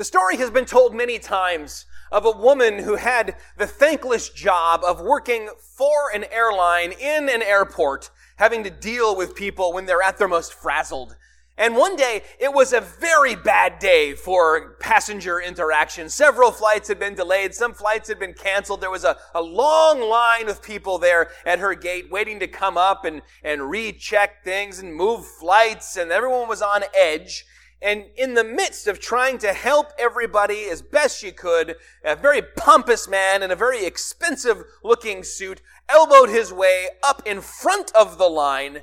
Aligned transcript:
The 0.00 0.04
story 0.06 0.38
has 0.38 0.48
been 0.48 0.64
told 0.64 0.94
many 0.94 1.18
times 1.18 1.84
of 2.10 2.24
a 2.24 2.30
woman 2.30 2.78
who 2.78 2.96
had 2.96 3.36
the 3.58 3.66
thankless 3.66 4.30
job 4.30 4.82
of 4.82 5.02
working 5.02 5.50
for 5.76 6.10
an 6.14 6.24
airline 6.32 6.92
in 6.92 7.28
an 7.28 7.42
airport, 7.42 8.08
having 8.36 8.64
to 8.64 8.70
deal 8.70 9.14
with 9.14 9.34
people 9.34 9.74
when 9.74 9.84
they're 9.84 10.00
at 10.00 10.16
their 10.16 10.26
most 10.26 10.54
frazzled. 10.54 11.18
And 11.58 11.76
one 11.76 11.96
day, 11.96 12.22
it 12.38 12.54
was 12.54 12.72
a 12.72 12.80
very 12.80 13.34
bad 13.34 13.78
day 13.78 14.14
for 14.14 14.76
passenger 14.80 15.38
interaction. 15.38 16.08
Several 16.08 16.50
flights 16.50 16.88
had 16.88 16.98
been 16.98 17.14
delayed. 17.14 17.54
Some 17.54 17.74
flights 17.74 18.08
had 18.08 18.18
been 18.18 18.32
canceled. 18.32 18.80
There 18.80 18.90
was 18.90 19.04
a, 19.04 19.18
a 19.34 19.42
long 19.42 20.00
line 20.00 20.48
of 20.48 20.62
people 20.62 20.96
there 20.96 21.28
at 21.44 21.58
her 21.58 21.74
gate 21.74 22.10
waiting 22.10 22.40
to 22.40 22.48
come 22.48 22.78
up 22.78 23.04
and, 23.04 23.20
and 23.44 23.68
recheck 23.68 24.44
things 24.44 24.78
and 24.78 24.94
move 24.94 25.26
flights. 25.26 25.98
And 25.98 26.10
everyone 26.10 26.48
was 26.48 26.62
on 26.62 26.84
edge. 26.98 27.44
And 27.82 28.06
in 28.16 28.34
the 28.34 28.44
midst 28.44 28.86
of 28.86 29.00
trying 29.00 29.38
to 29.38 29.52
help 29.52 29.92
everybody 29.98 30.64
as 30.64 30.82
best 30.82 31.18
she 31.18 31.32
could, 31.32 31.76
a 32.04 32.14
very 32.14 32.42
pompous 32.42 33.08
man 33.08 33.42
in 33.42 33.50
a 33.50 33.56
very 33.56 33.86
expensive 33.86 34.64
looking 34.84 35.24
suit 35.24 35.62
elbowed 35.88 36.28
his 36.28 36.52
way 36.52 36.88
up 37.02 37.22
in 37.26 37.40
front 37.40 37.90
of 37.94 38.18
the 38.18 38.28
line, 38.28 38.82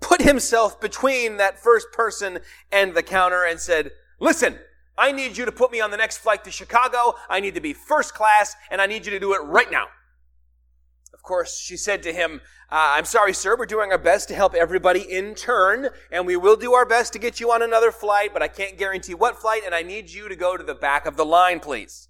put 0.00 0.22
himself 0.22 0.80
between 0.80 1.36
that 1.36 1.58
first 1.58 1.92
person 1.92 2.38
and 2.72 2.94
the 2.94 3.02
counter 3.02 3.44
and 3.44 3.60
said, 3.60 3.90
listen, 4.18 4.58
I 4.96 5.12
need 5.12 5.36
you 5.36 5.44
to 5.44 5.52
put 5.52 5.70
me 5.70 5.80
on 5.80 5.90
the 5.90 5.96
next 5.96 6.18
flight 6.18 6.42
to 6.44 6.50
Chicago. 6.50 7.14
I 7.28 7.40
need 7.40 7.54
to 7.54 7.60
be 7.60 7.74
first 7.74 8.14
class 8.14 8.56
and 8.70 8.80
I 8.80 8.86
need 8.86 9.04
you 9.04 9.12
to 9.12 9.20
do 9.20 9.34
it 9.34 9.42
right 9.44 9.70
now. 9.70 9.86
Of 11.28 11.30
course, 11.30 11.58
she 11.58 11.76
said 11.76 12.02
to 12.04 12.12
him, 12.14 12.40
uh, 12.70 12.96
I'm 12.96 13.04
sorry, 13.04 13.34
sir, 13.34 13.54
we're 13.54 13.66
doing 13.66 13.92
our 13.92 13.98
best 13.98 14.28
to 14.28 14.34
help 14.34 14.54
everybody 14.54 15.00
in 15.00 15.34
turn, 15.34 15.90
and 16.10 16.26
we 16.26 16.38
will 16.38 16.56
do 16.56 16.72
our 16.72 16.86
best 16.86 17.12
to 17.12 17.18
get 17.18 17.38
you 17.38 17.52
on 17.52 17.60
another 17.60 17.92
flight, 17.92 18.30
but 18.32 18.40
I 18.40 18.48
can't 18.48 18.78
guarantee 18.78 19.12
what 19.12 19.38
flight, 19.38 19.60
and 19.66 19.74
I 19.74 19.82
need 19.82 20.08
you 20.08 20.30
to 20.30 20.34
go 20.34 20.56
to 20.56 20.64
the 20.64 20.74
back 20.74 21.04
of 21.04 21.18
the 21.18 21.26
line, 21.26 21.60
please. 21.60 22.07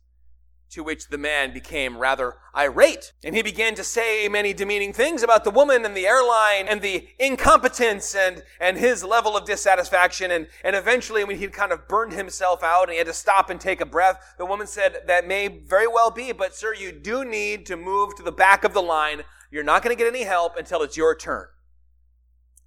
To 0.72 0.84
which 0.84 1.08
the 1.08 1.16
man 1.16 1.54
became 1.54 1.96
rather 1.96 2.36
irate, 2.54 3.12
and 3.24 3.34
he 3.34 3.40
began 3.42 3.74
to 3.76 3.82
say 3.82 4.28
many 4.28 4.52
demeaning 4.52 4.92
things 4.92 5.22
about 5.22 5.44
the 5.44 5.50
woman 5.50 5.86
and 5.86 5.96
the 5.96 6.06
airline 6.06 6.68
and 6.68 6.82
the 6.82 7.08
incompetence 7.18 8.14
and, 8.14 8.42
and 8.60 8.76
his 8.76 9.02
level 9.02 9.34
of 9.34 9.46
dissatisfaction. 9.46 10.30
And, 10.30 10.46
and 10.62 10.76
eventually, 10.76 11.24
when 11.24 11.38
he'd 11.38 11.54
kind 11.54 11.72
of 11.72 11.88
burned 11.88 12.12
himself 12.12 12.62
out 12.62 12.84
and 12.84 12.92
he 12.92 12.98
had 12.98 13.06
to 13.06 13.14
stop 13.14 13.48
and 13.48 13.58
take 13.58 13.80
a 13.80 13.86
breath, 13.86 14.34
the 14.36 14.44
woman 14.44 14.66
said, 14.66 14.98
That 15.06 15.26
may 15.26 15.48
very 15.48 15.86
well 15.86 16.10
be, 16.10 16.32
but 16.32 16.54
sir, 16.54 16.74
you 16.74 16.92
do 16.92 17.24
need 17.24 17.64
to 17.66 17.76
move 17.76 18.14
to 18.16 18.22
the 18.22 18.30
back 18.30 18.62
of 18.62 18.74
the 18.74 18.82
line. 18.82 19.22
You're 19.50 19.64
not 19.64 19.82
going 19.82 19.96
to 19.96 19.98
get 19.98 20.12
any 20.12 20.24
help 20.24 20.56
until 20.56 20.82
it's 20.82 20.98
your 20.98 21.16
turn. 21.16 21.46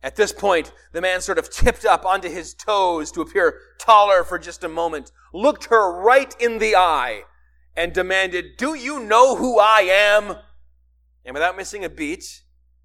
At 0.03 0.15
this 0.15 0.31
point, 0.31 0.71
the 0.93 1.01
man 1.01 1.21
sort 1.21 1.37
of 1.37 1.49
tipped 1.51 1.85
up 1.85 2.05
onto 2.05 2.29
his 2.29 2.53
toes 2.55 3.11
to 3.11 3.21
appear 3.21 3.59
taller 3.77 4.23
for 4.23 4.39
just 4.39 4.63
a 4.63 4.69
moment, 4.69 5.11
looked 5.33 5.65
her 5.65 6.01
right 6.01 6.35
in 6.39 6.57
the 6.57 6.75
eye, 6.75 7.21
and 7.75 7.93
demanded, 7.93 8.57
Do 8.57 8.73
you 8.75 8.99
know 8.99 9.35
who 9.35 9.59
I 9.59 9.81
am? 9.81 10.37
And 11.25 11.33
without 11.33 11.57
missing 11.57 11.83
a 11.83 11.89
beat, 11.89 12.41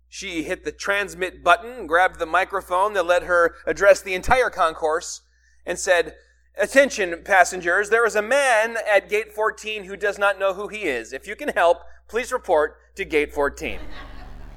she 0.08 0.44
hit 0.44 0.64
the 0.64 0.72
transmit 0.72 1.42
button, 1.42 1.86
grabbed 1.86 2.18
the 2.18 2.26
microphone 2.26 2.92
that 2.94 3.06
let 3.06 3.24
her 3.24 3.54
address 3.66 4.00
the 4.00 4.14
entire 4.14 4.50
concourse, 4.50 5.22
and 5.64 5.78
said, 5.78 6.14
Attention, 6.58 7.22
passengers, 7.22 7.90
there 7.90 8.06
is 8.06 8.16
a 8.16 8.22
man 8.22 8.78
at 8.90 9.10
gate 9.10 9.32
14 9.32 9.84
who 9.84 9.96
does 9.96 10.18
not 10.18 10.38
know 10.38 10.54
who 10.54 10.68
he 10.68 10.84
is. 10.84 11.12
If 11.12 11.26
you 11.26 11.36
can 11.36 11.50
help, 11.50 11.82
please 12.08 12.32
report 12.32 12.78
to 12.94 13.04
gate 13.04 13.34
14. 13.34 13.78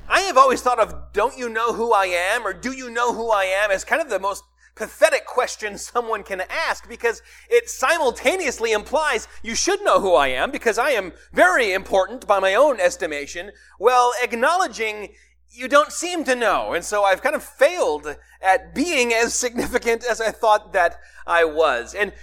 I 0.07 0.21
have 0.21 0.37
always 0.37 0.61
thought 0.61 0.79
of, 0.79 1.11
don't 1.13 1.37
you 1.37 1.49
know 1.49 1.73
who 1.73 1.91
I 1.91 2.05
am, 2.05 2.47
or 2.47 2.53
do 2.53 2.71
you 2.71 2.89
know 2.89 3.13
who 3.13 3.29
I 3.29 3.43
am, 3.43 3.69
as 3.69 3.83
kind 3.83 4.01
of 4.01 4.09
the 4.09 4.19
most 4.19 4.43
pathetic 4.79 5.25
question 5.25 5.77
someone 5.77 6.23
can 6.23 6.41
ask 6.49 6.87
because 6.87 7.21
it 7.49 7.69
simultaneously 7.69 8.71
implies 8.71 9.27
you 9.43 9.53
should 9.53 9.83
know 9.83 9.99
who 9.99 10.13
I 10.13 10.29
am 10.29 10.51
because 10.51 10.77
I 10.77 10.91
am 10.91 11.11
very 11.33 11.73
important 11.73 12.25
by 12.25 12.39
my 12.39 12.55
own 12.55 12.79
estimation, 12.79 13.51
while 13.77 14.13
acknowledging 14.23 15.09
you 15.51 15.67
don't 15.67 15.91
seem 15.91 16.23
to 16.23 16.35
know. 16.35 16.71
And 16.71 16.85
so 16.85 17.03
I've 17.03 17.21
kind 17.21 17.35
of 17.35 17.43
failed 17.43 18.15
at 18.41 18.73
being 18.73 19.13
as 19.13 19.33
significant 19.33 20.05
as 20.05 20.21
I 20.21 20.31
thought 20.31 20.71
that 20.71 21.01
I 21.27 21.43
was. 21.43 21.93
And 21.93 22.13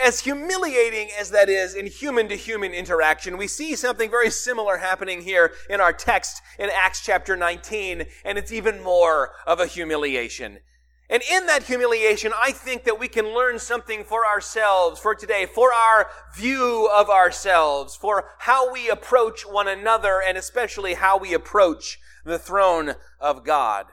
as 0.00 0.20
humiliating 0.20 1.08
as 1.18 1.30
that 1.30 1.48
is 1.48 1.74
in 1.74 1.86
human 1.86 2.28
to 2.28 2.36
human 2.36 2.72
interaction, 2.72 3.36
we 3.36 3.48
see 3.48 3.74
something 3.74 4.10
very 4.10 4.30
similar 4.30 4.76
happening 4.76 5.22
here 5.22 5.54
in 5.68 5.80
our 5.80 5.92
text 5.92 6.40
in 6.56 6.70
Acts 6.72 7.04
chapter 7.04 7.34
19, 7.34 8.04
and 8.24 8.38
it's 8.38 8.52
even 8.52 8.80
more 8.80 9.32
of 9.44 9.58
a 9.58 9.66
humiliation. 9.66 10.58
And 11.08 11.22
in 11.30 11.46
that 11.46 11.64
humiliation, 11.64 12.32
I 12.36 12.50
think 12.50 12.84
that 12.84 12.98
we 12.98 13.06
can 13.06 13.32
learn 13.32 13.58
something 13.58 14.02
for 14.02 14.26
ourselves 14.26 15.00
for 15.00 15.14
today, 15.14 15.46
for 15.46 15.72
our 15.72 16.08
view 16.34 16.88
of 16.92 17.08
ourselves, 17.08 17.94
for 17.94 18.30
how 18.38 18.72
we 18.72 18.90
approach 18.90 19.42
one 19.42 19.68
another, 19.68 20.20
and 20.26 20.36
especially 20.36 20.94
how 20.94 21.16
we 21.16 21.32
approach 21.32 22.00
the 22.24 22.38
throne 22.38 22.94
of 23.20 23.44
God. 23.44 23.86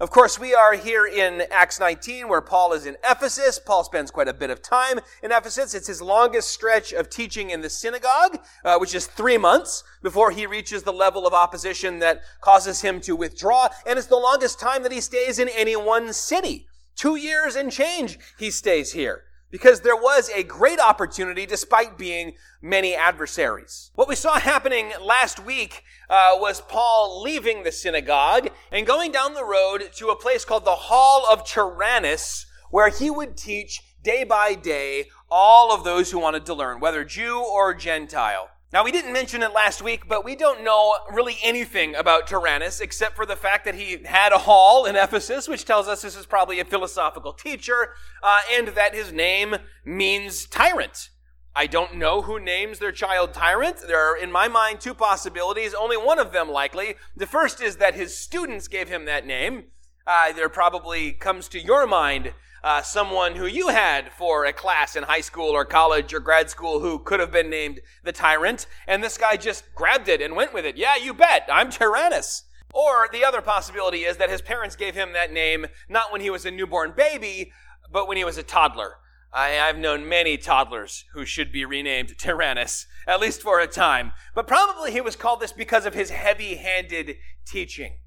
Of 0.00 0.08
course, 0.08 0.38
we 0.38 0.54
are 0.54 0.72
here 0.72 1.04
in 1.04 1.42
Acts 1.50 1.78
19 1.78 2.26
where 2.26 2.40
Paul 2.40 2.72
is 2.72 2.86
in 2.86 2.96
Ephesus. 3.04 3.58
Paul 3.58 3.84
spends 3.84 4.10
quite 4.10 4.28
a 4.28 4.32
bit 4.32 4.48
of 4.48 4.62
time 4.62 4.98
in 5.22 5.30
Ephesus. 5.30 5.74
It's 5.74 5.88
his 5.88 6.00
longest 6.00 6.48
stretch 6.48 6.94
of 6.94 7.10
teaching 7.10 7.50
in 7.50 7.60
the 7.60 7.68
synagogue, 7.68 8.38
uh, 8.64 8.78
which 8.78 8.94
is 8.94 9.06
three 9.06 9.36
months 9.36 9.84
before 10.02 10.30
he 10.30 10.46
reaches 10.46 10.84
the 10.84 10.92
level 10.92 11.26
of 11.26 11.34
opposition 11.34 11.98
that 11.98 12.22
causes 12.40 12.80
him 12.80 13.02
to 13.02 13.14
withdraw. 13.14 13.68
And 13.86 13.98
it's 13.98 14.08
the 14.08 14.16
longest 14.16 14.58
time 14.58 14.82
that 14.84 14.92
he 14.92 15.02
stays 15.02 15.38
in 15.38 15.50
any 15.50 15.76
one 15.76 16.14
city. 16.14 16.66
Two 16.96 17.16
years 17.16 17.54
and 17.54 17.70
change 17.70 18.18
he 18.38 18.50
stays 18.50 18.92
here 18.92 19.24
because 19.50 19.80
there 19.80 19.96
was 19.96 20.30
a 20.30 20.42
great 20.42 20.78
opportunity 20.78 21.46
despite 21.46 21.98
being 21.98 22.34
many 22.62 22.94
adversaries. 22.94 23.90
What 23.94 24.08
we 24.08 24.14
saw 24.14 24.38
happening 24.38 24.92
last 25.00 25.44
week 25.44 25.82
uh, 26.08 26.32
was 26.34 26.60
Paul 26.60 27.22
leaving 27.22 27.62
the 27.62 27.72
synagogue 27.72 28.48
and 28.70 28.86
going 28.86 29.12
down 29.12 29.34
the 29.34 29.44
road 29.44 29.90
to 29.96 30.08
a 30.08 30.16
place 30.16 30.44
called 30.44 30.64
the 30.64 30.70
Hall 30.70 31.26
of 31.30 31.46
Tyrannus, 31.46 32.46
where 32.70 32.88
he 32.88 33.10
would 33.10 33.36
teach 33.36 33.82
day 34.02 34.24
by 34.24 34.54
day 34.54 35.06
all 35.30 35.74
of 35.74 35.84
those 35.84 36.10
who 36.10 36.18
wanted 36.18 36.46
to 36.46 36.54
learn, 36.54 36.80
whether 36.80 37.04
Jew 37.04 37.38
or 37.38 37.74
Gentile. 37.74 38.48
Now, 38.72 38.84
we 38.84 38.92
didn't 38.92 39.12
mention 39.12 39.42
it 39.42 39.52
last 39.52 39.82
week, 39.82 40.06
but 40.06 40.24
we 40.24 40.36
don't 40.36 40.62
know 40.62 40.94
really 41.12 41.38
anything 41.42 41.96
about 41.96 42.28
Tyrannus 42.28 42.78
except 42.78 43.16
for 43.16 43.26
the 43.26 43.34
fact 43.34 43.64
that 43.64 43.74
he 43.74 43.98
had 44.04 44.32
a 44.32 44.38
hall 44.38 44.84
in 44.84 44.94
Ephesus, 44.94 45.48
which 45.48 45.64
tells 45.64 45.88
us 45.88 46.02
this 46.02 46.14
is 46.14 46.24
probably 46.24 46.60
a 46.60 46.64
philosophical 46.64 47.32
teacher, 47.32 47.94
uh, 48.22 48.38
and 48.52 48.68
that 48.68 48.94
his 48.94 49.12
name 49.12 49.56
means 49.84 50.46
tyrant. 50.46 51.10
I 51.52 51.66
don't 51.66 51.96
know 51.96 52.22
who 52.22 52.38
names 52.38 52.78
their 52.78 52.92
child 52.92 53.34
tyrant. 53.34 53.78
There 53.88 53.98
are, 53.98 54.16
in 54.16 54.30
my 54.30 54.46
mind, 54.46 54.80
two 54.80 54.94
possibilities, 54.94 55.74
only 55.74 55.96
one 55.96 56.20
of 56.20 56.30
them 56.30 56.48
likely. 56.48 56.94
The 57.16 57.26
first 57.26 57.60
is 57.60 57.78
that 57.78 57.94
his 57.94 58.16
students 58.16 58.68
gave 58.68 58.88
him 58.88 59.04
that 59.06 59.26
name. 59.26 59.64
Uh, 60.06 60.32
there 60.32 60.48
probably 60.48 61.10
comes 61.10 61.48
to 61.48 61.60
your 61.60 61.88
mind 61.88 62.34
uh, 62.62 62.82
someone 62.82 63.36
who 63.36 63.46
you 63.46 63.68
had 63.68 64.12
for 64.12 64.44
a 64.44 64.52
class 64.52 64.96
in 64.96 65.04
high 65.04 65.20
school 65.20 65.50
or 65.50 65.64
college 65.64 66.12
or 66.12 66.20
grad 66.20 66.50
school 66.50 66.80
who 66.80 66.98
could 66.98 67.20
have 67.20 67.32
been 67.32 67.50
named 67.50 67.80
the 68.04 68.12
tyrant, 68.12 68.66
and 68.86 69.02
this 69.02 69.18
guy 69.18 69.36
just 69.36 69.64
grabbed 69.74 70.08
it 70.08 70.20
and 70.20 70.36
went 70.36 70.52
with 70.52 70.64
it. 70.64 70.76
Yeah, 70.76 70.96
you 70.96 71.14
bet, 71.14 71.48
I'm 71.50 71.70
Tyrannus. 71.70 72.44
Or 72.72 73.08
the 73.10 73.24
other 73.24 73.40
possibility 73.40 74.04
is 74.04 74.18
that 74.18 74.30
his 74.30 74.42
parents 74.42 74.76
gave 74.76 74.94
him 74.94 75.12
that 75.12 75.32
name 75.32 75.66
not 75.88 76.12
when 76.12 76.20
he 76.20 76.30
was 76.30 76.44
a 76.44 76.50
newborn 76.50 76.92
baby, 76.96 77.52
but 77.90 78.06
when 78.06 78.16
he 78.16 78.24
was 78.24 78.38
a 78.38 78.42
toddler. 78.42 78.96
I, 79.32 79.50
have 79.50 79.78
known 79.78 80.08
many 80.08 80.36
toddlers 80.36 81.04
who 81.12 81.24
should 81.24 81.52
be 81.52 81.64
renamed 81.64 82.18
Tyrannus, 82.18 82.86
at 83.06 83.20
least 83.20 83.42
for 83.42 83.60
a 83.60 83.68
time. 83.68 84.12
But 84.34 84.48
probably 84.48 84.90
he 84.90 85.00
was 85.00 85.14
called 85.14 85.40
this 85.40 85.52
because 85.52 85.86
of 85.86 85.94
his 85.94 86.10
heavy 86.10 86.56
handed 86.56 87.16
teaching. 87.46 87.99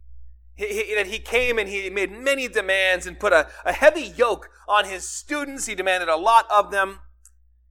He, 0.56 0.84
he, 0.84 0.96
that 0.96 1.08
he 1.08 1.20
came 1.20 1.58
and 1.58 1.68
he 1.68 1.90
made 1.90 2.12
many 2.12 2.48
demands 2.48 3.08
and 3.08 3.20
put 3.20 3.34
a, 3.34 3.48
a 3.66 3.74
heavy 3.74 4.02
yoke 4.04 4.50
on 4.68 4.86
his 4.86 5.10
students. 5.10 5.66
He 5.66 5.76
demanded 5.76 6.10
a 6.10 6.16
lot 6.16 6.46
of 6.52 6.72
them. 6.72 7.00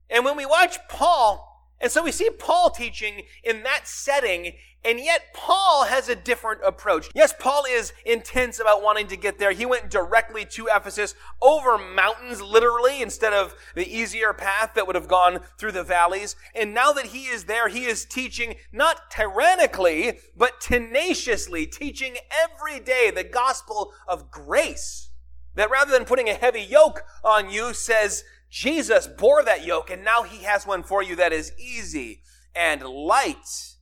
And 0.09 0.25
when 0.25 0.37
we 0.37 0.45
watch 0.45 0.77
Paul, 0.89 1.49
and 1.79 1.91
so 1.91 2.03
we 2.03 2.11
see 2.11 2.29
Paul 2.29 2.69
teaching 2.69 3.23
in 3.43 3.63
that 3.63 3.87
setting, 3.87 4.53
and 4.85 4.99
yet 4.99 5.33
Paul 5.33 5.85
has 5.85 6.09
a 6.09 6.15
different 6.15 6.61
approach. 6.65 7.09
Yes, 7.15 7.33
Paul 7.37 7.63
is 7.69 7.93
intense 8.05 8.59
about 8.59 8.83
wanting 8.83 9.07
to 9.07 9.17
get 9.17 9.39
there. 9.39 9.51
He 9.51 9.65
went 9.65 9.89
directly 9.89 10.45
to 10.45 10.67
Ephesus 10.73 11.15
over 11.41 11.77
mountains, 11.77 12.41
literally, 12.41 13.01
instead 13.01 13.33
of 13.33 13.55
the 13.75 13.87
easier 13.87 14.33
path 14.33 14.73
that 14.75 14.85
would 14.85 14.95
have 14.95 15.07
gone 15.07 15.39
through 15.57 15.71
the 15.71 15.83
valleys. 15.83 16.35
And 16.53 16.73
now 16.73 16.91
that 16.93 17.07
he 17.07 17.25
is 17.25 17.45
there, 17.45 17.69
he 17.69 17.85
is 17.85 18.05
teaching 18.05 18.55
not 18.71 19.09
tyrannically, 19.09 20.19
but 20.35 20.59
tenaciously, 20.59 21.65
teaching 21.65 22.17
every 22.43 22.79
day 22.79 23.11
the 23.11 23.23
gospel 23.23 23.93
of 24.07 24.31
grace. 24.31 25.09
That 25.55 25.69
rather 25.69 25.91
than 25.91 26.05
putting 26.05 26.29
a 26.29 26.33
heavy 26.33 26.61
yoke 26.61 27.03
on 27.23 27.49
you, 27.49 27.73
says, 27.73 28.23
Jesus 28.49 29.07
bore 29.07 29.43
that 29.43 29.65
yoke, 29.65 29.89
and 29.89 30.03
now 30.03 30.23
he 30.23 30.43
has 30.43 30.65
one 30.67 30.83
for 30.83 31.01
you 31.01 31.15
that 31.15 31.33
is 31.33 31.53
easy 31.57 32.21
and 32.55 32.83
light 32.83 33.72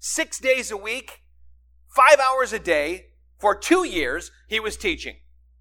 six 0.00 0.38
days 0.40 0.70
a 0.70 0.76
week, 0.76 1.22
five 1.86 2.18
hours 2.18 2.52
a 2.52 2.58
day, 2.58 3.10
for 3.38 3.54
two 3.54 3.84
years, 3.84 4.32
he 4.48 4.58
was 4.58 4.76
teaching. 4.76 5.16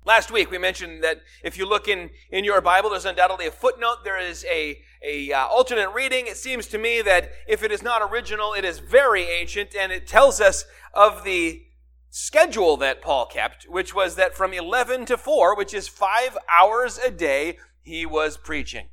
Last 0.05 0.31
week 0.31 0.49
we 0.49 0.57
mentioned 0.57 1.03
that 1.03 1.21
if 1.43 1.57
you 1.57 1.67
look 1.67 1.87
in, 1.87 2.09
in 2.31 2.43
your 2.45 2.61
Bible, 2.61 2.89
there's 2.89 3.05
undoubtedly 3.05 3.45
a 3.45 3.51
footnote. 3.51 3.97
There 4.03 4.17
is 4.17 4.45
a, 4.49 4.81
a 5.05 5.31
uh, 5.31 5.45
alternate 5.47 5.89
reading, 5.89 6.25
it 6.25 6.37
seems 6.37 6.67
to 6.67 6.77
me 6.77 7.01
that 7.01 7.29
if 7.47 7.63
it 7.63 7.71
is 7.71 7.83
not 7.83 8.01
original, 8.01 8.53
it 8.53 8.65
is 8.65 8.79
very 8.79 9.23
ancient, 9.23 9.75
and 9.75 9.91
it 9.91 10.07
tells 10.07 10.41
us 10.41 10.65
of 10.93 11.23
the 11.23 11.63
schedule 12.09 12.77
that 12.77 13.01
Paul 13.01 13.27
kept, 13.27 13.65
which 13.65 13.93
was 13.93 14.15
that 14.15 14.35
from 14.35 14.53
11 14.53 15.05
to 15.07 15.17
4, 15.17 15.55
which 15.55 15.73
is 15.73 15.87
five 15.87 16.37
hours 16.49 16.97
a 16.97 17.11
day, 17.11 17.57
he 17.83 18.05
was 18.05 18.37
preaching. 18.37 18.87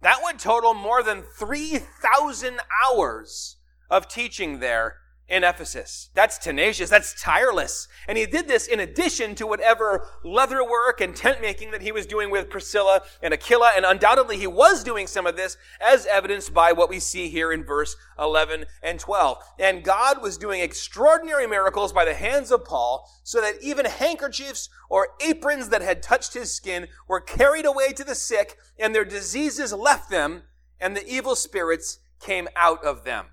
That 0.00 0.20
would 0.22 0.38
total 0.38 0.74
more 0.74 1.02
than 1.02 1.22
3,000 1.22 2.58
hours 2.84 3.55
of 3.90 4.08
teaching 4.08 4.60
there 4.60 4.96
in 5.28 5.42
Ephesus. 5.42 6.10
That's 6.14 6.38
tenacious. 6.38 6.88
That's 6.88 7.20
tireless. 7.20 7.88
And 8.06 8.16
he 8.16 8.26
did 8.26 8.46
this 8.46 8.68
in 8.68 8.78
addition 8.78 9.34
to 9.36 9.46
whatever 9.46 10.06
leather 10.22 10.62
work 10.62 11.00
and 11.00 11.16
tent 11.16 11.40
making 11.40 11.72
that 11.72 11.82
he 11.82 11.90
was 11.90 12.06
doing 12.06 12.30
with 12.30 12.48
Priscilla 12.48 13.02
and 13.22 13.34
Aquila. 13.34 13.72
And 13.74 13.84
undoubtedly 13.84 14.38
he 14.38 14.46
was 14.46 14.84
doing 14.84 15.08
some 15.08 15.26
of 15.26 15.36
this 15.36 15.56
as 15.80 16.06
evidenced 16.06 16.54
by 16.54 16.72
what 16.72 16.88
we 16.88 17.00
see 17.00 17.28
here 17.28 17.50
in 17.50 17.64
verse 17.64 17.96
11 18.18 18.66
and 18.82 19.00
12. 19.00 19.38
And 19.58 19.82
God 19.82 20.22
was 20.22 20.38
doing 20.38 20.60
extraordinary 20.60 21.48
miracles 21.48 21.92
by 21.92 22.04
the 22.04 22.14
hands 22.14 22.52
of 22.52 22.64
Paul 22.64 23.10
so 23.24 23.40
that 23.40 23.60
even 23.60 23.84
handkerchiefs 23.84 24.68
or 24.88 25.08
aprons 25.20 25.70
that 25.70 25.82
had 25.82 26.02
touched 26.02 26.34
his 26.34 26.52
skin 26.52 26.86
were 27.08 27.20
carried 27.20 27.66
away 27.66 27.92
to 27.94 28.04
the 28.04 28.14
sick 28.14 28.58
and 28.78 28.94
their 28.94 29.04
diseases 29.04 29.72
left 29.72 30.08
them 30.08 30.42
and 30.80 30.96
the 30.96 31.06
evil 31.08 31.34
spirits 31.34 31.98
came 32.20 32.46
out 32.54 32.84
of 32.84 33.02
them. 33.02 33.26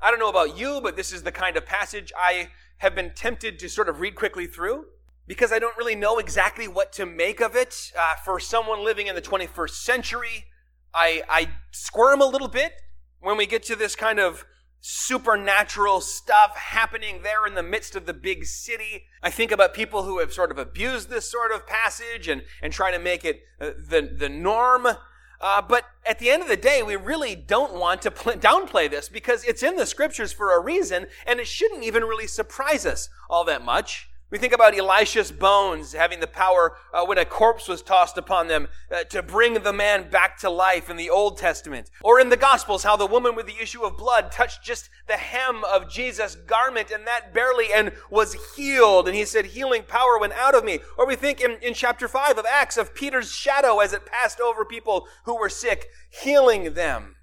I 0.00 0.10
don't 0.10 0.20
know 0.20 0.28
about 0.28 0.58
you, 0.58 0.80
but 0.82 0.96
this 0.96 1.12
is 1.12 1.22
the 1.22 1.32
kind 1.32 1.56
of 1.56 1.64
passage 1.64 2.12
I 2.16 2.50
have 2.78 2.94
been 2.94 3.12
tempted 3.14 3.58
to 3.58 3.68
sort 3.68 3.88
of 3.88 4.00
read 4.00 4.14
quickly 4.14 4.46
through 4.46 4.86
because 5.26 5.52
I 5.52 5.58
don't 5.58 5.76
really 5.76 5.94
know 5.94 6.18
exactly 6.18 6.68
what 6.68 6.92
to 6.94 7.06
make 7.06 7.40
of 7.40 7.56
it. 7.56 7.92
Uh, 7.98 8.14
for 8.24 8.38
someone 8.38 8.84
living 8.84 9.06
in 9.06 9.14
the 9.14 9.22
21st 9.22 9.70
century, 9.70 10.44
I, 10.94 11.22
I 11.28 11.48
squirm 11.72 12.20
a 12.20 12.26
little 12.26 12.48
bit 12.48 12.72
when 13.20 13.36
we 13.36 13.46
get 13.46 13.62
to 13.64 13.76
this 13.76 13.96
kind 13.96 14.20
of 14.20 14.44
supernatural 14.80 16.00
stuff 16.00 16.56
happening 16.56 17.22
there 17.22 17.44
in 17.46 17.54
the 17.54 17.62
midst 17.62 17.96
of 17.96 18.06
the 18.06 18.14
big 18.14 18.44
city. 18.44 19.04
I 19.22 19.30
think 19.30 19.50
about 19.50 19.74
people 19.74 20.04
who 20.04 20.20
have 20.20 20.32
sort 20.32 20.52
of 20.52 20.58
abused 20.58 21.10
this 21.10 21.30
sort 21.30 21.50
of 21.50 21.66
passage 21.66 22.28
and, 22.28 22.42
and 22.62 22.72
try 22.72 22.92
to 22.92 22.98
make 22.98 23.24
it 23.24 23.40
uh, 23.60 23.70
the, 23.76 24.14
the 24.16 24.28
norm. 24.28 24.86
Uh, 25.40 25.62
but 25.62 25.84
at 26.06 26.18
the 26.18 26.30
end 26.30 26.42
of 26.42 26.48
the 26.48 26.56
day, 26.56 26.82
we 26.82 26.96
really 26.96 27.34
don't 27.34 27.74
want 27.74 28.02
to 28.02 28.10
pl- 28.10 28.34
downplay 28.34 28.90
this 28.90 29.08
because 29.08 29.44
it's 29.44 29.62
in 29.62 29.76
the 29.76 29.86
scriptures 29.86 30.32
for 30.32 30.56
a 30.56 30.60
reason, 30.60 31.06
and 31.26 31.40
it 31.40 31.46
shouldn't 31.46 31.84
even 31.84 32.04
really 32.04 32.26
surprise 32.26 32.86
us 32.86 33.08
all 33.28 33.44
that 33.44 33.64
much. 33.64 34.08
We 34.28 34.38
think 34.38 34.52
about 34.52 34.76
Elisha's 34.76 35.30
bones 35.30 35.92
having 35.92 36.18
the 36.18 36.26
power 36.26 36.76
uh, 36.92 37.04
when 37.04 37.16
a 37.16 37.24
corpse 37.24 37.68
was 37.68 37.80
tossed 37.80 38.18
upon 38.18 38.48
them 38.48 38.66
uh, 38.90 39.04
to 39.04 39.22
bring 39.22 39.54
the 39.54 39.72
man 39.72 40.10
back 40.10 40.36
to 40.38 40.50
life 40.50 40.90
in 40.90 40.96
the 40.96 41.10
Old 41.10 41.38
Testament. 41.38 41.90
Or 42.02 42.18
in 42.18 42.28
the 42.28 42.36
Gospels, 42.36 42.82
how 42.82 42.96
the 42.96 43.06
woman 43.06 43.36
with 43.36 43.46
the 43.46 43.62
issue 43.62 43.84
of 43.84 43.96
blood 43.96 44.32
touched 44.32 44.64
just 44.64 44.90
the 45.06 45.16
hem 45.16 45.62
of 45.64 45.88
Jesus' 45.88 46.34
garment 46.34 46.90
and 46.90 47.06
that 47.06 47.32
barely 47.32 47.72
and 47.72 47.92
was 48.10 48.56
healed. 48.56 49.06
And 49.06 49.16
he 49.16 49.24
said, 49.24 49.46
healing 49.46 49.84
power 49.84 50.18
went 50.18 50.32
out 50.32 50.56
of 50.56 50.64
me. 50.64 50.80
Or 50.98 51.06
we 51.06 51.14
think 51.14 51.40
in, 51.40 51.58
in 51.62 51.72
chapter 51.72 52.08
5 52.08 52.38
of 52.38 52.46
Acts 52.46 52.76
of 52.76 52.96
Peter's 52.96 53.30
shadow 53.30 53.78
as 53.78 53.92
it 53.92 54.06
passed 54.06 54.40
over 54.40 54.64
people 54.64 55.06
who 55.24 55.38
were 55.38 55.48
sick, 55.48 55.86
healing 56.10 56.74
them 56.74 57.15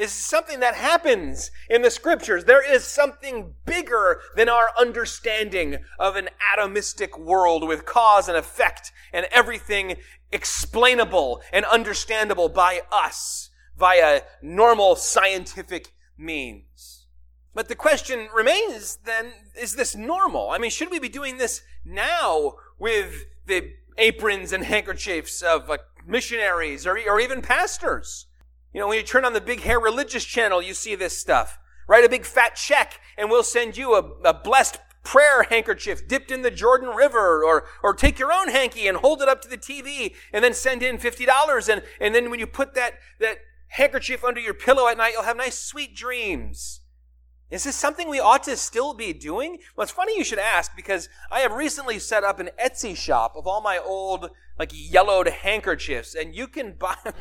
is 0.00 0.10
something 0.10 0.60
that 0.60 0.74
happens 0.74 1.50
in 1.68 1.82
the 1.82 1.90
scriptures. 1.90 2.46
There 2.46 2.66
is 2.66 2.84
something 2.84 3.52
bigger 3.66 4.22
than 4.34 4.48
our 4.48 4.70
understanding 4.78 5.76
of 5.98 6.16
an 6.16 6.30
atomistic 6.56 7.20
world 7.20 7.68
with 7.68 7.84
cause 7.84 8.26
and 8.26 8.36
effect 8.36 8.92
and 9.12 9.26
everything 9.30 9.96
explainable 10.32 11.42
and 11.52 11.66
understandable 11.66 12.48
by 12.48 12.80
us 12.90 13.50
via 13.76 14.22
normal 14.40 14.96
scientific 14.96 15.92
means. 16.16 17.06
But 17.54 17.68
the 17.68 17.74
question 17.74 18.28
remains 18.34 19.00
then, 19.04 19.32
is 19.54 19.76
this 19.76 19.94
normal? 19.94 20.48
I 20.50 20.56
mean, 20.56 20.70
should 20.70 20.90
we 20.90 20.98
be 20.98 21.10
doing 21.10 21.36
this 21.36 21.60
now 21.84 22.54
with 22.78 23.26
the 23.46 23.74
aprons 23.98 24.54
and 24.54 24.64
handkerchiefs 24.64 25.42
of 25.42 25.68
uh, 25.68 25.76
missionaries 26.06 26.86
or, 26.86 26.98
or 27.06 27.20
even 27.20 27.42
pastors? 27.42 28.28
You 28.72 28.80
know, 28.80 28.88
when 28.88 28.98
you 28.98 29.02
turn 29.02 29.24
on 29.24 29.32
the 29.32 29.40
Big 29.40 29.60
Hair 29.60 29.80
Religious 29.80 30.24
channel, 30.24 30.62
you 30.62 30.74
see 30.74 30.94
this 30.94 31.16
stuff. 31.18 31.58
Write 31.88 32.04
a 32.04 32.08
big 32.08 32.24
fat 32.24 32.54
check 32.54 33.00
and 33.18 33.30
we'll 33.30 33.42
send 33.42 33.76
you 33.76 33.94
a, 33.94 34.02
a 34.24 34.34
blessed 34.34 34.78
prayer 35.02 35.44
handkerchief 35.44 36.06
dipped 36.06 36.30
in 36.30 36.42
the 36.42 36.50
Jordan 36.50 36.90
River 36.90 37.44
or, 37.44 37.66
or 37.82 37.94
take 37.94 38.18
your 38.18 38.32
own 38.32 38.48
hanky 38.48 38.86
and 38.86 38.98
hold 38.98 39.22
it 39.22 39.28
up 39.28 39.42
to 39.42 39.48
the 39.48 39.58
TV 39.58 40.14
and 40.32 40.44
then 40.44 40.54
send 40.54 40.82
in 40.82 40.98
$50. 40.98 41.68
And, 41.68 41.82
and 42.00 42.14
then 42.14 42.30
when 42.30 42.38
you 42.38 42.46
put 42.46 42.74
that, 42.74 42.94
that 43.18 43.38
handkerchief 43.68 44.22
under 44.22 44.40
your 44.40 44.54
pillow 44.54 44.88
at 44.88 44.98
night, 44.98 45.14
you'll 45.14 45.22
have 45.22 45.36
nice 45.36 45.58
sweet 45.58 45.96
dreams. 45.96 46.80
Is 47.50 47.64
this 47.64 47.74
something 47.74 48.08
we 48.08 48.20
ought 48.20 48.44
to 48.44 48.56
still 48.56 48.94
be 48.94 49.12
doing? 49.12 49.58
Well, 49.74 49.82
it's 49.82 49.92
funny 49.92 50.16
you 50.16 50.22
should 50.22 50.38
ask 50.38 50.76
because 50.76 51.08
I 51.32 51.40
have 51.40 51.52
recently 51.52 51.98
set 51.98 52.22
up 52.22 52.38
an 52.38 52.50
Etsy 52.64 52.96
shop 52.96 53.34
of 53.34 53.48
all 53.48 53.60
my 53.60 53.78
old, 53.78 54.30
like, 54.56 54.70
yellowed 54.72 55.26
handkerchiefs, 55.26 56.14
and 56.14 56.32
you 56.32 56.46
can 56.46 56.74
buy, 56.74 56.94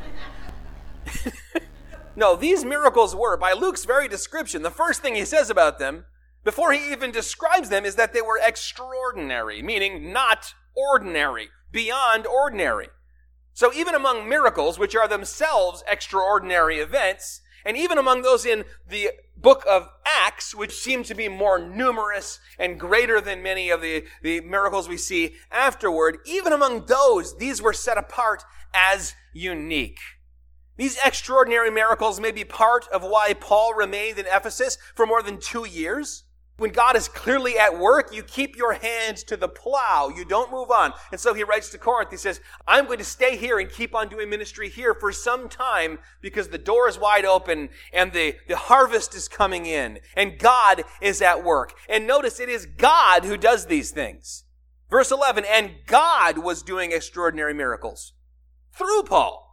no, 2.16 2.36
these 2.36 2.66
miracles 2.66 3.16
were, 3.16 3.38
by 3.38 3.54
Luke's 3.54 3.86
very 3.86 4.08
description, 4.08 4.62
the 4.62 4.72
first 4.72 5.02
thing 5.02 5.16
he 5.16 5.26
says 5.26 5.50
about 5.50 5.80
them, 5.80 6.06
before 6.44 6.72
he 6.72 6.92
even 6.92 7.12
describes 7.12 7.70
them, 7.70 7.86
is 7.86 7.96
that 7.96 8.14
they 8.14 8.22
were 8.22 8.40
extraordinary, 8.42 9.62
meaning 9.62 10.12
not 10.12 10.54
ordinary, 10.76 11.50
beyond 11.72 12.26
ordinary. 12.26 12.88
So 13.54 13.74
even 13.74 13.94
among 13.94 14.30
miracles, 14.30 14.80
which 14.80 14.96
are 14.96 15.08
themselves 15.08 15.84
extraordinary 15.90 16.78
events, 16.80 17.42
and 17.66 17.76
even 17.76 17.98
among 17.98 18.22
those 18.22 18.46
in 18.46 18.64
the 18.88 19.12
book 19.36 19.66
of 19.68 19.90
Acts, 20.06 20.56
which 20.56 20.74
seem 20.74 21.04
to 21.04 21.14
be 21.14 21.28
more 21.28 21.60
numerous 21.60 22.40
and 22.58 22.80
greater 22.80 23.20
than 23.20 23.44
many 23.44 23.70
of 23.70 23.82
the, 23.82 24.06
the 24.22 24.42
miracles 24.42 24.88
we 24.88 24.98
see 24.98 25.36
afterward, 25.52 26.20
even 26.26 26.54
among 26.54 26.86
those, 26.86 27.38
these 27.38 27.62
were 27.62 27.74
set 27.74 27.98
apart 27.98 28.44
as 28.74 29.14
unique. 29.34 30.00
These 30.80 30.98
extraordinary 31.04 31.70
miracles 31.70 32.22
may 32.22 32.32
be 32.32 32.46
part 32.46 32.88
of 32.88 33.04
why 33.04 33.34
Paul 33.34 33.74
remained 33.74 34.18
in 34.18 34.26
Ephesus 34.26 34.78
for 34.96 35.06
more 35.06 35.22
than 35.22 35.38
two 35.38 35.66
years. 35.68 36.24
When 36.56 36.72
God 36.72 36.96
is 36.96 37.10
clearly 37.10 37.60
at 37.60 37.78
work, 37.78 38.16
you 38.16 38.24
keep 38.24 38.56
your 38.56 38.72
hands 38.72 39.26
to 39.26 39.36
the 39.36 39.50
plow. 39.50 40.10
You 40.16 40.24
don't 40.24 40.54
move 40.54 40.72
on. 40.72 40.94
And 41.12 41.20
so 41.20 41.34
he 41.34 41.44
writes 41.44 41.68
to 41.72 41.78
Corinth, 41.78 42.12
he 42.12 42.18
says, 42.18 42.40
I'm 42.66 42.86
going 42.86 43.00
to 43.00 43.04
stay 43.04 43.36
here 43.36 43.60
and 43.60 43.70
keep 43.70 43.94
on 43.94 44.08
doing 44.08 44.30
ministry 44.30 44.70
here 44.70 44.94
for 44.94 45.12
some 45.12 45.50
time 45.50 46.00
because 46.22 46.48
the 46.48 46.58
door 46.58 46.88
is 46.88 46.98
wide 46.98 47.26
open 47.26 47.68
and 47.92 48.14
the, 48.14 48.38
the 48.48 48.56
harvest 48.56 49.14
is 49.16 49.28
coming 49.28 49.66
in 49.66 50.00
and 50.16 50.40
God 50.40 50.86
is 51.02 51.22
at 51.22 51.44
work. 51.44 51.74
And 51.90 52.08
notice 52.08 52.40
it 52.40 52.48
is 52.48 52.66
God 52.66 53.26
who 53.26 53.36
does 53.36 53.66
these 53.66 53.92
things. 53.92 54.46
Verse 54.90 55.12
11, 55.12 55.44
and 55.44 55.72
God 55.88 56.38
was 56.38 56.64
doing 56.64 56.94
extraordinary 56.94 57.54
miracles 57.54 58.14
through 58.74 59.04
Paul. 59.04 59.49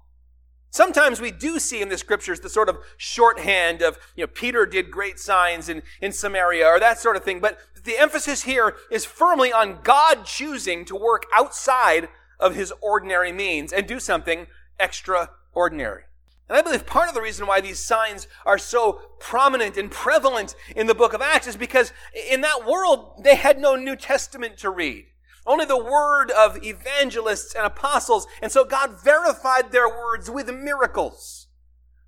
Sometimes 0.77 1.23
we 1.23 1.31
do 1.31 1.59
see 1.59 1.81
in 1.81 1.89
the 1.89 1.97
scriptures 1.97 2.41
the 2.41 2.51
sort 2.51 2.69
of 2.69 2.77
shorthand 2.99 3.81
of, 3.81 3.99
you 4.15 4.25
know, 4.25 4.27
Peter 4.27 4.67
did 4.67 4.91
great 4.91 5.19
signs 5.19 5.71
in, 5.71 5.83
in 6.03 6.13
Samaria 6.13 6.67
or 6.67 6.79
that 6.79 6.99
sort 6.99 7.17
of 7.17 7.25
thing. 7.25 7.41
But 7.41 7.59
the 7.85 7.97
emphasis 7.97 8.43
here 8.43 8.77
is 8.91 9.07
firmly 9.07 9.51
on 9.51 9.79
God 9.83 10.27
choosing 10.27 10.85
to 10.85 10.95
work 10.95 11.25
outside 11.35 12.11
of 12.39 12.55
his 12.55 12.75
ordinary 12.83 13.33
means 13.33 13.73
and 13.73 13.87
do 13.87 13.99
something 13.99 14.49
extraordinary. 14.79 16.03
And 16.47 16.59
I 16.59 16.61
believe 16.61 16.85
part 16.85 17.09
of 17.09 17.15
the 17.15 17.23
reason 17.23 17.47
why 17.47 17.63
these 17.63 17.79
signs 17.79 18.29
are 18.45 18.59
so 18.59 19.01
prominent 19.19 19.79
and 19.79 19.91
prevalent 19.91 20.55
in 20.77 20.89
the 20.89 20.95
book 20.95 21.15
of 21.15 21.23
Acts 21.23 21.47
is 21.47 21.57
because 21.57 21.95
in 22.31 22.43
that 22.43 22.67
world, 22.67 23.23
they 23.25 23.37
had 23.37 23.59
no 23.59 23.77
New 23.77 23.97
Testament 23.97 24.59
to 24.59 24.69
read. 24.69 25.07
Only 25.47 25.65
the 25.65 25.83
word 25.83 26.31
of 26.31 26.63
evangelists 26.65 27.55
and 27.55 27.65
apostles. 27.65 28.27
And 28.43 28.51
so 28.51 28.65
God 28.65 29.01
verified 29.03 29.71
their 29.71 29.89
words 29.89 30.31
with 30.31 30.49
miracles. 30.51 31.47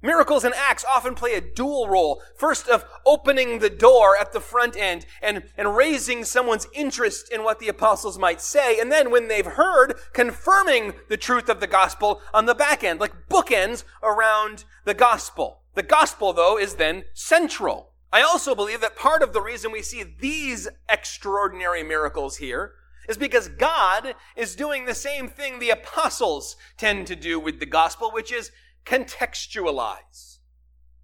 Miracles 0.01 0.45
and 0.45 0.55
acts 0.55 0.85
often 0.85 1.17
play 1.17 1.35
a 1.35 1.41
dual 1.41 1.89
role. 1.89 2.23
First 2.37 2.69
of 2.69 2.85
opening 3.05 3.59
the 3.59 3.71
door 3.71 4.17
at 4.17 4.33
the 4.33 4.41
front 4.41 4.77
end 4.77 5.07
and, 5.21 5.43
and 5.57 5.77
raising 5.77 6.25
someone's 6.25 6.69
interest 6.73 7.33
in 7.33 7.43
what 7.43 7.59
the 7.59 7.69
apostles 7.69 8.17
might 8.17 8.41
say. 8.41 8.79
And 8.79 8.93
then 8.93 9.11
when 9.11 9.27
they've 9.27 9.45
heard, 9.45 9.95
confirming 10.13 10.95
the 11.09 11.17
truth 11.17 11.49
of 11.49 11.59
the 11.59 11.67
gospel 11.67 12.21
on 12.33 12.47
the 12.47 12.55
back 12.55 12.85
end, 12.85 13.01
like 13.01 13.29
bookends 13.29 13.83
around 14.01 14.65
the 14.85 14.95
gospel. 14.95 15.63
The 15.75 15.83
gospel, 15.83 16.33
though, 16.33 16.59
is 16.59 16.77
then 16.77 17.05
central. 17.13 17.91
I 18.13 18.23
also 18.23 18.55
believe 18.55 18.81
that 18.81 18.97
part 18.97 19.23
of 19.23 19.33
the 19.33 19.43
reason 19.43 19.73
we 19.73 19.83
see 19.83 20.03
these 20.03 20.69
extraordinary 20.89 21.83
miracles 21.83 22.37
here 22.37 22.73
is 23.09 23.17
because 23.17 23.49
God 23.49 24.15
is 24.37 24.55
doing 24.55 24.85
the 24.85 24.95
same 24.95 25.29
thing 25.29 25.59
the 25.59 25.71
apostles 25.71 26.57
tend 26.77 27.07
to 27.07 27.17
do 27.17 27.41
with 27.41 27.59
the 27.59 27.67
gospel, 27.67 28.11
which 28.13 28.31
is 28.31 28.53
contextualize. 28.85 30.39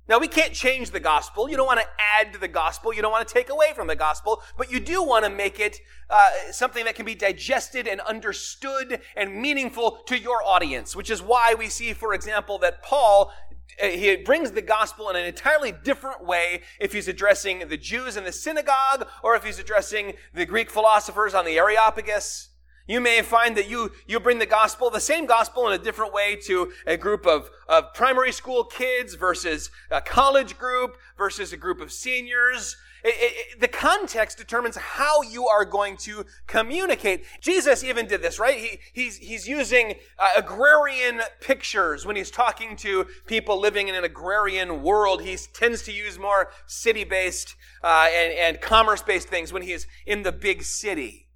Now, 0.07 0.19
we 0.19 0.29
can't 0.29 0.53
change 0.53 0.91
the 0.91 1.01
gospel. 1.01 1.49
You 1.49 1.57
don't 1.57 1.67
want 1.67 1.81
to 1.81 1.87
add 2.21 2.35
to 2.35 2.39
the 2.39 2.49
gospel. 2.49 2.93
You 2.93 3.01
don't 3.01 3.11
want 3.11 3.27
to 3.27 3.33
take 3.33 3.49
away 3.49 3.73
from 3.75 3.87
the 3.87 3.97
gospel, 3.97 4.43
but 4.59 4.71
you 4.71 4.79
do 4.79 5.03
want 5.03 5.25
to 5.25 5.31
make 5.31 5.59
it 5.59 5.79
uh, 6.11 6.31
something 6.51 6.85
that 6.85 6.95
can 6.95 7.07
be 7.07 7.15
digested 7.15 7.89
and 7.89 8.03
understood 8.03 9.01
and 9.17 9.35
meaningful 9.35 10.03
to 10.07 10.19
your 10.19 10.43
audience, 10.45 10.95
which 10.95 11.11
is 11.11 11.23
why 11.23 11.55
we 11.59 11.69
see, 11.69 11.95
for 11.95 12.13
example, 12.13 12.59
that 12.59 12.83
Paul 12.83 13.33
Uh, 13.83 13.89
he 13.89 14.17
brings 14.17 14.53
the 14.53 14.63
gospel 14.63 15.09
in 15.11 15.17
an 15.17 15.25
entirely 15.25 15.73
different 15.73 16.25
way 16.25 16.63
if 16.81 16.93
he's 16.93 17.09
addressing 17.09 17.69
the 17.69 17.77
Jews 17.77 18.17
in 18.17 18.25
the 18.25 18.33
synagogue 18.33 19.07
or 19.23 19.35
if 19.37 19.45
he's 19.45 19.59
addressing 19.59 20.15
the 20.33 20.47
Greek 20.47 20.71
philosophers 20.71 21.35
on 21.35 21.45
the 21.45 21.59
Areopagus. 21.59 22.51
You 22.87 23.01
may 23.01 23.23
find 23.23 23.57
that 23.57 23.69
you, 23.69 23.93
you 24.07 24.21
bring 24.21 24.39
the 24.39 24.47
gospel, 24.47 24.91
the 24.91 25.01
same 25.01 25.25
gospel 25.25 25.67
in 25.67 25.73
a 25.73 25.83
different 25.83 26.13
way 26.13 26.37
to 26.45 26.71
a 26.87 26.99
group 26.99 27.27
of, 27.27 27.51
of 27.67 27.95
primary 27.95 28.31
school 28.31 28.65
kids 28.65 29.15
versus 29.15 29.71
a 29.91 30.03
college 30.03 30.59
group 30.59 30.99
versus 31.17 31.53
a 31.53 31.57
group 31.57 31.81
of 31.81 31.91
seniors. 31.91 32.77
It, 33.05 33.15
it, 33.19 33.61
the 33.61 33.69
context 33.69 34.39
determines 34.39 34.77
how 34.77 35.21
you 35.21 35.47
are 35.47 35.67
going 35.67 35.99
to 35.99 36.25
communicate. 36.47 37.25
Jesus 37.41 37.85
even 37.85 38.07
did 38.07 38.23
this, 38.23 38.39
right? 38.39 38.59
He, 38.59 38.79
he's, 38.95 39.19
he's 39.19 39.47
using 39.47 39.97
uh, 40.19 40.29
agrarian 40.37 41.21
pictures 41.43 42.07
when 42.07 42.17
he's 42.17 42.31
talking 42.31 42.77
to 42.77 43.07
people 43.27 43.61
living 43.61 43.89
in 43.89 43.95
an 43.95 44.05
agrarian 44.05 44.83
world. 44.83 45.21
He 45.21 45.37
tends 45.53 45.83
to 45.83 45.93
use 45.93 46.19
more 46.19 46.51
city-based 46.67 47.55
uh, 47.83 48.09
and, 48.11 48.33
and 48.33 48.61
commerce-based 48.63 49.29
things 49.29 49.53
when 49.53 49.63
he's 49.63 49.87
in 50.07 50.23
the 50.23 50.33
big 50.33 50.63
city. 50.63 51.29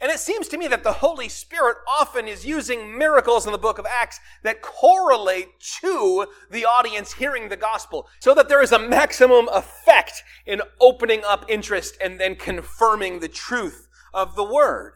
And 0.00 0.10
it 0.10 0.18
seems 0.18 0.48
to 0.48 0.56
me 0.56 0.66
that 0.68 0.82
the 0.82 0.94
Holy 0.94 1.28
Spirit 1.28 1.76
often 1.86 2.26
is 2.26 2.46
using 2.46 2.96
miracles 2.96 3.44
in 3.44 3.52
the 3.52 3.58
book 3.58 3.78
of 3.78 3.84
Acts 3.84 4.18
that 4.42 4.62
correlate 4.62 5.60
to 5.80 6.26
the 6.50 6.64
audience 6.64 7.12
hearing 7.12 7.48
the 7.48 7.56
gospel 7.56 8.08
so 8.18 8.34
that 8.34 8.48
there 8.48 8.62
is 8.62 8.72
a 8.72 8.78
maximum 8.78 9.48
effect 9.52 10.22
in 10.46 10.62
opening 10.80 11.20
up 11.26 11.44
interest 11.48 11.98
and 12.02 12.18
then 12.18 12.34
confirming 12.34 13.20
the 13.20 13.28
truth 13.28 13.88
of 14.14 14.36
the 14.36 14.44
word. 14.44 14.94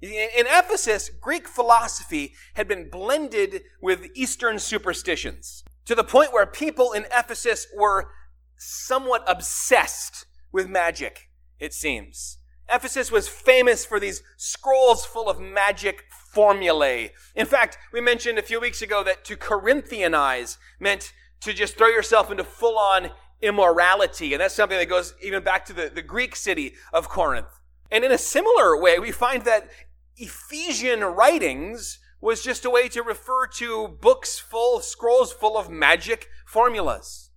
In 0.00 0.46
Ephesus, 0.46 1.10
Greek 1.20 1.46
philosophy 1.46 2.34
had 2.54 2.66
been 2.66 2.88
blended 2.90 3.62
with 3.80 4.08
Eastern 4.14 4.58
superstitions 4.58 5.64
to 5.84 5.94
the 5.94 6.04
point 6.04 6.32
where 6.32 6.46
people 6.46 6.92
in 6.92 7.04
Ephesus 7.06 7.66
were 7.76 8.10
somewhat 8.56 9.22
obsessed 9.26 10.26
with 10.50 10.68
magic, 10.68 11.28
it 11.58 11.74
seems. 11.74 12.38
Ephesus 12.72 13.12
was 13.12 13.28
famous 13.28 13.84
for 13.84 14.00
these 14.00 14.22
scrolls 14.36 15.04
full 15.04 15.28
of 15.28 15.38
magic 15.38 16.04
formulae. 16.10 17.12
In 17.34 17.46
fact, 17.46 17.78
we 17.92 18.00
mentioned 18.00 18.38
a 18.38 18.42
few 18.42 18.60
weeks 18.60 18.82
ago 18.82 19.04
that 19.04 19.24
to 19.26 19.36
Corinthianize 19.36 20.56
meant 20.80 21.12
to 21.40 21.52
just 21.52 21.76
throw 21.76 21.88
yourself 21.88 22.30
into 22.30 22.44
full 22.44 22.78
on 22.78 23.10
immorality. 23.42 24.32
And 24.32 24.40
that's 24.40 24.54
something 24.54 24.78
that 24.78 24.88
goes 24.88 25.14
even 25.22 25.44
back 25.44 25.64
to 25.66 25.72
the, 25.72 25.90
the 25.94 26.02
Greek 26.02 26.34
city 26.34 26.74
of 26.92 27.08
Corinth. 27.08 27.60
And 27.90 28.02
in 28.04 28.10
a 28.10 28.18
similar 28.18 28.80
way, 28.80 28.98
we 28.98 29.12
find 29.12 29.44
that 29.44 29.68
Ephesian 30.16 31.00
writings 31.00 31.98
was 32.20 32.42
just 32.42 32.64
a 32.64 32.70
way 32.70 32.88
to 32.88 33.02
refer 33.02 33.46
to 33.46 33.88
books 34.00 34.38
full, 34.38 34.80
scrolls 34.80 35.32
full 35.32 35.58
of 35.58 35.68
magic 35.68 36.28
formulas. 36.46 37.30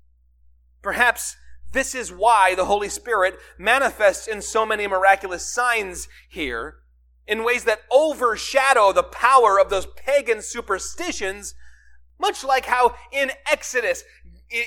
Perhaps 0.81 1.35
this 1.71 1.93
is 1.93 2.11
why 2.11 2.55
the 2.55 2.65
Holy 2.65 2.89
Spirit 2.89 3.37
manifests 3.57 4.27
in 4.27 4.41
so 4.41 4.65
many 4.65 4.87
miraculous 4.87 5.45
signs 5.45 6.07
here 6.29 6.77
in 7.27 7.43
ways 7.43 7.65
that 7.65 7.81
overshadow 7.91 8.93
the 8.93 9.03
power 9.03 9.59
of 9.59 9.69
those 9.69 9.85
pagan 9.85 10.41
superstitions, 10.41 11.53
much 12.19 12.43
like 12.43 12.65
how 12.65 12.95
in 13.11 13.31
Exodus, 13.51 14.03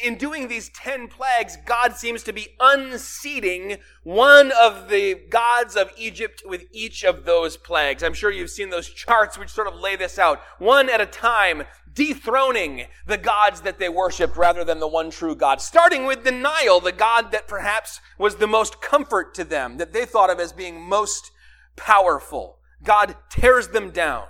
in 0.04 0.16
doing 0.16 0.48
these 0.48 0.68
10 0.68 1.08
plagues, 1.08 1.56
God 1.64 1.96
seems 1.96 2.22
to 2.24 2.34
be 2.34 2.48
unseating 2.60 3.78
one 4.02 4.52
of 4.60 4.90
the 4.90 5.14
gods 5.30 5.74
of 5.74 5.90
Egypt 5.96 6.42
with 6.44 6.64
each 6.70 7.02
of 7.02 7.24
those 7.24 7.56
plagues. 7.56 8.02
I'm 8.02 8.12
sure 8.12 8.30
you've 8.30 8.50
seen 8.50 8.68
those 8.68 8.90
charts 8.90 9.38
which 9.38 9.48
sort 9.48 9.66
of 9.66 9.74
lay 9.74 9.96
this 9.96 10.18
out. 10.18 10.40
One 10.58 10.90
at 10.90 11.00
a 11.00 11.06
time, 11.06 11.62
dethroning 11.92 12.86
the 13.06 13.18
gods 13.18 13.62
that 13.62 13.78
they 13.78 13.88
worshiped 13.88 14.36
rather 14.36 14.64
than 14.64 14.80
the 14.80 14.88
one 14.88 15.10
true 15.10 15.34
God. 15.34 15.60
Starting 15.60 16.04
with 16.04 16.24
Nile, 16.24 16.80
the 16.80 16.92
God 16.92 17.32
that 17.32 17.48
perhaps 17.48 18.00
was 18.18 18.36
the 18.36 18.46
most 18.46 18.80
comfort 18.80 19.34
to 19.34 19.44
them, 19.44 19.78
that 19.78 19.92
they 19.92 20.04
thought 20.04 20.30
of 20.30 20.38
as 20.38 20.52
being 20.52 20.80
most 20.80 21.30
powerful. 21.76 22.58
God 22.82 23.16
tears 23.28 23.68
them 23.68 23.90
down. 23.90 24.26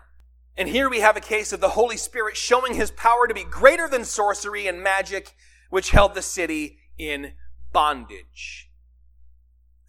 And 0.57 0.69
here 0.69 0.90
we 0.90 1.00
have 1.00 1.17
a 1.17 1.21
case 1.21 1.52
of 1.52 1.61
the 1.61 1.71
Holy 1.71 1.97
Spirit 1.97 2.37
showing 2.37 2.75
his 2.75 2.90
power 2.90 3.26
to 3.26 3.35
be 3.35 3.45
greater 3.45 3.88
than 3.88 4.05
sorcery 4.05 4.67
and 4.67 4.83
magic, 4.83 5.35
which 5.71 5.90
held 5.90 6.14
the 6.14 6.23
city 6.23 6.79
in 6.99 7.33
bondage. 7.73 8.71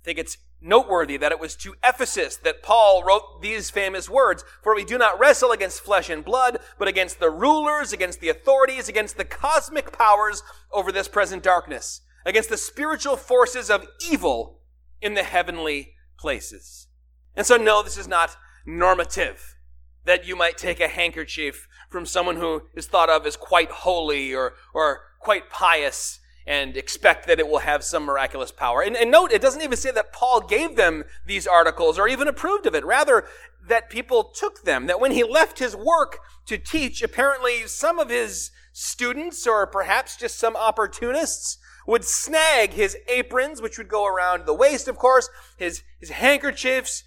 I 0.02 0.06
think 0.06 0.20
it's 0.20 0.38
noteworthy 0.62 1.18
that 1.18 1.32
it 1.32 1.40
was 1.40 1.56
to 1.56 1.76
Ephesus 1.84 2.38
that 2.38 2.62
Paul 2.62 3.04
wrote 3.04 3.42
these 3.42 3.70
famous 3.70 4.10
words, 4.10 4.44
For 4.62 4.76
we 4.76 4.86
do 4.86 4.98
not 4.98 5.20
wrestle 5.20 5.52
against 5.52 5.82
flesh 5.82 6.10
and 6.10 6.24
blood, 6.24 6.60
but 6.78 6.88
against 6.88 7.20
the 7.20 7.32
rulers, 7.32 7.92
against 7.92 8.20
the 8.20 8.30
authorities, 8.30 8.88
against 8.88 9.18
the 9.18 9.26
cosmic 9.26 9.92
powers 9.92 10.44
over 10.72 10.92
this 10.92 11.08
present 11.08 11.44
darkness, 11.44 12.02
against 12.26 12.50
the 12.50 12.58
spiritual 12.58 13.18
forces 13.18 13.70
of 13.70 13.88
evil 14.10 14.60
in 15.02 15.16
the 15.16 15.24
heavenly 15.24 15.96
places. 16.18 16.88
And 17.36 17.46
so 17.46 17.58
no, 17.58 17.82
this 17.82 17.98
is 17.98 18.08
not 18.08 18.38
normative. 18.66 19.58
That 20.06 20.26
you 20.26 20.36
might 20.36 20.58
take 20.58 20.80
a 20.80 20.88
handkerchief 20.88 21.68
from 21.90 22.06
someone 22.06 22.38
who 22.38 22.64
is 22.76 22.88
thought 22.88 23.10
of 23.10 23.26
as 23.26 23.36
quite 23.36 23.70
holy 23.70 24.34
or, 24.34 24.54
or 24.74 25.02
quite 25.20 25.50
pious 25.50 26.20
and 26.46 26.76
expect 26.76 27.28
that 27.28 27.40
it 27.40 27.48
will 27.48 27.60
have 27.60 27.84
some 27.84 28.04
miraculous 28.04 28.52
power. 28.52 28.82
And, 28.82 28.96
and, 28.96 29.12
note, 29.12 29.32
it 29.32 29.42
doesn't 29.42 29.62
even 29.62 29.78
say 29.78 29.92
that 29.92 30.14
Paul 30.14 30.42
gave 30.42 30.76
them 30.76 31.04
these 31.26 31.48
articles 31.48 32.00
or 32.00 32.08
even 32.08 32.28
approved 32.28 32.66
of 32.66 32.76
it. 32.76 32.86
Rather, 32.86 33.26
that 33.68 33.90
people 33.90 34.24
took 34.24 34.64
them. 34.64 34.88
That 34.88 35.00
when 35.00 35.12
he 35.12 35.24
left 35.24 35.60
his 35.60 35.76
work 35.76 36.20
to 36.48 36.58
teach, 36.58 37.02
apparently 37.02 37.68
some 37.68 38.00
of 38.00 38.10
his 38.10 38.52
students 38.74 39.46
or 39.46 39.68
perhaps 39.68 40.18
just 40.18 40.40
some 40.40 40.56
opportunists 40.56 41.58
would 41.88 42.06
snag 42.06 42.72
his 42.72 42.98
aprons, 43.08 43.62
which 43.62 43.78
would 43.78 43.88
go 43.88 44.06
around 44.06 44.46
the 44.46 44.54
waist, 44.54 44.88
of 44.88 44.98
course, 44.98 45.30
his, 45.58 45.84
his 46.00 46.10
handkerchiefs, 46.10 47.04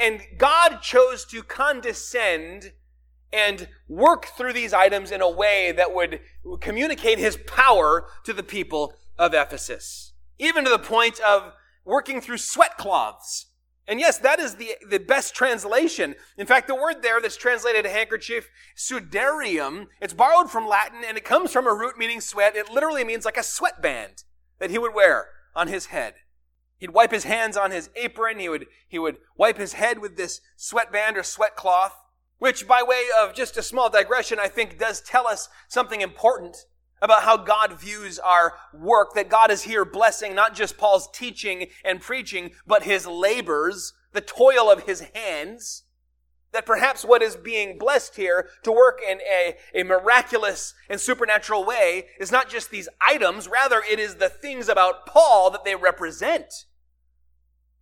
and 0.00 0.22
God 0.38 0.80
chose 0.80 1.24
to 1.26 1.42
condescend 1.42 2.72
and 3.32 3.68
work 3.88 4.26
through 4.26 4.52
these 4.52 4.72
items 4.72 5.10
in 5.10 5.20
a 5.20 5.30
way 5.30 5.72
that 5.72 5.94
would 5.94 6.20
communicate 6.60 7.18
his 7.18 7.36
power 7.46 8.08
to 8.24 8.32
the 8.32 8.42
people 8.42 8.94
of 9.18 9.34
Ephesus. 9.34 10.12
Even 10.38 10.64
to 10.64 10.70
the 10.70 10.78
point 10.78 11.20
of 11.20 11.52
working 11.84 12.20
through 12.20 12.38
sweat 12.38 12.76
cloths. 12.76 13.46
And 13.88 14.00
yes, 14.00 14.18
that 14.18 14.40
is 14.40 14.56
the, 14.56 14.72
the 14.88 14.98
best 14.98 15.34
translation. 15.34 16.16
In 16.36 16.46
fact, 16.46 16.66
the 16.66 16.74
word 16.74 17.02
there 17.02 17.20
that's 17.20 17.36
translated 17.36 17.86
handkerchief, 17.86 18.50
sudarium, 18.76 19.86
it's 20.00 20.12
borrowed 20.12 20.50
from 20.50 20.66
Latin 20.66 21.02
and 21.06 21.16
it 21.16 21.24
comes 21.24 21.52
from 21.52 21.66
a 21.66 21.74
root 21.74 21.96
meaning 21.96 22.20
sweat. 22.20 22.56
It 22.56 22.70
literally 22.70 23.04
means 23.04 23.24
like 23.24 23.36
a 23.36 23.44
sweatband 23.44 24.24
that 24.58 24.70
he 24.70 24.78
would 24.78 24.94
wear 24.94 25.28
on 25.54 25.68
his 25.68 25.86
head. 25.86 26.14
He'd 26.78 26.90
wipe 26.90 27.12
his 27.12 27.24
hands 27.24 27.56
on 27.56 27.70
his 27.70 27.88
apron. 27.96 28.38
He 28.38 28.48
would, 28.48 28.66
he 28.88 28.98
would 28.98 29.18
wipe 29.36 29.56
his 29.56 29.74
head 29.74 30.00
with 30.00 30.16
this 30.16 30.40
sweatband 30.56 31.16
or 31.16 31.22
sweat 31.22 31.56
cloth. 31.56 31.94
Which, 32.38 32.68
by 32.68 32.82
way 32.82 33.04
of 33.18 33.34
just 33.34 33.56
a 33.56 33.62
small 33.62 33.88
digression, 33.88 34.38
I 34.38 34.48
think 34.48 34.78
does 34.78 35.00
tell 35.00 35.26
us 35.26 35.48
something 35.68 36.00
important 36.00 36.56
about 37.00 37.22
how 37.22 37.36
God 37.36 37.78
views 37.78 38.18
our 38.18 38.54
work, 38.72 39.14
that 39.14 39.28
God 39.28 39.50
is 39.50 39.62
here 39.62 39.84
blessing 39.84 40.34
not 40.34 40.54
just 40.54 40.78
Paul's 40.78 41.08
teaching 41.12 41.68
and 41.84 42.00
preaching, 42.00 42.52
but 42.66 42.84
his 42.84 43.06
labors, 43.06 43.92
the 44.12 44.20
toil 44.20 44.70
of 44.70 44.84
his 44.84 45.00
hands. 45.14 45.84
That 46.52 46.64
perhaps 46.64 47.04
what 47.04 47.22
is 47.22 47.36
being 47.36 47.76
blessed 47.78 48.16
here 48.16 48.48
to 48.62 48.72
work 48.72 49.00
in 49.06 49.20
a, 49.20 49.56
a 49.74 49.82
miraculous 49.82 50.74
and 50.88 50.98
supernatural 50.98 51.64
way 51.64 52.06
is 52.18 52.32
not 52.32 52.48
just 52.48 52.70
these 52.70 52.88
items, 53.06 53.46
rather 53.46 53.82
it 53.82 53.98
is 53.98 54.14
the 54.14 54.30
things 54.30 54.68
about 54.68 55.06
Paul 55.06 55.50
that 55.50 55.64
they 55.64 55.74
represent. 55.74 56.64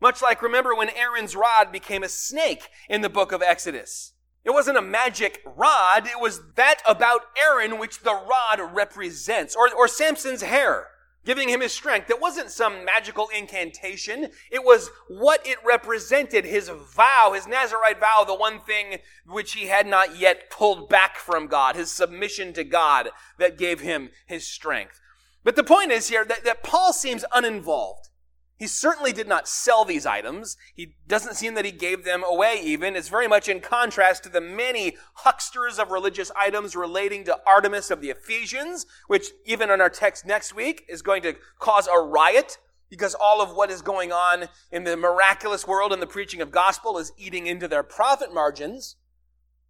Much 0.00 0.20
like 0.20 0.42
remember 0.42 0.74
when 0.74 0.90
Aaron's 0.90 1.36
rod 1.36 1.70
became 1.70 2.02
a 2.02 2.08
snake 2.08 2.68
in 2.88 3.00
the 3.00 3.08
book 3.08 3.30
of 3.30 3.42
Exodus. 3.42 4.13
It 4.44 4.50
wasn't 4.50 4.78
a 4.78 4.82
magic 4.82 5.40
rod. 5.44 6.06
It 6.06 6.20
was 6.20 6.40
that 6.56 6.80
about 6.86 7.22
Aaron 7.42 7.78
which 7.78 8.00
the 8.00 8.12
rod 8.12 8.74
represents. 8.74 9.56
Or, 9.56 9.72
or 9.74 9.88
Samson's 9.88 10.42
hair, 10.42 10.88
giving 11.24 11.48
him 11.48 11.62
his 11.62 11.72
strength. 11.72 12.10
It 12.10 12.20
wasn't 12.20 12.50
some 12.50 12.84
magical 12.84 13.28
incantation. 13.36 14.28
It 14.50 14.62
was 14.62 14.90
what 15.08 15.46
it 15.46 15.56
represented, 15.64 16.44
his 16.44 16.68
vow, 16.68 17.32
his 17.34 17.46
Nazarite 17.46 18.00
vow, 18.00 18.24
the 18.26 18.34
one 18.34 18.60
thing 18.60 18.98
which 19.26 19.54
he 19.54 19.66
had 19.66 19.86
not 19.86 20.18
yet 20.18 20.50
pulled 20.50 20.90
back 20.90 21.16
from 21.16 21.46
God, 21.46 21.74
his 21.74 21.90
submission 21.90 22.52
to 22.52 22.64
God 22.64 23.08
that 23.38 23.56
gave 23.56 23.80
him 23.80 24.10
his 24.26 24.46
strength. 24.46 25.00
But 25.42 25.56
the 25.56 25.64
point 25.64 25.90
is 25.90 26.08
here 26.08 26.24
that, 26.24 26.44
that 26.44 26.62
Paul 26.62 26.92
seems 26.92 27.24
uninvolved. 27.32 28.08
He 28.56 28.68
certainly 28.68 29.12
did 29.12 29.26
not 29.26 29.48
sell 29.48 29.84
these 29.84 30.06
items. 30.06 30.56
He 30.74 30.94
doesn't 31.08 31.34
seem 31.34 31.54
that 31.54 31.64
he 31.64 31.72
gave 31.72 32.04
them 32.04 32.22
away 32.24 32.60
even. 32.62 32.94
It's 32.94 33.08
very 33.08 33.26
much 33.26 33.48
in 33.48 33.60
contrast 33.60 34.22
to 34.22 34.28
the 34.28 34.40
many 34.40 34.96
hucksters 35.14 35.78
of 35.78 35.90
religious 35.90 36.30
items 36.36 36.76
relating 36.76 37.24
to 37.24 37.40
Artemis 37.46 37.90
of 37.90 38.00
the 38.00 38.10
Ephesians, 38.10 38.86
which 39.08 39.30
even 39.44 39.70
in 39.70 39.80
our 39.80 39.90
text 39.90 40.24
next 40.24 40.54
week 40.54 40.84
is 40.88 41.02
going 41.02 41.22
to 41.22 41.34
cause 41.58 41.88
a 41.88 41.98
riot 41.98 42.58
because 42.88 43.16
all 43.16 43.42
of 43.42 43.56
what 43.56 43.70
is 43.70 43.82
going 43.82 44.12
on 44.12 44.48
in 44.70 44.84
the 44.84 44.96
miraculous 44.96 45.66
world 45.66 45.92
and 45.92 46.00
the 46.00 46.06
preaching 46.06 46.40
of 46.40 46.52
gospel 46.52 46.96
is 46.96 47.12
eating 47.18 47.48
into 47.48 47.66
their 47.66 47.82
profit 47.82 48.32
margins. 48.32 48.94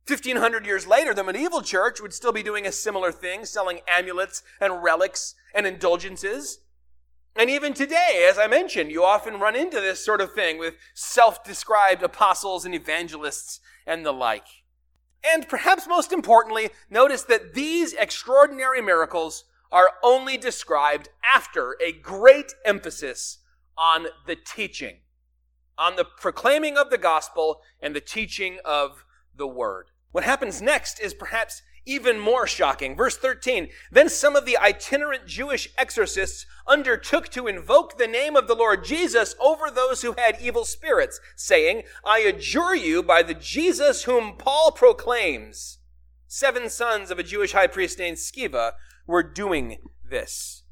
1500 0.06 0.66
years 0.66 0.86
later, 0.86 1.14
the 1.14 1.24
medieval 1.24 1.62
church 1.62 2.02
would 2.02 2.12
still 2.12 2.32
be 2.32 2.42
doing 2.42 2.66
a 2.66 2.72
similar 2.72 3.10
thing, 3.10 3.46
selling 3.46 3.80
amulets 3.88 4.42
and 4.60 4.82
relics 4.82 5.34
and 5.54 5.66
indulgences. 5.66 6.58
And 7.36 7.50
even 7.50 7.74
today, 7.74 8.26
as 8.30 8.38
I 8.38 8.46
mentioned, 8.46 8.92
you 8.92 9.02
often 9.04 9.40
run 9.40 9.56
into 9.56 9.80
this 9.80 10.04
sort 10.04 10.20
of 10.20 10.32
thing 10.32 10.56
with 10.58 10.74
self-described 10.94 12.02
apostles 12.02 12.64
and 12.64 12.74
evangelists 12.74 13.60
and 13.86 14.06
the 14.06 14.12
like. 14.12 14.46
And 15.24 15.48
perhaps 15.48 15.88
most 15.88 16.12
importantly, 16.12 16.70
notice 16.88 17.22
that 17.24 17.54
these 17.54 17.92
extraordinary 17.94 18.80
miracles 18.80 19.44
are 19.72 19.90
only 20.04 20.36
described 20.36 21.08
after 21.34 21.76
a 21.84 21.92
great 21.92 22.54
emphasis 22.64 23.38
on 23.76 24.06
the 24.26 24.36
teaching, 24.36 24.98
on 25.76 25.96
the 25.96 26.04
proclaiming 26.04 26.76
of 26.76 26.90
the 26.90 26.98
gospel 26.98 27.62
and 27.80 27.96
the 27.96 28.00
teaching 28.00 28.58
of 28.64 29.04
the 29.34 29.48
word. 29.48 29.86
What 30.12 30.22
happens 30.22 30.62
next 30.62 31.00
is 31.00 31.12
perhaps 31.12 31.62
even 31.86 32.18
more 32.18 32.46
shocking. 32.46 32.96
Verse 32.96 33.16
13. 33.16 33.68
Then 33.90 34.08
some 34.08 34.36
of 34.36 34.46
the 34.46 34.56
itinerant 34.56 35.26
Jewish 35.26 35.68
exorcists 35.76 36.46
undertook 36.66 37.28
to 37.30 37.46
invoke 37.46 37.98
the 37.98 38.06
name 38.06 38.36
of 38.36 38.48
the 38.48 38.54
Lord 38.54 38.84
Jesus 38.84 39.34
over 39.40 39.70
those 39.70 40.02
who 40.02 40.12
had 40.12 40.40
evil 40.40 40.64
spirits, 40.64 41.20
saying, 41.36 41.82
I 42.04 42.20
adjure 42.20 42.74
you 42.74 43.02
by 43.02 43.22
the 43.22 43.34
Jesus 43.34 44.04
whom 44.04 44.36
Paul 44.36 44.72
proclaims. 44.72 45.78
Seven 46.26 46.68
sons 46.68 47.10
of 47.10 47.18
a 47.18 47.22
Jewish 47.22 47.52
high 47.52 47.66
priest 47.66 47.98
named 47.98 48.16
Sceva 48.16 48.72
were 49.06 49.22
doing 49.22 49.78
this. 50.08 50.62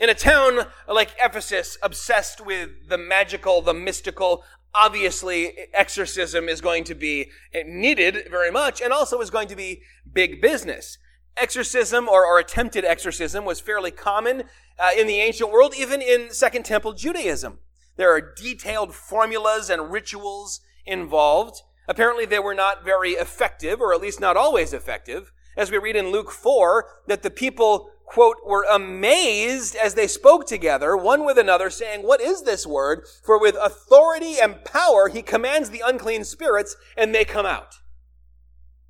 In 0.00 0.08
a 0.08 0.14
town 0.14 0.66
like 0.88 1.14
Ephesus, 1.22 1.78
obsessed 1.82 2.44
with 2.44 2.88
the 2.88 2.98
magical, 2.98 3.62
the 3.62 3.74
mystical, 3.74 4.42
obviously 4.74 5.52
exorcism 5.74 6.48
is 6.48 6.60
going 6.60 6.84
to 6.84 6.94
be 6.94 7.30
needed 7.66 8.28
very 8.30 8.50
much 8.50 8.80
and 8.80 8.92
also 8.92 9.20
is 9.20 9.30
going 9.30 9.48
to 9.48 9.56
be 9.56 9.82
big 10.10 10.40
business. 10.40 10.98
Exorcism 11.36 12.08
or, 12.08 12.26
or 12.26 12.38
attempted 12.38 12.84
exorcism 12.84 13.44
was 13.44 13.60
fairly 13.60 13.90
common 13.90 14.44
uh, 14.78 14.90
in 14.96 15.06
the 15.06 15.18
ancient 15.18 15.50
world, 15.50 15.74
even 15.76 16.02
in 16.02 16.30
Second 16.30 16.64
Temple 16.64 16.92
Judaism. 16.92 17.58
There 17.96 18.14
are 18.14 18.34
detailed 18.34 18.94
formulas 18.94 19.70
and 19.70 19.90
rituals 19.90 20.60
involved. 20.86 21.62
Apparently 21.88 22.26
they 22.26 22.38
were 22.38 22.54
not 22.54 22.84
very 22.84 23.12
effective, 23.12 23.80
or 23.80 23.94
at 23.94 24.00
least 24.00 24.20
not 24.20 24.36
always 24.36 24.72
effective. 24.72 25.32
As 25.56 25.70
we 25.70 25.78
read 25.78 25.96
in 25.96 26.10
Luke 26.10 26.30
4, 26.30 26.86
that 27.06 27.22
the 27.22 27.30
people 27.30 27.90
quote, 28.12 28.36
were 28.44 28.66
amazed 28.70 29.74
as 29.74 29.94
they 29.94 30.06
spoke 30.06 30.46
together, 30.46 30.94
one 30.94 31.24
with 31.24 31.38
another, 31.38 31.70
saying, 31.70 32.02
What 32.02 32.20
is 32.20 32.42
this 32.42 32.66
word? 32.66 33.06
For 33.24 33.40
with 33.40 33.56
authority 33.56 34.36
and 34.38 34.62
power 34.66 35.08
he 35.08 35.22
commands 35.22 35.70
the 35.70 35.82
unclean 35.84 36.24
spirits, 36.24 36.76
and 36.94 37.14
they 37.14 37.24
come 37.24 37.46
out. 37.46 37.76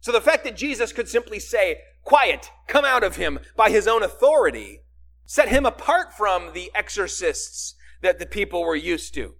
So 0.00 0.10
the 0.10 0.20
fact 0.20 0.42
that 0.42 0.56
Jesus 0.56 0.92
could 0.92 1.08
simply 1.08 1.38
say, 1.38 1.82
Quiet, 2.02 2.50
come 2.66 2.84
out 2.84 3.04
of 3.04 3.14
him 3.14 3.38
by 3.56 3.70
his 3.70 3.86
own 3.86 4.02
authority, 4.02 4.80
set 5.24 5.48
him 5.48 5.64
apart 5.64 6.12
from 6.12 6.52
the 6.52 6.72
exorcists 6.74 7.76
that 8.00 8.18
the 8.18 8.26
people 8.26 8.64
were 8.64 8.74
used 8.74 9.14
to 9.14 9.36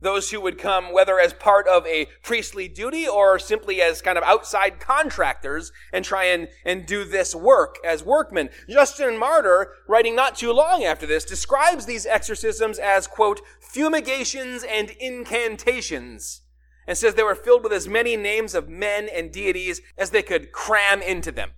those 0.00 0.30
who 0.30 0.40
would 0.40 0.58
come, 0.58 0.92
whether 0.92 1.18
as 1.18 1.32
part 1.32 1.66
of 1.66 1.86
a 1.86 2.08
priestly 2.22 2.68
duty 2.68 3.08
or 3.08 3.38
simply 3.38 3.80
as 3.80 4.02
kind 4.02 4.18
of 4.18 4.24
outside 4.24 4.78
contractors 4.78 5.72
and 5.92 6.04
try 6.04 6.24
and, 6.24 6.48
and 6.64 6.86
do 6.86 7.04
this 7.04 7.34
work 7.34 7.76
as 7.84 8.04
workmen. 8.04 8.50
Justin 8.68 9.18
Martyr, 9.18 9.72
writing 9.88 10.14
not 10.14 10.36
too 10.36 10.52
long 10.52 10.84
after 10.84 11.06
this, 11.06 11.24
describes 11.24 11.86
these 11.86 12.06
exorcisms 12.06 12.78
as, 12.78 13.06
quote, 13.06 13.40
fumigations 13.60 14.64
and 14.64 14.90
incantations, 15.00 16.42
and 16.86 16.96
says 16.96 17.14
they 17.14 17.22
were 17.22 17.34
filled 17.34 17.62
with 17.62 17.72
as 17.72 17.88
many 17.88 18.16
names 18.16 18.54
of 18.54 18.68
men 18.68 19.08
and 19.12 19.32
deities 19.32 19.80
as 19.96 20.10
they 20.10 20.22
could 20.22 20.52
cram 20.52 21.00
into 21.00 21.32
them. 21.32 21.52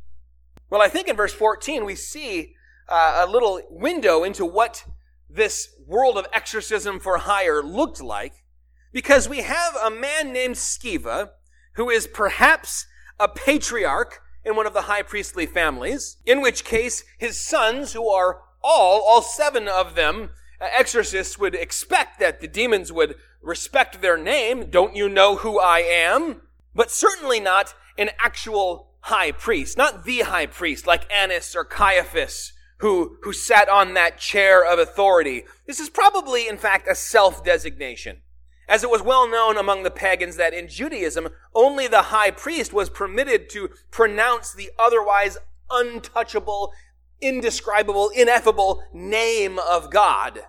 Well, 0.71 0.83
I 0.83 0.89
think 0.89 1.09
in 1.09 1.17
verse 1.17 1.33
14 1.33 1.85
we 1.85 1.95
see 1.95 2.55
uh, 2.89 3.25
a 3.27 3.31
little 3.31 3.61
window 3.71 4.23
into 4.23 4.45
what 4.45 4.85
this 5.29 5.75
world 5.89 6.19
of 6.19 6.27
exorcism 6.33 7.01
for 7.01 7.19
hire 7.19 7.63
looked 7.63 8.01
like 8.01 8.45
because 8.93 9.29
we 9.29 9.39
have 9.39 9.75
a 9.83 9.91
man 9.91 10.33
named 10.33 10.55
Sceva 10.55 11.31
who 11.73 11.89
is 11.89 12.07
perhaps 12.07 12.87
a 13.19 13.27
patriarch 13.27 14.21
in 14.45 14.55
one 14.55 14.67
of 14.67 14.75
the 14.75 14.83
high 14.83 15.03
priestly 15.03 15.47
families, 15.47 16.19
in 16.27 16.41
which 16.41 16.65
case 16.65 17.05
his 17.17 17.41
sons, 17.41 17.93
who 17.93 18.09
are 18.09 18.43
all, 18.63 19.03
all 19.03 19.23
seven 19.23 19.67
of 19.67 19.95
them, 19.95 20.31
uh, 20.61 20.67
exorcists 20.77 21.39
would 21.39 21.55
expect 21.55 22.19
that 22.19 22.41
the 22.41 22.49
demons 22.49 22.93
would 22.93 23.15
respect 23.43 24.01
their 24.01 24.17
name. 24.17 24.71
Don't 24.71 24.95
you 24.95 25.09
know 25.09 25.37
who 25.37 25.59
I 25.59 25.81
am? 25.81 26.43
But 26.75 26.91
certainly 26.91 27.41
not 27.41 27.75
an 27.97 28.11
actual 28.19 28.91
high 29.03 29.33
priest, 29.33 29.77
not 29.77 30.05
the 30.05 30.21
high 30.21 30.47
priest 30.47 30.87
like 30.87 31.11
Annas 31.13 31.55
or 31.57 31.65
Caiaphas 31.65 32.53
who, 32.79 33.17
who 33.23 33.33
sat 33.33 33.69
on 33.69 33.95
that 33.95 34.19
chair 34.19 34.65
of 34.65 34.79
authority. 34.79 35.45
This 35.67 35.81
is 35.81 35.91
probably, 35.91 36.49
in 36.49 36.57
fact, 36.57 36.89
a 36.89 36.95
self-designation. 36.95 38.23
As 38.69 38.85
it 38.85 38.91
was 38.91 39.03
well 39.03 39.29
known 39.29 39.57
among 39.57 39.83
the 39.83 39.91
pagans 39.91 40.37
that 40.37 40.53
in 40.53 40.69
Judaism, 40.69 41.29
only 41.55 41.87
the 41.87 42.03
high 42.03 42.31
priest 42.31 42.73
was 42.73 42.91
permitted 42.91 43.49
to 43.51 43.71
pronounce 43.91 44.53
the 44.53 44.71
otherwise 44.79 45.39
untouchable, 45.71 46.73
indescribable, 47.21 48.11
ineffable 48.11 48.83
name 48.93 49.59
of 49.59 49.91
God. 49.91 50.41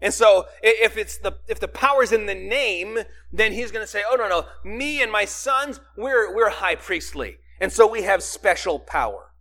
And 0.00 0.12
so, 0.12 0.46
if 0.62 0.98
it's 0.98 1.16
the, 1.16 1.38
if 1.48 1.58
the 1.58 1.68
power's 1.68 2.12
in 2.12 2.26
the 2.26 2.34
name, 2.34 2.98
then 3.32 3.52
he's 3.52 3.72
gonna 3.72 3.86
say, 3.86 4.02
oh 4.08 4.16
no, 4.16 4.28
no, 4.28 4.44
me 4.62 5.02
and 5.02 5.10
my 5.10 5.24
sons, 5.24 5.80
we're, 5.96 6.34
we're 6.34 6.50
high 6.50 6.74
priestly. 6.74 7.38
And 7.58 7.72
so 7.72 7.86
we 7.86 8.02
have 8.02 8.22
special 8.22 8.78
power. 8.78 9.32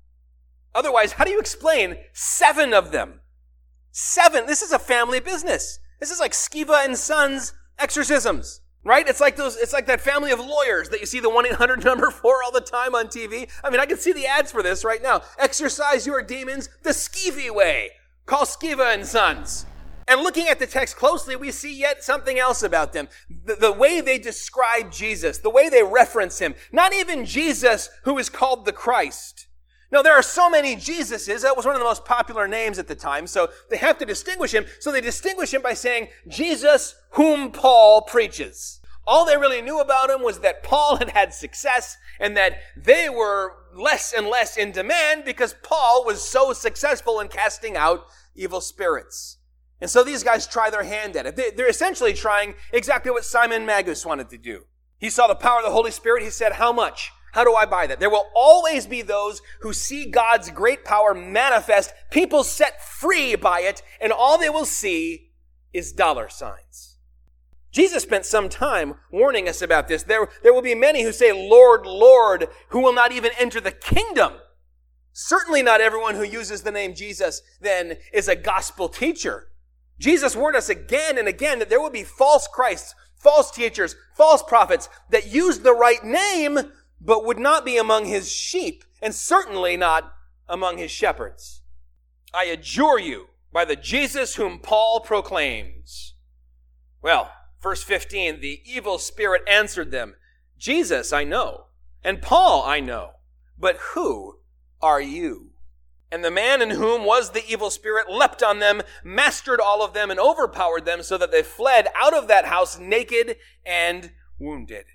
Otherwise, 0.75 1.13
how 1.13 1.23
do 1.23 1.31
you 1.31 1.39
explain 1.39 1.95
seven 2.11 2.73
of 2.73 2.91
them? 2.91 3.21
Seven. 3.91 4.45
This 4.45 4.61
is 4.61 4.73
a 4.73 4.77
family 4.77 5.21
business. 5.21 5.79
This 6.01 6.11
is 6.11 6.19
like 6.19 6.33
Sceva 6.33 6.83
and 6.85 6.97
Sons 6.97 7.53
exorcisms, 7.79 8.59
right? 8.83 9.07
It's 9.07 9.21
like 9.21 9.37
those, 9.37 9.55
it's 9.55 9.71
like 9.71 9.87
that 9.87 10.01
family 10.01 10.31
of 10.31 10.39
lawyers 10.39 10.89
that 10.89 10.99
you 10.99 11.05
see 11.05 11.21
the 11.21 11.29
1-800 11.29 11.83
number 11.85 12.11
for 12.11 12.43
all 12.43 12.51
the 12.51 12.59
time 12.59 12.93
on 12.93 13.07
TV. 13.07 13.49
I 13.63 13.69
mean, 13.69 13.79
I 13.79 13.85
can 13.85 13.97
see 13.97 14.11
the 14.11 14.27
ads 14.27 14.51
for 14.51 14.61
this 14.61 14.83
right 14.83 15.01
now. 15.01 15.21
Exorcise 15.39 16.05
your 16.05 16.21
demons 16.21 16.67
the 16.83 16.89
Skeevy 16.89 17.49
way. 17.49 17.91
Call 18.25 18.43
Sceva 18.43 18.93
and 18.93 19.05
Sons. 19.05 19.65
And 20.07 20.21
looking 20.21 20.47
at 20.47 20.59
the 20.59 20.67
text 20.67 20.97
closely, 20.97 21.35
we 21.35 21.51
see 21.51 21.79
yet 21.79 22.03
something 22.03 22.37
else 22.37 22.61
about 22.61 22.93
them. 22.93 23.07
The, 23.29 23.55
the, 23.55 23.71
way 23.71 24.01
they 24.01 24.19
describe 24.19 24.91
Jesus, 24.91 25.39
the 25.39 25.49
way 25.49 25.67
they 25.69 25.81
reference 25.81 26.39
him. 26.39 26.53
Not 26.71 26.93
even 26.93 27.25
Jesus, 27.25 27.89
who 28.03 28.17
is 28.19 28.29
called 28.29 28.65
the 28.65 28.71
Christ. 28.71 29.44
Now, 29.91 30.01
there 30.01 30.13
are 30.13 30.23
so 30.23 30.49
many 30.49 30.75
Jesuses. 30.75 31.41
That 31.43 31.55
was 31.55 31.65
one 31.65 31.75
of 31.75 31.79
the 31.79 31.85
most 31.85 32.05
popular 32.05 32.47
names 32.47 32.79
at 32.79 32.87
the 32.87 32.95
time. 32.95 33.27
So 33.27 33.49
they 33.69 33.77
have 33.77 33.97
to 33.99 34.05
distinguish 34.05 34.53
him. 34.53 34.65
So 34.79 34.91
they 34.91 35.01
distinguish 35.01 35.53
him 35.53 35.61
by 35.61 35.73
saying, 35.73 36.07
Jesus 36.27 36.95
whom 37.11 37.51
Paul 37.51 38.01
preaches. 38.01 38.81
All 39.07 39.25
they 39.25 39.37
really 39.37 39.61
knew 39.61 39.79
about 39.79 40.09
him 40.09 40.23
was 40.23 40.39
that 40.39 40.63
Paul 40.63 40.97
had 40.97 41.11
had 41.11 41.33
success 41.33 41.97
and 42.19 42.35
that 42.35 42.59
they 42.75 43.07
were 43.07 43.53
less 43.75 44.13
and 44.13 44.27
less 44.27 44.57
in 44.57 44.71
demand 44.71 45.25
because 45.25 45.55
Paul 45.61 46.03
was 46.05 46.27
so 46.27 46.53
successful 46.53 47.19
in 47.19 47.27
casting 47.27 47.77
out 47.77 48.07
evil 48.35 48.61
spirits. 48.61 49.37
And 49.79 49.89
so 49.89 50.03
these 50.03 50.23
guys 50.23 50.47
try 50.47 50.69
their 50.69 50.83
hand 50.83 51.15
at 51.15 51.27
it. 51.27 51.55
They're 51.55 51.69
essentially 51.69 52.13
trying 52.13 52.55
exactly 52.73 53.11
what 53.11 53.25
Simon 53.25 53.65
Magus 53.65 54.05
wanted 54.05 54.29
to 54.29 54.37
do. 54.37 54.65
He 54.97 55.09
saw 55.09 55.27
the 55.27 55.35
power 55.35 55.59
of 55.59 55.65
the 55.65 55.71
Holy 55.71 55.91
Spirit. 55.91 56.23
He 56.23 56.29
said, 56.29 56.53
how 56.53 56.71
much? 56.71 57.11
How 57.35 57.43
do 57.43 57.53
I 57.53 57.65
buy 57.65 57.85
that? 57.87 57.99
There 57.99 58.09
will 58.09 58.29
always 58.33 58.87
be 58.87 59.01
those 59.01 59.41
who 59.59 59.73
see 59.73 60.09
God's 60.09 60.49
great 60.51 60.85
power 60.85 61.13
manifest, 61.13 61.93
people 62.09 62.45
set 62.45 62.81
free 62.81 63.35
by 63.35 63.59
it, 63.59 63.83
and 63.99 64.13
all 64.13 64.37
they 64.37 64.49
will 64.49 64.63
see 64.63 65.31
is 65.73 65.91
dollar 65.91 66.29
signs. 66.29 66.95
Jesus 67.73 68.03
spent 68.03 68.25
some 68.25 68.47
time 68.47 68.95
warning 69.11 69.49
us 69.49 69.61
about 69.61 69.89
this. 69.89 70.03
There, 70.03 70.29
there 70.43 70.53
will 70.53 70.61
be 70.61 70.75
many 70.75 71.03
who 71.03 71.11
say, 71.11 71.33
Lord, 71.33 71.85
Lord, 71.85 72.47
who 72.69 72.79
will 72.79 72.93
not 72.93 73.11
even 73.11 73.31
enter 73.37 73.59
the 73.59 73.73
kingdom. 73.73 74.35
Certainly 75.11 75.61
not 75.61 75.81
everyone 75.81 76.15
who 76.15 76.23
uses 76.23 76.63
the 76.63 76.71
name 76.71 76.95
Jesus 76.95 77.41
then 77.59 77.97
is 78.13 78.29
a 78.29 78.37
gospel 78.37 78.87
teacher. 78.87 79.49
Jesus 79.99 80.37
warned 80.37 80.55
us 80.55 80.69
again 80.69 81.17
and 81.17 81.27
again 81.27 81.59
that 81.59 81.67
there 81.67 81.81
will 81.81 81.89
be 81.89 82.05
false 82.05 82.47
Christs, 82.47 82.95
false 83.17 83.51
teachers, 83.51 83.97
false 84.15 84.41
prophets 84.41 84.87
that 85.09 85.27
use 85.27 85.59
the 85.59 85.73
right 85.73 86.01
name, 86.01 86.59
but 87.05 87.23
would 87.23 87.37
not 87.37 87.63
be 87.63 87.77
among 87.77 88.05
his 88.05 88.31
sheep, 88.31 88.83
and 89.01 89.13
certainly 89.13 89.77
not 89.77 90.13
among 90.49 90.79
his 90.79 90.89
shepherds. 90.89 91.61
I 92.33 92.45
adjure 92.45 92.99
you 92.99 93.27
by 93.53 93.63
the 93.63 93.75
Jesus 93.75 94.35
whom 94.35 94.59
Paul 94.59 94.99
proclaims. 95.01 96.15
Well, 97.01 97.31
verse 97.61 97.83
15, 97.83 98.41
the 98.41 98.61
evil 98.65 98.97
spirit 98.97 99.43
answered 99.47 99.91
them, 99.91 100.15
Jesus 100.57 101.13
I 101.13 101.23
know, 101.23 101.65
and 102.03 102.21
Paul 102.21 102.63
I 102.63 102.79
know, 102.79 103.11
but 103.57 103.77
who 103.93 104.39
are 104.81 105.01
you? 105.01 105.51
And 106.11 106.23
the 106.23 106.31
man 106.31 106.61
in 106.61 106.71
whom 106.71 107.05
was 107.05 107.31
the 107.31 107.45
evil 107.47 107.69
spirit 107.69 108.09
leapt 108.09 108.41
on 108.41 108.59
them, 108.59 108.81
mastered 109.03 109.59
all 109.59 109.83
of 109.83 109.93
them, 109.93 110.09
and 110.09 110.19
overpowered 110.19 110.85
them, 110.85 111.03
so 111.03 111.17
that 111.17 111.31
they 111.31 111.43
fled 111.43 111.87
out 111.95 112.13
of 112.13 112.27
that 112.27 112.45
house 112.45 112.79
naked 112.79 113.37
and 113.65 114.11
wounded. 114.39 114.85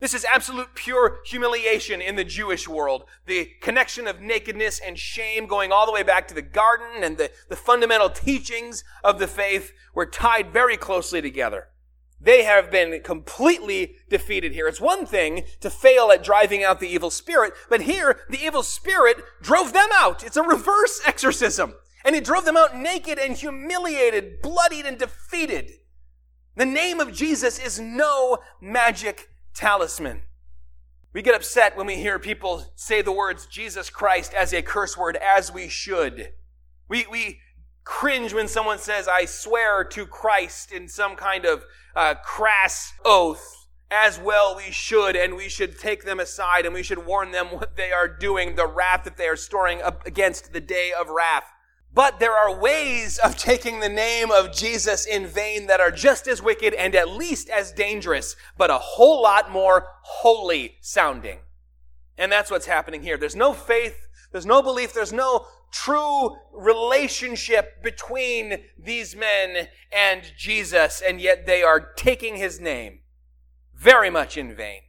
This 0.00 0.14
is 0.14 0.24
absolute 0.24 0.74
pure 0.74 1.20
humiliation 1.24 2.00
in 2.00 2.16
the 2.16 2.24
Jewish 2.24 2.68
world. 2.68 3.04
The 3.26 3.50
connection 3.60 4.06
of 4.06 4.20
nakedness 4.20 4.80
and 4.80 4.98
shame 4.98 5.46
going 5.46 5.72
all 5.72 5.86
the 5.86 5.92
way 5.92 6.02
back 6.02 6.28
to 6.28 6.34
the 6.34 6.42
garden 6.42 7.02
and 7.02 7.16
the, 7.16 7.30
the 7.48 7.56
fundamental 7.56 8.10
teachings 8.10 8.84
of 9.02 9.18
the 9.18 9.28
faith 9.28 9.72
were 9.94 10.06
tied 10.06 10.52
very 10.52 10.76
closely 10.76 11.22
together. 11.22 11.68
They 12.20 12.44
have 12.44 12.70
been 12.70 13.02
completely 13.02 13.96
defeated 14.08 14.52
here. 14.52 14.66
It's 14.66 14.80
one 14.80 15.04
thing 15.04 15.44
to 15.60 15.70
fail 15.70 16.10
at 16.10 16.24
driving 16.24 16.64
out 16.64 16.80
the 16.80 16.88
evil 16.88 17.10
spirit, 17.10 17.52
but 17.68 17.82
here 17.82 18.20
the 18.30 18.42
evil 18.42 18.62
spirit 18.62 19.18
drove 19.42 19.72
them 19.72 19.90
out. 19.94 20.24
It's 20.24 20.36
a 20.36 20.42
reverse 20.42 21.02
exorcism. 21.06 21.74
And 22.04 22.16
it 22.16 22.24
drove 22.24 22.44
them 22.44 22.56
out 22.56 22.76
naked 22.76 23.18
and 23.18 23.36
humiliated, 23.36 24.42
bloodied 24.42 24.86
and 24.86 24.98
defeated. 24.98 25.72
The 26.56 26.66
name 26.66 27.00
of 27.00 27.12
Jesus 27.12 27.58
is 27.58 27.80
no 27.80 28.38
magic 28.60 29.28
talisman. 29.54 30.22
We 31.12 31.22
get 31.22 31.36
upset 31.36 31.76
when 31.76 31.86
we 31.86 31.94
hear 31.94 32.18
people 32.18 32.72
say 32.74 33.00
the 33.00 33.12
words 33.12 33.46
Jesus 33.46 33.88
Christ 33.88 34.34
as 34.34 34.52
a 34.52 34.62
curse 34.62 34.96
word, 34.96 35.16
as 35.16 35.52
we 35.52 35.68
should. 35.68 36.32
We, 36.88 37.06
we 37.10 37.38
cringe 37.84 38.32
when 38.34 38.48
someone 38.48 38.78
says, 38.78 39.06
I 39.06 39.26
swear 39.26 39.84
to 39.84 40.06
Christ 40.06 40.72
in 40.72 40.88
some 40.88 41.14
kind 41.14 41.44
of 41.44 41.64
uh, 41.94 42.14
crass 42.24 42.92
oath. 43.04 43.60
As 43.90 44.18
well 44.18 44.56
we 44.56 44.72
should, 44.72 45.14
and 45.14 45.36
we 45.36 45.48
should 45.48 45.78
take 45.78 46.04
them 46.04 46.18
aside 46.18 46.64
and 46.66 46.74
we 46.74 46.82
should 46.82 47.06
warn 47.06 47.30
them 47.30 47.48
what 47.48 47.76
they 47.76 47.92
are 47.92 48.08
doing, 48.08 48.56
the 48.56 48.66
wrath 48.66 49.04
that 49.04 49.16
they 49.16 49.28
are 49.28 49.36
storing 49.36 49.80
up 49.82 50.04
against 50.04 50.52
the 50.52 50.60
day 50.60 50.90
of 50.98 51.10
wrath. 51.10 51.44
But 51.94 52.18
there 52.18 52.34
are 52.34 52.58
ways 52.58 53.18
of 53.18 53.36
taking 53.36 53.78
the 53.78 53.88
name 53.88 54.32
of 54.32 54.52
Jesus 54.52 55.06
in 55.06 55.28
vain 55.28 55.68
that 55.68 55.80
are 55.80 55.92
just 55.92 56.26
as 56.26 56.42
wicked 56.42 56.74
and 56.74 56.94
at 56.96 57.08
least 57.08 57.48
as 57.48 57.70
dangerous, 57.70 58.34
but 58.58 58.68
a 58.68 58.78
whole 58.78 59.22
lot 59.22 59.52
more 59.52 59.86
holy 60.02 60.76
sounding. 60.80 61.38
And 62.18 62.32
that's 62.32 62.50
what's 62.50 62.66
happening 62.66 63.02
here. 63.02 63.16
There's 63.16 63.36
no 63.36 63.52
faith, 63.52 64.08
there's 64.32 64.46
no 64.46 64.60
belief, 64.60 64.92
there's 64.92 65.12
no 65.12 65.46
true 65.70 66.36
relationship 66.52 67.80
between 67.82 68.64
these 68.76 69.14
men 69.14 69.68
and 69.92 70.32
Jesus, 70.36 71.00
and 71.00 71.20
yet 71.20 71.46
they 71.46 71.62
are 71.62 71.92
taking 71.94 72.36
his 72.36 72.60
name 72.60 73.00
very 73.72 74.10
much 74.10 74.36
in 74.36 74.54
vain. 74.54 74.80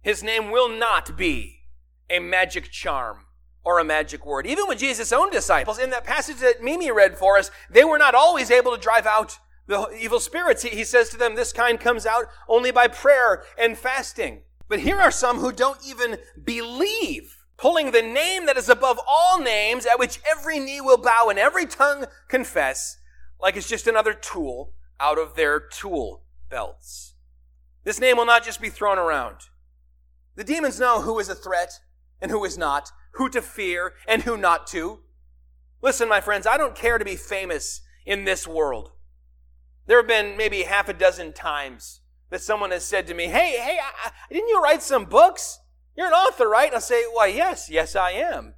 His 0.00 0.22
name 0.22 0.50
will 0.50 0.68
not 0.70 1.16
be 1.16 1.60
a 2.08 2.20
magic 2.20 2.70
charm 2.70 3.23
or 3.64 3.78
a 3.78 3.84
magic 3.84 4.26
word. 4.26 4.46
Even 4.46 4.68
with 4.68 4.78
Jesus' 4.78 5.12
own 5.12 5.30
disciples, 5.30 5.78
in 5.78 5.90
that 5.90 6.04
passage 6.04 6.38
that 6.38 6.62
Mimi 6.62 6.90
read 6.90 7.16
for 7.16 7.38
us, 7.38 7.50
they 7.70 7.84
were 7.84 7.98
not 7.98 8.14
always 8.14 8.50
able 8.50 8.74
to 8.74 8.80
drive 8.80 9.06
out 9.06 9.38
the 9.66 9.88
evil 9.98 10.20
spirits. 10.20 10.62
He, 10.62 10.70
he 10.70 10.84
says 10.84 11.08
to 11.10 11.16
them, 11.16 11.34
this 11.34 11.52
kind 11.52 11.80
comes 11.80 12.04
out 12.04 12.26
only 12.48 12.70
by 12.70 12.88
prayer 12.88 13.42
and 13.58 13.78
fasting. 13.78 14.42
But 14.68 14.80
here 14.80 14.98
are 14.98 15.10
some 15.10 15.38
who 15.38 15.52
don't 15.52 15.78
even 15.86 16.18
believe 16.42 17.44
pulling 17.56 17.90
the 17.90 18.02
name 18.02 18.46
that 18.46 18.56
is 18.56 18.68
above 18.68 18.98
all 19.06 19.40
names, 19.40 19.86
at 19.86 19.98
which 19.98 20.20
every 20.28 20.58
knee 20.58 20.80
will 20.80 20.98
bow 20.98 21.28
and 21.30 21.38
every 21.38 21.66
tongue 21.66 22.06
confess, 22.28 22.98
like 23.40 23.56
it's 23.56 23.68
just 23.68 23.86
another 23.86 24.12
tool 24.12 24.72
out 25.00 25.18
of 25.18 25.34
their 25.34 25.60
tool 25.60 26.24
belts. 26.50 27.14
This 27.84 28.00
name 28.00 28.16
will 28.16 28.26
not 28.26 28.44
just 28.44 28.60
be 28.60 28.70
thrown 28.70 28.98
around. 28.98 29.36
The 30.36 30.44
demons 30.44 30.80
know 30.80 31.02
who 31.02 31.18
is 31.18 31.28
a 31.28 31.34
threat 31.34 31.80
and 32.20 32.30
who 32.30 32.44
is 32.44 32.58
not, 32.58 32.90
who 33.14 33.28
to 33.30 33.42
fear 33.42 33.94
and 34.06 34.22
who 34.22 34.36
not 34.36 34.66
to. 34.68 35.00
Listen, 35.82 36.08
my 36.08 36.20
friends, 36.20 36.46
I 36.46 36.56
don't 36.56 36.74
care 36.74 36.98
to 36.98 37.04
be 37.04 37.16
famous 37.16 37.82
in 38.06 38.24
this 38.24 38.46
world. 38.46 38.92
There 39.86 39.98
have 39.98 40.06
been 40.06 40.36
maybe 40.36 40.62
half 40.62 40.88
a 40.88 40.94
dozen 40.94 41.32
times 41.32 42.00
that 42.30 42.40
someone 42.40 42.70
has 42.70 42.84
said 42.84 43.06
to 43.06 43.14
me, 43.14 43.24
Hey, 43.24 43.58
hey, 43.58 43.78
I, 43.80 44.10
didn't 44.32 44.48
you 44.48 44.60
write 44.62 44.82
some 44.82 45.04
books? 45.04 45.60
You're 45.96 46.06
an 46.06 46.12
author, 46.12 46.48
right? 46.48 46.72
I'll 46.72 46.80
say, 46.80 47.04
Why, 47.12 47.26
yes, 47.26 47.68
yes, 47.70 47.94
I 47.94 48.12
am. 48.12 48.54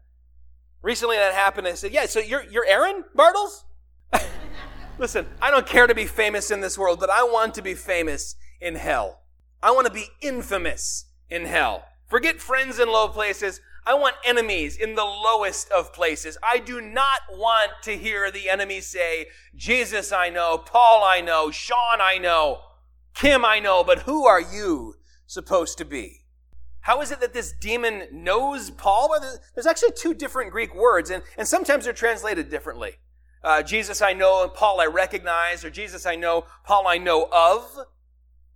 Recently 0.83 1.17
that 1.17 1.35
happened. 1.35 1.67
I 1.67 1.75
said, 1.75 1.93
Yeah, 1.93 2.07
so 2.07 2.21
you're, 2.21 2.45
you're 2.45 2.67
Aaron 2.67 3.05
Bartles? 3.17 3.65
Listen, 4.99 5.27
I 5.43 5.51
don't 5.51 5.67
care 5.67 5.87
to 5.87 5.95
be 5.95 6.07
famous 6.07 6.51
in 6.51 6.61
this 6.61 6.79
world, 6.79 7.01
but 7.01 7.11
I 7.11 7.25
want 7.25 7.55
to 7.55 7.63
be 7.63 7.75
famous 7.75 8.37
in 8.61 8.77
hell. 8.77 9.23
I 9.63 9.73
want 9.73 9.87
to 9.87 9.93
be 9.93 10.07
infamous 10.23 11.07
in 11.29 11.45
hell. 11.45 11.85
Forget 12.07 12.41
friends 12.41 12.79
in 12.79 12.89
low 12.89 13.09
places. 13.09 13.61
I 13.87 13.95
want 13.95 14.17
enemies 14.25 14.77
in 14.77 14.97
the 14.97 15.05
lowest 15.05 15.71
of 15.71 15.93
places. 15.93 16.37
I 16.43 16.59
do 16.59 16.81
not 16.81 17.21
want 17.31 17.71
to 17.83 17.97
hear 17.97 18.33
the 18.33 18.51
enemy 18.51 18.81
say, 18.81 19.29
Jesus 19.55 20.11
I 20.11 20.29
know, 20.29 20.59
Paul 20.59 21.05
I 21.05 21.21
know, 21.21 21.53
Sean 21.53 22.01
I 22.01 22.19
know, 22.19 22.59
Kim 23.15 23.45
I 23.45 23.61
know, 23.61 23.85
but 23.85 24.01
who 24.01 24.27
are 24.27 24.41
you 24.41 24.97
supposed 25.29 25.79
to 25.79 25.85
be? 25.85 26.23
How 26.81 27.01
is 27.01 27.13
it 27.13 27.21
that 27.21 27.33
this 27.33 27.53
demon 27.53 28.09
knows 28.11 28.71
Paul? 28.71 29.09
Well, 29.09 29.39
there's 29.55 29.67
actually 29.67 29.93
two 29.93 30.15
different 30.15 30.51
Greek 30.51 30.75
words, 30.75 31.11
and, 31.11 31.23
and 31.39 31.47
sometimes 31.47 31.85
they're 31.85 31.93
translated 31.93 32.51
differently. 32.51 32.95
Uh, 33.45 33.63
Jesus 33.63 34.03
I 34.03 34.13
know, 34.15 34.43
and 34.43 34.53
Paul 34.53 34.81
I 34.81 34.87
recognize, 34.87 35.65
or 35.65 35.71
Jesus 35.71 36.07
I 36.07 36.17
know, 36.17 36.47
Paul 36.65 36.89
I 36.89 36.99
know 36.99 37.29
of. 37.33 37.87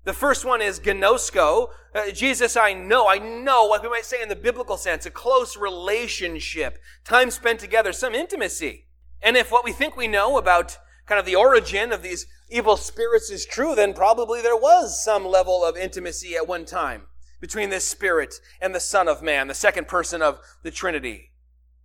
The 0.05 0.13
first 0.13 0.45
one 0.45 0.63
is 0.63 0.81
gnosko. 0.81 1.69
Uh, 1.95 2.11
Jesus 2.11 2.57
I 2.57 2.73
know. 2.73 3.09
I 3.09 3.19
know, 3.19 3.67
what 3.67 3.83
we 3.83 3.89
might 3.89 4.05
say 4.05 4.23
in 4.23 4.29
the 4.29 4.37
biblical 4.37 4.77
sense, 4.77 5.05
a 5.07 5.11
close 5.11 5.57
relationship, 5.57 6.79
time 7.05 7.31
spent 7.31 7.61
together, 7.61 7.93
some 7.93 8.15
intimacy. 8.15 8.87
And 9.23 9.37
if 9.37 9.53
what 9.53 9.65
we 9.65 9.73
think 9.73 9.97
we 9.97 10.09
know 10.09 10.39
about 10.39 10.79
kind 11.07 11.19
of 11.19 11.27
the 11.27 11.37
origin 11.37 11.93
of 11.93 12.03
these 12.03 12.27
evil 12.49 12.77
spirits 12.77 13.31
is 13.31 13.45
true, 13.45 13.75
then 13.75 13.93
probably 13.93 14.41
there 14.41 14.57
was 14.57 15.03
some 15.03 15.27
level 15.27 15.65
of 15.65 15.77
intimacy 15.77 16.35
at 16.37 16.49
one 16.49 16.65
time 16.65 17.03
between 17.41 17.71
this 17.71 17.87
Spirit 17.87 18.35
and 18.61 18.75
the 18.75 18.81
Son 18.81 19.09
of 19.09 19.23
Man, 19.23 19.49
the 19.49 19.55
second 19.55 19.89
person 19.89 20.23
of 20.23 20.39
the 20.63 20.71
Trinity. 20.71 21.33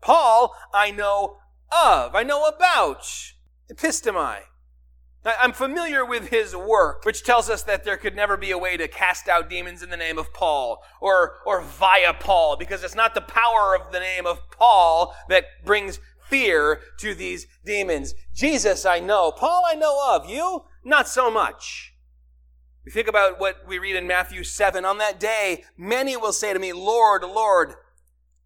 Paul, 0.02 0.54
I 0.74 0.92
know 0.92 1.38
of, 1.72 2.14
I 2.14 2.24
know 2.24 2.46
about, 2.46 3.04
epistemi. 3.72 4.42
I'm 5.26 5.54
familiar 5.54 6.06
with 6.06 6.30
his 6.30 6.56
work, 6.56 7.04
which 7.04 7.24
tells 7.24 7.50
us 7.50 7.64
that 7.64 7.84
there 7.84 7.98
could 7.98 8.16
never 8.16 8.38
be 8.38 8.52
a 8.52 8.58
way 8.60 8.78
to 8.78 8.88
cast 8.88 9.28
out 9.28 9.50
demons 9.50 9.82
in 9.82 9.90
the 9.90 9.98
name 9.98 10.20
of 10.20 10.32
Paul 10.34 10.84
or, 11.02 11.38
or 11.48 11.62
via 11.62 12.14
Paul, 12.14 12.58
because 12.58 12.84
it's 12.84 12.94
not 12.94 13.16
the 13.16 13.22
power 13.22 13.76
of 13.76 13.92
the 13.92 14.00
name 14.00 14.28
of 14.28 14.40
Paul 14.52 15.16
that 15.30 15.46
brings 15.66 16.00
fear 16.30 16.80
to 17.00 17.16
these 17.16 17.48
demons. 17.66 18.14
Jesus 18.36 18.86
I 18.86 19.00
know. 19.00 19.32
Paul 19.32 19.64
I 19.68 19.74
know 19.74 20.16
of. 20.16 20.30
You? 20.30 20.66
Not 20.84 21.08
so 21.08 21.32
much. 21.32 21.96
We 22.86 22.92
think 22.92 23.08
about 23.08 23.40
what 23.40 23.68
we 23.68 23.80
read 23.80 23.96
in 23.96 24.06
Matthew 24.06 24.44
7. 24.44 24.86
On 24.86 25.00
that 25.00 25.20
day, 25.20 25.64
many 25.76 26.16
will 26.16 26.34
say 26.34 26.54
to 26.54 26.60
me, 26.60 26.72
Lord, 26.72 27.24
Lord. 27.24 27.74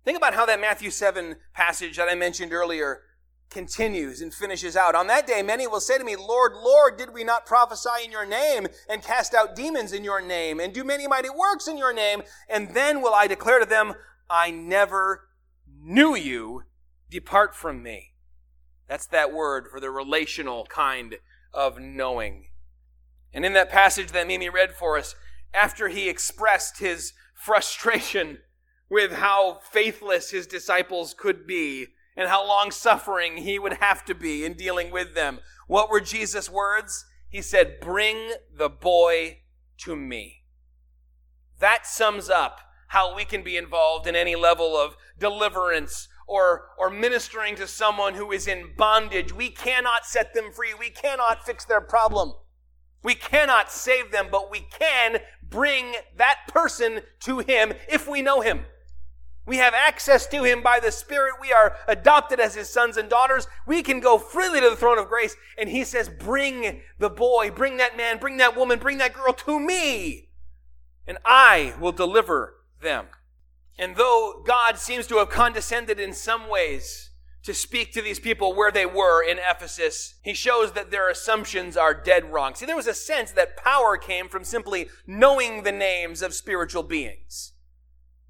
Think 0.05 0.17
about 0.17 0.33
how 0.33 0.45
that 0.45 0.61
Matthew 0.61 0.91
7 0.91 1.35
passage 1.53 1.97
that 1.97 2.07
I 2.07 2.15
mentioned 2.15 2.53
earlier 2.53 3.01
continues 3.49 4.21
and 4.21 4.33
finishes 4.33 4.75
out. 4.75 4.95
On 4.95 5.07
that 5.07 5.25
day, 5.25 5.41
many 5.41 5.67
will 5.67 5.79
say 5.79 5.97
to 5.97 6.03
me, 6.03 6.15
Lord, 6.15 6.53
Lord, 6.53 6.97
did 6.97 7.13
we 7.13 7.23
not 7.23 7.45
prophesy 7.45 8.05
in 8.05 8.11
your 8.11 8.25
name 8.25 8.67
and 8.87 9.01
cast 9.01 9.33
out 9.33 9.55
demons 9.55 9.91
in 9.91 10.03
your 10.03 10.21
name 10.21 10.59
and 10.59 10.73
do 10.73 10.83
many 10.83 11.07
mighty 11.07 11.29
works 11.29 11.67
in 11.67 11.77
your 11.77 11.93
name? 11.93 12.21
And 12.47 12.73
then 12.75 13.01
will 13.01 13.13
I 13.13 13.27
declare 13.27 13.59
to 13.59 13.65
them, 13.65 13.93
I 14.29 14.51
never 14.51 15.29
knew 15.81 16.15
you. 16.15 16.63
Depart 17.09 17.55
from 17.55 17.81
me. 17.81 18.13
That's 18.87 19.07
that 19.07 19.33
word 19.33 19.67
for 19.71 19.79
the 19.79 19.89
relational 19.89 20.65
kind 20.65 21.15
of 21.53 21.79
knowing. 21.79 22.49
And 23.33 23.45
in 23.45 23.53
that 23.53 23.69
passage 23.69 24.11
that 24.11 24.27
Mimi 24.27 24.49
read 24.49 24.73
for 24.73 24.97
us, 24.97 25.15
after 25.53 25.87
he 25.87 26.07
expressed 26.07 26.79
his 26.79 27.13
frustration 27.33 28.39
with 28.89 29.13
how 29.13 29.59
faithless 29.71 30.31
his 30.31 30.47
disciples 30.47 31.15
could 31.17 31.47
be 31.47 31.87
and 32.19 32.27
how 32.27 32.45
long 32.45 32.69
suffering 32.69 33.37
he 33.37 33.57
would 33.57 33.75
have 33.75 34.03
to 34.03 34.13
be 34.13 34.43
in 34.43 34.53
dealing 34.53 34.91
with 34.91 35.15
them, 35.15 35.39
what 35.67 35.89
were 35.89 36.01
Jesus' 36.01 36.49
words? 36.49 37.05
He 37.29 37.41
said, 37.41 37.79
Bring 37.79 38.33
the 38.53 38.67
boy 38.67 39.39
to 39.77 39.95
me. 39.95 40.43
That 41.59 41.87
sums 41.87 42.29
up 42.29 42.59
how 42.89 43.15
we 43.15 43.23
can 43.23 43.41
be 43.41 43.55
involved 43.55 44.05
in 44.05 44.17
any 44.17 44.35
level 44.35 44.75
of 44.75 44.97
deliverance 45.17 46.09
or, 46.27 46.71
or 46.77 46.89
ministering 46.89 47.55
to 47.55 47.65
someone 47.65 48.15
who 48.15 48.33
is 48.33 48.47
in 48.47 48.73
bondage. 48.75 49.31
We 49.31 49.49
cannot 49.49 50.05
set 50.05 50.33
them 50.33 50.51
free. 50.51 50.73
We 50.77 50.89
cannot 50.89 51.45
fix 51.45 51.63
their 51.63 51.81
problem. 51.81 52.33
We 53.01 53.15
cannot 53.15 53.71
save 53.71 54.11
them, 54.11 54.27
but 54.29 54.51
we 54.51 54.67
can 54.77 55.19
bring 55.41 55.95
that 56.17 56.39
person 56.49 56.99
to 57.21 57.39
Him 57.39 57.71
if 57.87 58.09
we 58.09 58.21
know 58.21 58.41
Him. 58.41 58.65
We 59.49 59.57
have 59.57 59.73
access 59.73 60.27
to 60.27 60.43
him 60.43 60.61
by 60.61 60.79
the 60.79 60.91
Spirit. 60.91 61.33
We 61.41 61.51
are 61.51 61.75
adopted 61.87 62.39
as 62.39 62.53
his 62.53 62.69
sons 62.69 62.97
and 62.97 63.09
daughters. 63.09 63.47
We 63.65 63.81
can 63.81 63.99
go 63.99 64.19
freely 64.19 64.61
to 64.61 64.69
the 64.69 64.75
throne 64.75 64.99
of 64.99 65.07
grace. 65.07 65.35
And 65.57 65.67
he 65.67 65.83
says, 65.83 66.07
bring 66.07 66.81
the 66.99 67.09
boy, 67.09 67.49
bring 67.49 67.77
that 67.77 67.97
man, 67.97 68.19
bring 68.19 68.37
that 68.37 68.55
woman, 68.55 68.77
bring 68.77 68.99
that 68.99 69.15
girl 69.15 69.33
to 69.33 69.59
me. 69.59 70.29
And 71.07 71.17
I 71.25 71.73
will 71.81 71.91
deliver 71.91 72.57
them. 72.79 73.07
And 73.79 73.95
though 73.95 74.43
God 74.45 74.77
seems 74.77 75.07
to 75.07 75.17
have 75.17 75.31
condescended 75.31 75.99
in 75.99 76.13
some 76.13 76.47
ways 76.47 77.09
to 77.41 77.55
speak 77.55 77.91
to 77.93 78.03
these 78.03 78.19
people 78.19 78.53
where 78.53 78.71
they 78.71 78.85
were 78.85 79.27
in 79.27 79.39
Ephesus, 79.39 80.13
he 80.21 80.35
shows 80.35 80.73
that 80.73 80.91
their 80.91 81.09
assumptions 81.09 81.75
are 81.75 81.95
dead 81.95 82.31
wrong. 82.31 82.53
See, 82.53 82.67
there 82.67 82.75
was 82.75 82.85
a 82.85 82.93
sense 82.93 83.31
that 83.31 83.57
power 83.57 83.97
came 83.97 84.29
from 84.29 84.43
simply 84.43 84.89
knowing 85.07 85.63
the 85.63 85.71
names 85.71 86.21
of 86.21 86.35
spiritual 86.35 86.83
beings. 86.83 87.53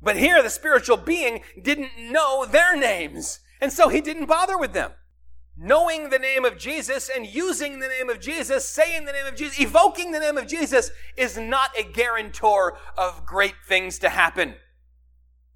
But 0.02 0.18
here, 0.18 0.42
the 0.42 0.50
spiritual 0.50 0.98
being 0.98 1.44
didn't 1.62 1.92
know 1.98 2.46
their 2.46 2.76
names, 2.78 3.40
and 3.60 3.72
so 3.72 3.90
he 3.90 4.02
didn't 4.02 4.28
bother 4.28 4.58
with 4.58 4.74
them. 4.74 4.92
Knowing 5.58 6.10
the 6.10 6.20
name 6.20 6.46
of 6.46 6.58
Jesus 6.58 7.10
and 7.14 7.28
using 7.28 7.80
the 7.80 7.88
name 7.88 8.10
of 8.10 8.22
Jesus, 8.22 8.64
saying 8.64 9.04
the 9.04 9.12
name 9.12 9.26
of 9.26 9.36
Jesus, 9.36 9.60
evoking 9.60 10.12
the 10.12 10.20
name 10.20 10.38
of 10.38 10.48
Jesus 10.48 10.90
is 11.18 11.38
not 11.38 11.78
a 11.78 11.84
guarantor 11.84 12.78
of 12.98 13.26
great 13.26 13.56
things 13.68 14.00
to 14.00 14.08
happen. 14.08 14.56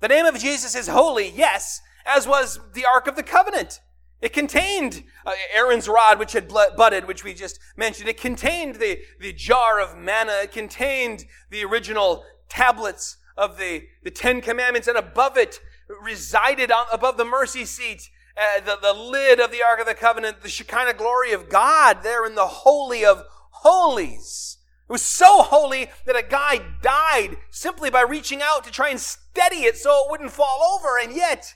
The 0.01 0.09
name 0.09 0.25
of 0.25 0.37
Jesus 0.37 0.75
is 0.75 0.89
holy, 0.89 1.29
yes, 1.29 1.79
as 2.05 2.27
was 2.27 2.59
the 2.73 2.85
Ark 2.85 3.07
of 3.07 3.15
the 3.15 3.23
Covenant. 3.23 3.79
It 4.19 4.33
contained 4.33 5.03
uh, 5.25 5.33
Aaron's 5.53 5.87
rod, 5.87 6.19
which 6.19 6.33
had 6.33 6.49
budded, 6.49 7.07
which 7.07 7.23
we 7.23 7.33
just 7.33 7.59
mentioned. 7.77 8.09
It 8.09 8.19
contained 8.19 8.75
the, 8.75 8.99
the 9.19 9.31
jar 9.31 9.79
of 9.79 9.97
manna. 9.97 10.33
It 10.43 10.51
contained 10.51 11.25
the 11.49 11.63
original 11.63 12.23
tablets 12.49 13.17
of 13.37 13.57
the, 13.57 13.83
the 14.03 14.11
Ten 14.11 14.41
Commandments, 14.41 14.87
and 14.87 14.97
above 14.97 15.37
it 15.37 15.59
resided 16.01 16.71
on, 16.71 16.85
above 16.91 17.17
the 17.17 17.25
mercy 17.25 17.65
seat, 17.65 18.09
uh, 18.37 18.61
the, 18.61 18.77
the 18.81 18.93
lid 18.93 19.39
of 19.39 19.51
the 19.51 19.61
Ark 19.63 19.79
of 19.79 19.85
the 19.85 19.93
Covenant, 19.93 20.41
the 20.41 20.49
Shekinah 20.49 20.93
glory 20.93 21.33
of 21.33 21.49
God 21.49 21.99
there 22.03 22.25
in 22.25 22.35
the 22.35 22.47
Holy 22.47 23.05
of 23.05 23.23
Holies. 23.51 24.57
It 24.89 24.91
was 24.91 25.01
so 25.01 25.43
holy 25.43 25.89
that 26.05 26.17
a 26.17 26.23
guy 26.23 26.59
died 26.81 27.37
simply 27.51 27.89
by 27.89 28.01
reaching 28.01 28.41
out 28.41 28.63
to 28.65 28.71
try 28.71 28.89
and 28.89 28.99
steady 28.99 29.63
it 29.63 29.77
so 29.77 30.03
it 30.03 30.11
wouldn't 30.11 30.31
fall 30.31 30.61
over. 30.75 30.99
And 31.01 31.15
yet, 31.15 31.53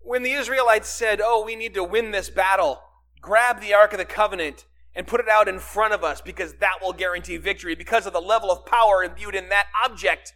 when 0.00 0.22
the 0.22 0.32
Israelites 0.32 0.88
said, 0.88 1.20
Oh, 1.22 1.44
we 1.44 1.56
need 1.56 1.74
to 1.74 1.84
win 1.84 2.10
this 2.10 2.30
battle, 2.30 2.80
grab 3.20 3.60
the 3.60 3.74
Ark 3.74 3.92
of 3.92 3.98
the 3.98 4.04
Covenant 4.04 4.66
and 4.94 5.06
put 5.06 5.20
it 5.20 5.28
out 5.28 5.48
in 5.48 5.58
front 5.58 5.94
of 5.94 6.04
us 6.04 6.20
because 6.20 6.54
that 6.54 6.78
will 6.82 6.92
guarantee 6.92 7.36
victory 7.36 7.74
because 7.74 8.06
of 8.06 8.12
the 8.12 8.20
level 8.20 8.50
of 8.50 8.66
power 8.66 9.02
imbued 9.02 9.34
in 9.34 9.48
that 9.48 9.66
object 9.84 10.32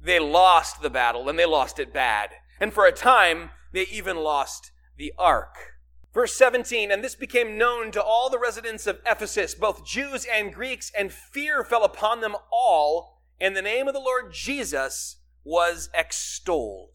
they 0.00 0.18
lost 0.18 0.82
the 0.82 0.90
battle 0.90 1.28
and 1.28 1.38
they 1.38 1.46
lost 1.46 1.78
it 1.78 1.92
bad. 1.92 2.30
And 2.60 2.72
for 2.72 2.86
a 2.86 2.92
time, 2.92 3.50
they 3.72 3.82
even 3.82 4.16
lost 4.16 4.70
the 4.96 5.12
ark. 5.18 5.78
Verse 6.14 6.34
17, 6.34 6.90
and 6.90 7.04
this 7.04 7.14
became 7.14 7.58
known 7.58 7.90
to 7.92 8.02
all 8.02 8.30
the 8.30 8.38
residents 8.38 8.86
of 8.86 9.00
Ephesus, 9.06 9.54
both 9.54 9.84
Jews 9.84 10.26
and 10.32 10.52
Greeks, 10.52 10.90
and 10.98 11.12
fear 11.12 11.62
fell 11.62 11.84
upon 11.84 12.20
them 12.20 12.34
all, 12.50 13.20
and 13.40 13.54
the 13.54 13.62
name 13.62 13.86
of 13.86 13.94
the 13.94 14.00
Lord 14.00 14.32
Jesus 14.32 15.16
was 15.44 15.90
extolled. 15.94 16.94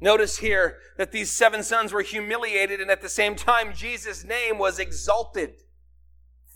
Notice 0.00 0.38
here 0.38 0.78
that 0.96 1.12
these 1.12 1.30
seven 1.30 1.62
sons 1.62 1.92
were 1.92 2.02
humiliated, 2.02 2.80
and 2.80 2.90
at 2.90 3.02
the 3.02 3.08
same 3.08 3.36
time, 3.36 3.74
Jesus' 3.74 4.24
name 4.24 4.58
was 4.58 4.80
exalted. 4.80 5.62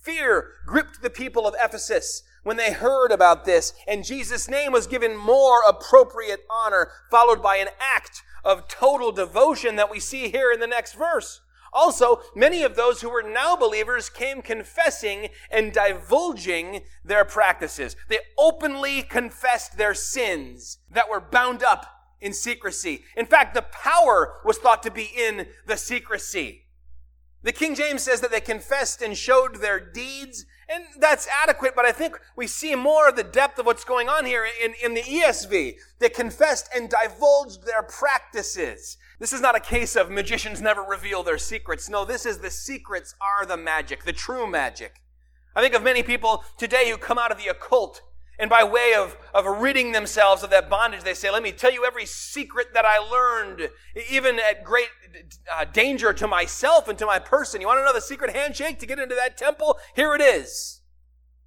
Fear 0.02 0.50
gripped 0.66 1.02
the 1.02 1.11
people 1.11 1.46
of 1.46 1.55
Ephesus 1.62 2.22
when 2.46 2.56
they 2.56 2.72
heard 2.72 3.11
about 3.11 3.44
this, 3.44 3.72
and 3.88 4.04
Jesus' 4.04 4.48
name 4.48 4.70
was 4.70 4.87
given 4.87 5.16
more 5.16 5.62
appropriate 5.66 6.46
honor, 6.48 6.92
followed 7.11 7.42
by 7.42 7.56
an 7.56 7.66
act 7.80 8.22
of 8.44 8.68
total 8.68 9.11
devotion 9.11 9.74
that 9.74 9.90
we 9.90 9.98
see 9.98 10.28
here 10.28 10.52
in 10.52 10.61
the 10.61 10.66
next 10.68 10.92
verse. 10.92 11.40
Also, 11.72 12.20
many 12.37 12.62
of 12.62 12.76
those 12.76 13.00
who 13.00 13.11
were 13.11 13.24
now 13.24 13.56
believers 13.56 14.09
came 14.09 14.42
confessing 14.42 15.30
and 15.50 15.72
divulging 15.72 16.82
their 17.04 17.24
practices. 17.24 17.96
They 18.09 18.20
openly 18.38 19.02
confessed 19.02 19.76
their 19.76 19.92
sins 19.92 20.78
that 20.88 21.11
were 21.11 21.20
bound 21.20 21.64
up 21.64 21.87
in 22.20 22.32
secrecy. 22.32 23.02
In 23.16 23.26
fact, 23.26 23.54
the 23.54 23.62
power 23.62 24.35
was 24.44 24.59
thought 24.59 24.85
to 24.85 24.92
be 24.92 25.11
in 25.18 25.48
the 25.66 25.76
secrecy. 25.76 26.66
The 27.42 27.50
King 27.50 27.74
James 27.74 28.02
says 28.02 28.20
that 28.20 28.30
they 28.30 28.40
confessed 28.40 29.02
and 29.02 29.16
showed 29.16 29.56
their 29.56 29.80
deeds 29.80 30.46
and 30.68 30.85
that's 30.98 31.29
adequate, 31.42 31.74
but 31.76 31.85
I 31.85 31.92
think 31.92 32.18
we 32.35 32.46
see 32.48 32.74
more 32.74 33.09
of 33.09 33.16
the 33.16 33.22
depth 33.22 33.59
of 33.59 33.66
what's 33.66 33.85
going 33.85 34.09
on 34.09 34.24
here 34.24 34.44
in, 34.62 34.74
in 34.85 34.94
the 34.94 35.02
ESV. 35.02 35.76
They 36.00 36.09
confessed 36.09 36.68
and 36.74 36.90
divulged 36.90 37.64
their 37.64 37.83
practices. 37.83 38.96
This 39.20 39.33
is 39.33 39.40
not 39.40 39.55
a 39.55 39.61
case 39.61 39.94
of 39.94 40.11
magicians 40.11 40.61
never 40.61 40.83
reveal 40.83 41.22
their 41.22 41.38
secrets. 41.38 41.88
No, 41.88 42.05
this 42.05 42.26
is 42.26 42.38
the 42.38 42.50
secrets 42.50 43.14
are 43.20 43.46
the 43.46 43.57
magic, 43.57 44.05
the 44.05 44.12
true 44.12 44.46
magic. 44.46 45.02
I 45.55 45.62
think 45.62 45.74
of 45.74 45.83
many 45.83 46.02
people 46.02 46.44
today 46.59 46.90
who 46.90 46.98
come 46.98 47.18
out 47.18 47.31
of 47.31 47.38
the 47.38 47.48
occult 47.48 48.02
and 48.38 48.51
by 48.51 48.64
way 48.64 48.94
of, 48.96 49.16
of 49.33 49.46
ridding 49.46 49.92
themselves 49.92 50.42
of 50.42 50.51
that 50.51 50.68
bondage, 50.68 51.03
they 51.03 51.14
say, 51.14 51.31
let 51.31 51.42
me 51.42 51.53
tell 51.53 51.72
you 51.72 51.85
every 51.85 52.05
secret 52.05 52.75
that 52.75 52.85
I 52.85 52.99
learned, 52.99 53.70
even 54.11 54.38
at 54.38 54.62
great 54.62 54.88
uh, 55.53 55.64
danger 55.64 56.12
to 56.12 56.27
myself 56.27 56.88
and 56.88 56.99
to 56.99 57.07
my 57.07 57.18
person. 57.18 57.61
You 57.61 57.66
want 57.66 57.81
to 57.81 57.85
know 57.85 57.94
the 57.94 58.01
secret 58.01 58.37
handshake 58.37 58.79
to 58.81 58.87
get 58.87 58.99
into 58.99 59.14
that 59.14 59.38
temple? 59.38 59.79
Here 59.94 60.14
it 60.14 60.20
is. 60.20 60.83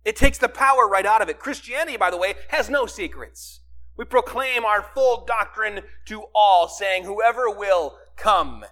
It 0.04 0.16
takes 0.16 0.40
the 0.40 0.50
power 0.50 0.88
right 0.88 1.06
out 1.06 1.22
of 1.22 1.30
it. 1.30 1.40
Christianity, 1.40 1.98
by 1.98 2.10
the 2.10 2.18
way, 2.18 2.34
has 2.50 2.70
no 2.70 2.88
secrets. 2.88 3.62
We 3.96 4.06
proclaim 4.06 4.66
our 4.66 4.82
full 4.82 5.26
doctrine 5.26 5.82
to 6.06 6.24
all, 6.34 6.68
saying, 6.68 7.04
whoever 7.04 7.50
will, 7.50 7.98
come 8.16 8.66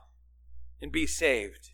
and 0.82 0.92
be 0.92 1.06
saved. 1.06 1.72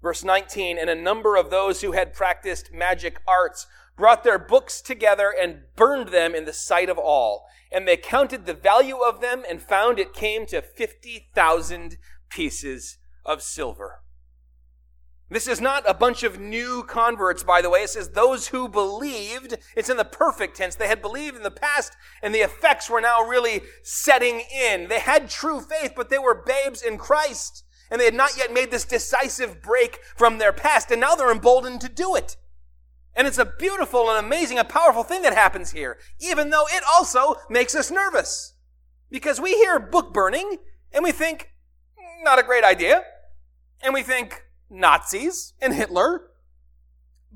Verse 0.00 0.22
19, 0.22 0.78
and 0.78 0.88
a 0.88 0.94
number 0.94 1.36
of 1.36 1.50
those 1.50 1.80
who 1.80 1.92
had 1.92 2.14
practiced 2.14 2.72
magic 2.72 3.20
arts 3.26 3.66
brought 3.96 4.24
their 4.24 4.38
books 4.38 4.80
together 4.80 5.32
and 5.38 5.62
burned 5.76 6.08
them 6.08 6.34
in 6.34 6.44
the 6.44 6.52
sight 6.52 6.88
of 6.88 6.98
all. 6.98 7.46
And 7.70 7.86
they 7.86 7.96
counted 7.96 8.46
the 8.46 8.54
value 8.54 8.98
of 8.98 9.20
them 9.20 9.42
and 9.48 9.60
found 9.62 9.98
it 9.98 10.12
came 10.12 10.46
to 10.46 10.62
50,000 10.62 11.96
pieces 12.28 12.98
of 13.24 13.42
silver. 13.42 14.00
This 15.30 15.48
is 15.48 15.60
not 15.60 15.88
a 15.88 15.94
bunch 15.94 16.22
of 16.22 16.38
new 16.38 16.84
converts, 16.84 17.42
by 17.42 17.62
the 17.62 17.70
way. 17.70 17.80
It 17.80 17.90
says 17.90 18.10
those 18.10 18.48
who 18.48 18.68
believed. 18.68 19.56
It's 19.74 19.88
in 19.88 19.96
the 19.96 20.04
perfect 20.04 20.56
tense. 20.56 20.76
They 20.76 20.86
had 20.86 21.00
believed 21.00 21.36
in 21.36 21.42
the 21.42 21.50
past, 21.50 21.96
and 22.22 22.34
the 22.34 22.40
effects 22.40 22.90
were 22.90 23.00
now 23.00 23.22
really 23.22 23.62
setting 23.82 24.42
in. 24.54 24.88
They 24.88 25.00
had 25.00 25.30
true 25.30 25.60
faith, 25.60 25.94
but 25.96 26.10
they 26.10 26.18
were 26.18 26.44
babes 26.46 26.82
in 26.82 26.98
Christ, 26.98 27.64
and 27.90 28.00
they 28.00 28.04
had 28.04 28.14
not 28.14 28.36
yet 28.36 28.52
made 28.52 28.70
this 28.70 28.84
decisive 28.84 29.62
break 29.62 29.98
from 30.14 30.38
their 30.38 30.52
past, 30.52 30.90
and 30.90 31.00
now 31.00 31.14
they're 31.14 31.32
emboldened 31.32 31.80
to 31.80 31.88
do 31.88 32.14
it. 32.14 32.36
And 33.16 33.26
it's 33.26 33.38
a 33.38 33.44
beautiful 33.58 34.10
and 34.10 34.24
amazing 34.24 34.58
and 34.58 34.68
powerful 34.68 35.04
thing 35.04 35.22
that 35.22 35.34
happens 35.34 35.70
here, 35.70 35.98
even 36.18 36.50
though 36.50 36.64
it 36.70 36.82
also 36.92 37.36
makes 37.48 37.74
us 37.74 37.90
nervous. 37.90 38.54
Because 39.10 39.40
we 39.40 39.54
hear 39.54 39.78
book 39.78 40.12
burning 40.12 40.58
and 40.92 41.04
we 41.04 41.12
think, 41.12 41.50
not 42.22 42.38
a 42.38 42.42
great 42.42 42.64
idea. 42.64 43.02
And 43.82 43.94
we 43.94 44.02
think 44.02 44.42
Nazis 44.68 45.52
and 45.60 45.74
Hitler. 45.74 46.30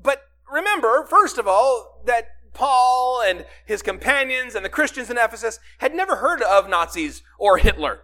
But 0.01 0.23
remember, 0.51 1.05
first 1.05 1.37
of 1.37 1.47
all, 1.47 2.03
that 2.05 2.25
Paul 2.53 3.21
and 3.25 3.45
his 3.65 3.81
companions 3.81 4.55
and 4.55 4.65
the 4.65 4.69
Christians 4.69 5.09
in 5.09 5.17
Ephesus 5.17 5.59
had 5.77 5.93
never 5.93 6.17
heard 6.17 6.41
of 6.41 6.67
Nazis 6.67 7.21
or 7.37 7.57
Hitler. 7.57 8.01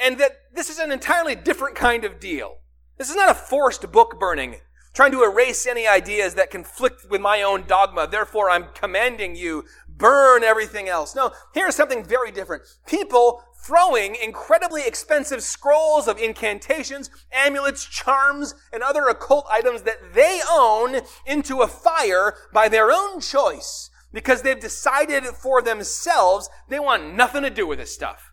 And 0.00 0.18
that 0.18 0.32
this 0.54 0.70
is 0.70 0.78
an 0.78 0.92
entirely 0.92 1.34
different 1.34 1.76
kind 1.76 2.04
of 2.04 2.20
deal. 2.20 2.58
This 2.96 3.10
is 3.10 3.16
not 3.16 3.30
a 3.30 3.34
forced 3.34 3.90
book 3.92 4.18
burning 4.18 4.56
trying 4.98 5.12
to 5.12 5.22
erase 5.22 5.64
any 5.64 5.86
ideas 5.86 6.34
that 6.34 6.50
conflict 6.50 7.08
with 7.08 7.20
my 7.20 7.40
own 7.40 7.62
dogma. 7.68 8.08
Therefore, 8.10 8.50
I'm 8.50 8.64
commanding 8.74 9.36
you, 9.36 9.64
burn 9.88 10.42
everything 10.42 10.88
else. 10.88 11.14
No, 11.14 11.30
here's 11.54 11.76
something 11.76 12.02
very 12.02 12.32
different. 12.32 12.64
People 12.84 13.44
throwing 13.64 14.16
incredibly 14.16 14.84
expensive 14.84 15.40
scrolls 15.40 16.08
of 16.08 16.18
incantations, 16.18 17.10
amulets, 17.30 17.84
charms, 17.84 18.56
and 18.72 18.82
other 18.82 19.06
occult 19.06 19.46
items 19.48 19.82
that 19.82 20.14
they 20.14 20.40
own 20.50 21.02
into 21.24 21.60
a 21.60 21.68
fire 21.68 22.34
by 22.52 22.68
their 22.68 22.90
own 22.90 23.20
choice 23.20 23.90
because 24.12 24.42
they've 24.42 24.58
decided 24.58 25.22
for 25.26 25.62
themselves 25.62 26.50
they 26.68 26.80
want 26.80 27.14
nothing 27.14 27.44
to 27.44 27.50
do 27.50 27.68
with 27.68 27.78
this 27.78 27.94
stuff. 27.94 28.32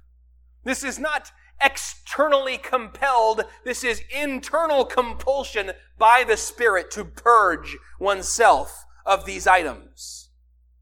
This 0.63 0.83
is 0.83 0.97
not 0.97 1.31
externally 1.61 2.57
compelled. 2.57 3.43
This 3.63 3.83
is 3.83 4.01
internal 4.15 4.85
compulsion 4.85 5.71
by 5.97 6.23
the 6.27 6.37
Spirit 6.37 6.91
to 6.91 7.05
purge 7.05 7.77
oneself 7.99 8.85
of 9.05 9.25
these 9.25 9.47
items. 9.47 10.29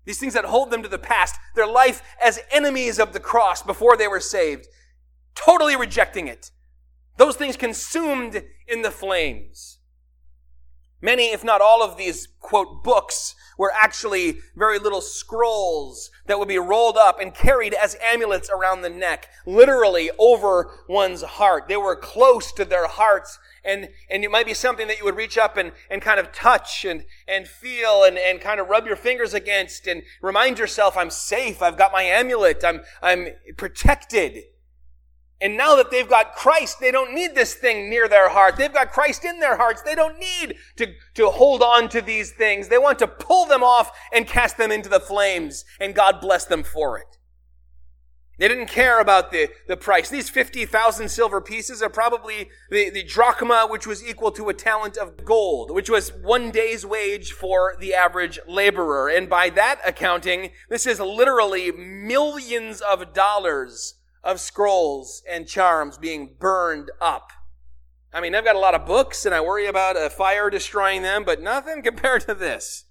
These 0.05 0.19
things 0.19 0.33
that 0.33 0.45
hold 0.45 0.69
them 0.69 0.83
to 0.83 0.89
the 0.89 0.97
past, 0.97 1.36
their 1.55 1.67
life 1.67 2.01
as 2.23 2.39
enemies 2.51 2.99
of 2.99 3.13
the 3.13 3.19
cross 3.19 3.62
before 3.62 3.95
they 3.95 4.07
were 4.07 4.19
saved, 4.19 4.67
totally 5.36 5.75
rejecting 5.75 6.27
it. 6.27 6.51
Those 7.17 7.36
things 7.36 7.55
consumed 7.55 8.43
in 8.67 8.81
the 8.81 8.91
flames. 8.91 9.72
Many, 11.04 11.34
if 11.34 11.44
not 11.44 11.60
all 11.60 11.84
of 11.84 11.98
these, 11.98 12.30
quote, 12.39 12.82
books 12.82 13.36
were 13.58 13.74
actually 13.74 14.39
very 14.56 14.80
little 14.80 15.02
scrolls 15.02 16.10
that 16.28 16.39
would 16.39 16.48
be 16.48 16.58
rolled 16.58 16.96
up 16.96 17.20
and 17.20 17.34
carried 17.34 17.74
as 17.74 17.98
amulets 18.02 18.50
around 18.50 18.82
the 18.82 18.89
neck, 18.89 19.28
literally 19.46 20.10
over 20.18 20.72
one's 20.88 21.22
heart. 21.22 21.68
They 21.68 21.76
were 21.76 21.98
close 21.98 22.54
to 22.54 22.63
their 22.63 22.88
hearts 22.88 23.38
and, 23.66 23.89
and 24.10 24.24
it 24.24 24.32
might 24.32 24.46
be 24.46 24.54
something 24.54 24.88
that 24.88 24.98
you 24.98 25.04
would 25.04 25.18
reach 25.18 25.38
up 25.38 25.58
and, 25.58 25.74
and 25.89 26.02
kind 26.02 26.22
of 26.22 26.32
touch 26.32 26.86
and, 26.86 27.04
and 27.28 27.50
feel 27.50 28.06
and, 28.06 28.18
and 28.18 28.39
kind 28.39 28.62
of 28.62 28.70
rub 28.70 28.88
your 28.88 28.96
fingers 28.96 29.34
against 29.34 29.88
and 29.88 30.04
remind 30.22 30.58
yourself, 30.58 30.96
I'm 30.96 31.10
safe. 31.10 31.62
I've 31.62 31.78
got 31.78 31.92
my 31.92 32.04
amulet. 32.04 32.63
I'm, 32.63 32.80
I'm 33.02 33.28
protected. 33.58 34.44
And 35.41 35.58
now 35.58 35.76
that 35.76 35.91
they've 35.91 36.08
got 36.08 36.36
Christ, 36.36 36.80
they 36.80 36.91
don't 36.91 37.13
need 37.13 37.36
this 37.36 37.54
thing 37.54 37.89
near 37.89 38.08
their 38.08 38.30
heart. 38.30 38.56
They've 38.56 38.74
got 38.74 38.91
Christ 38.91 39.26
in 39.26 39.39
their 39.39 39.58
hearts. 39.58 39.82
They 39.82 39.96
don't 39.96 40.17
need 40.17 40.56
to, 40.78 40.93
to 41.15 41.30
hold 41.30 41.62
on 41.62 41.89
to 41.89 42.02
these 42.02 42.32
things. 42.32 42.69
They 42.69 42.78
want 42.78 43.00
to 43.00 43.08
pull 43.08 43.46
them 43.46 43.63
off 43.63 43.91
and 44.13 44.26
cast 44.26 44.58
them 44.58 44.72
into 44.72 44.89
the 44.89 45.02
flames. 45.02 45.65
And 45.82 45.93
God 45.93 46.22
bless 46.22 46.46
them 46.46 46.63
for 46.63 46.98
it. 46.98 47.17
They 48.39 48.48
didn't 48.48 48.67
care 48.67 49.00
about 49.00 49.32
the, 49.32 49.50
the 49.67 49.78
price. 49.78 50.10
These 50.10 50.30
50,000 50.30 51.10
silver 51.10 51.39
pieces 51.39 51.84
are 51.84 51.89
probably 51.89 52.50
the, 52.72 52.89
the 52.89 53.04
drachma, 53.04 53.67
which 53.69 53.86
was 53.86 54.04
equal 54.04 54.32
to 54.32 54.50
a 54.50 54.54
talent 54.54 54.98
of 54.98 55.24
gold, 55.24 55.69
which 55.72 55.89
was 55.89 56.12
one 56.13 56.50
day's 56.50 56.86
wage 56.86 57.32
for 57.32 57.76
the 57.80 57.93
average 57.93 58.39
laborer. 58.48 59.08
And 59.08 59.30
by 59.30 59.50
that 59.52 59.82
accounting, 59.86 60.50
this 60.67 60.88
is 60.88 61.00
literally 61.00 61.72
millions 61.72 62.82
of 62.82 63.13
dollars 63.13 63.96
of 64.23 64.39
scrolls 64.39 65.21
and 65.29 65.47
charms 65.47 65.97
being 65.97 66.36
burned 66.39 66.91
up. 67.01 67.31
I 68.13 68.21
mean, 68.21 68.36
I've 68.36 68.45
got 68.45 68.55
a 68.55 68.59
lot 68.59 68.75
of 68.75 68.86
books 68.86 69.25
and 69.25 69.33
I 69.33 69.41
worry 69.41 69.65
about 69.65 69.97
a 69.97 70.09
fire 70.09 70.49
destroying 70.49 71.01
them, 71.01 71.23
but 71.23 71.41
nothing 71.41 71.81
compared 71.83 72.21
to 72.27 72.33
this. 72.33 72.86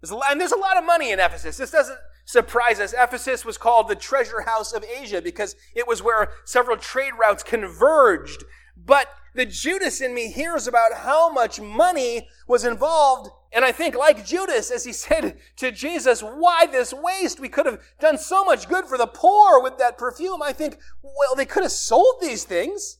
There's 0.00 0.12
lot, 0.12 0.30
and 0.30 0.40
there's 0.40 0.52
a 0.52 0.58
lot 0.58 0.76
of 0.76 0.84
money 0.84 1.10
in 1.10 1.18
Ephesus. 1.18 1.56
This 1.56 1.72
doesn't 1.72 1.98
surprise 2.24 2.78
us. 2.78 2.94
Ephesus 2.96 3.44
was 3.44 3.58
called 3.58 3.88
the 3.88 3.96
treasure 3.96 4.42
house 4.42 4.72
of 4.72 4.84
Asia 4.84 5.20
because 5.20 5.56
it 5.74 5.88
was 5.88 6.02
where 6.02 6.30
several 6.44 6.76
trade 6.76 7.12
routes 7.18 7.42
converged. 7.42 8.44
But 8.76 9.08
the 9.34 9.46
Judas 9.46 10.00
in 10.00 10.14
me 10.14 10.30
hears 10.30 10.66
about 10.66 10.92
how 10.98 11.32
much 11.32 11.60
money 11.60 12.28
was 12.46 12.64
involved. 12.64 13.30
And 13.52 13.64
I 13.64 13.72
think, 13.72 13.94
like 13.96 14.26
Judas, 14.26 14.70
as 14.70 14.84
he 14.84 14.92
said 14.94 15.38
to 15.56 15.72
Jesus, 15.72 16.20
why 16.22 16.66
this 16.66 16.92
waste? 16.92 17.40
We 17.40 17.48
could 17.48 17.66
have 17.66 17.80
done 18.00 18.18
so 18.18 18.44
much 18.44 18.68
good 18.68 18.86
for 18.86 18.98
the 18.98 19.06
poor 19.06 19.62
with 19.62 19.78
that 19.78 19.98
perfume. 19.98 20.42
I 20.42 20.52
think, 20.52 20.78
well, 21.02 21.34
they 21.36 21.46
could 21.46 21.62
have 21.62 21.72
sold 21.72 22.16
these 22.20 22.44
things. 22.44 22.98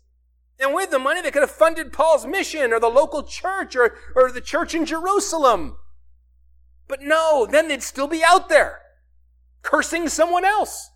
And 0.61 0.75
with 0.75 0.91
the 0.91 0.99
money, 0.99 1.21
they 1.21 1.31
could 1.31 1.43
have 1.43 1.51
funded 1.51 1.93
Paul's 1.93 2.27
mission 2.27 2.73
or 2.73 2.81
the 2.81 2.89
local 2.89 3.23
church 3.23 3.77
or, 3.77 3.97
or 4.17 4.33
the 4.33 4.41
church 4.41 4.75
in 4.75 4.85
Jerusalem. 4.85 5.77
But 6.89 7.03
no, 7.03 7.47
then 7.49 7.69
they'd 7.69 7.83
still 7.83 8.09
be 8.09 8.25
out 8.25 8.49
there 8.49 8.81
cursing 9.63 10.09
someone 10.09 10.45
else. 10.45 10.91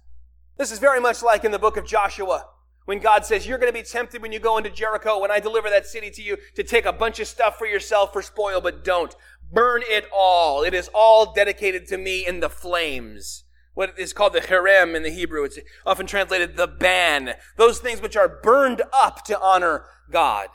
This 0.56 0.72
is 0.72 0.78
very 0.78 1.00
much 1.00 1.22
like 1.22 1.44
in 1.44 1.52
the 1.52 1.58
book 1.58 1.76
of 1.76 1.86
Joshua 1.86 2.46
when 2.84 2.98
God 2.98 3.24
says, 3.24 3.46
You're 3.46 3.58
going 3.58 3.72
to 3.72 3.78
be 3.78 3.84
tempted 3.84 4.22
when 4.22 4.32
you 4.32 4.38
go 4.38 4.58
into 4.58 4.70
Jericho, 4.70 5.20
when 5.20 5.30
I 5.30 5.40
deliver 5.40 5.70
that 5.70 5.86
city 5.86 6.10
to 6.10 6.22
you, 6.22 6.36
to 6.56 6.62
take 6.62 6.84
a 6.84 6.92
bunch 6.92 7.20
of 7.20 7.28
stuff 7.28 7.58
for 7.58 7.66
yourself 7.66 8.12
for 8.12 8.22
spoil, 8.22 8.60
but 8.60 8.84
don't. 8.84 9.14
Burn 9.52 9.82
it 9.86 10.06
all. 10.14 10.62
It 10.62 10.72
is 10.72 10.88
all 10.94 11.32
dedicated 11.32 11.86
to 11.88 11.98
me 11.98 12.26
in 12.26 12.40
the 12.40 12.48
flames. 12.48 13.44
What 13.74 13.98
is 13.98 14.12
called 14.12 14.32
the 14.32 14.40
herem 14.40 14.94
in 14.94 15.02
the 15.02 15.10
Hebrew. 15.10 15.44
It's 15.44 15.58
often 15.84 16.06
translated 16.06 16.56
the 16.56 16.66
ban. 16.66 17.34
Those 17.56 17.78
things 17.78 18.00
which 18.00 18.16
are 18.16 18.40
burned 18.42 18.82
up 18.92 19.24
to 19.24 19.40
honor 19.40 19.86
God. 20.10 20.48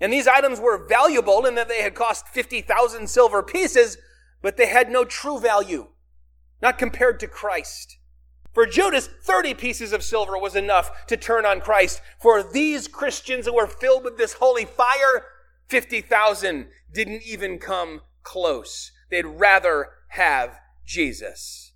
And 0.00 0.12
these 0.12 0.28
items 0.28 0.60
were 0.60 0.86
valuable 0.86 1.44
in 1.44 1.54
that 1.56 1.68
they 1.68 1.82
had 1.82 1.94
cost 1.94 2.28
50,000 2.28 3.08
silver 3.08 3.42
pieces, 3.42 3.98
but 4.42 4.56
they 4.56 4.66
had 4.66 4.90
no 4.90 5.04
true 5.04 5.40
value 5.40 5.88
not 6.62 6.78
compared 6.78 7.20
to 7.20 7.26
Christ. 7.26 7.98
For 8.52 8.66
Judas, 8.66 9.08
30 9.22 9.54
pieces 9.54 9.92
of 9.92 10.02
silver 10.02 10.38
was 10.38 10.56
enough 10.56 11.06
to 11.06 11.16
turn 11.16 11.46
on 11.46 11.60
Christ. 11.60 12.00
For 12.20 12.42
these 12.42 12.88
Christians 12.88 13.46
who 13.46 13.54
were 13.54 13.66
filled 13.66 14.04
with 14.04 14.18
this 14.18 14.34
holy 14.34 14.64
fire, 14.64 15.26
50,000 15.68 16.68
didn't 16.92 17.22
even 17.22 17.58
come 17.58 18.00
close. 18.28 18.92
They'd 19.10 19.24
rather 19.24 19.88
have 20.08 20.58
Jesus. 20.84 21.72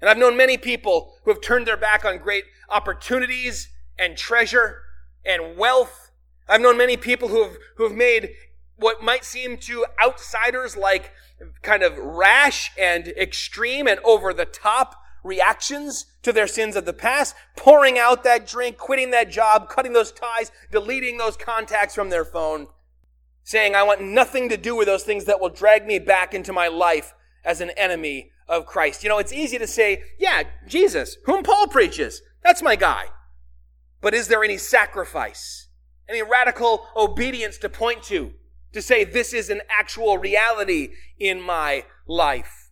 And 0.00 0.10
I've 0.10 0.18
known 0.18 0.36
many 0.36 0.58
people 0.58 1.14
who 1.22 1.30
have 1.30 1.40
turned 1.40 1.66
their 1.66 1.76
back 1.76 2.04
on 2.04 2.18
great 2.18 2.44
opportunities 2.68 3.68
and 3.96 4.16
treasure 4.16 4.82
and 5.24 5.56
wealth. 5.56 6.10
I've 6.48 6.60
known 6.60 6.76
many 6.76 6.96
people 6.96 7.28
who 7.28 7.44
have, 7.44 7.56
who 7.76 7.84
have 7.84 7.96
made 7.96 8.30
what 8.76 9.04
might 9.04 9.24
seem 9.24 9.56
to 9.58 9.86
outsiders 10.04 10.76
like 10.76 11.12
kind 11.62 11.84
of 11.84 11.96
rash 11.96 12.72
and 12.76 13.06
extreme 13.08 13.86
and 13.86 14.00
over 14.00 14.34
the 14.34 14.44
top 14.44 14.96
reactions 15.22 16.06
to 16.22 16.32
their 16.32 16.48
sins 16.48 16.74
of 16.74 16.86
the 16.86 16.92
past, 16.92 17.36
pouring 17.56 17.98
out 17.98 18.24
that 18.24 18.48
drink, 18.48 18.76
quitting 18.78 19.12
that 19.12 19.30
job, 19.30 19.68
cutting 19.68 19.92
those 19.92 20.10
ties, 20.10 20.50
deleting 20.72 21.18
those 21.18 21.36
contacts 21.36 21.94
from 21.94 22.10
their 22.10 22.24
phone, 22.24 22.66
saying, 23.44 23.74
I 23.74 23.82
want 23.84 24.02
nothing 24.02 24.48
to 24.48 24.56
do 24.56 24.74
with 24.74 24.86
those 24.86 25.04
things 25.04 25.26
that 25.26 25.40
will 25.40 25.50
drag 25.50 25.86
me 25.86 25.98
back 25.98 26.34
into 26.34 26.52
my 26.52 26.68
life 26.68 27.14
as 27.44 27.60
an 27.60 27.70
enemy 27.70 28.30
of 28.48 28.66
Christ. 28.66 29.02
You 29.02 29.08
know, 29.08 29.18
it's 29.18 29.32
easy 29.32 29.58
to 29.58 29.66
say, 29.66 30.02
yeah, 30.18 30.42
Jesus, 30.66 31.16
whom 31.24 31.42
Paul 31.42 31.68
preaches, 31.68 32.22
that's 32.42 32.62
my 32.62 32.74
guy. 32.74 33.04
But 34.00 34.14
is 34.14 34.28
there 34.28 34.42
any 34.42 34.58
sacrifice, 34.58 35.68
any 36.08 36.22
radical 36.22 36.86
obedience 36.96 37.58
to 37.58 37.68
point 37.68 38.02
to? 38.04 38.32
to 38.74 38.82
say 38.82 39.04
this 39.04 39.32
is 39.32 39.48
an 39.48 39.62
actual 39.70 40.18
reality 40.18 40.90
in 41.18 41.40
my 41.40 41.84
life. 42.06 42.70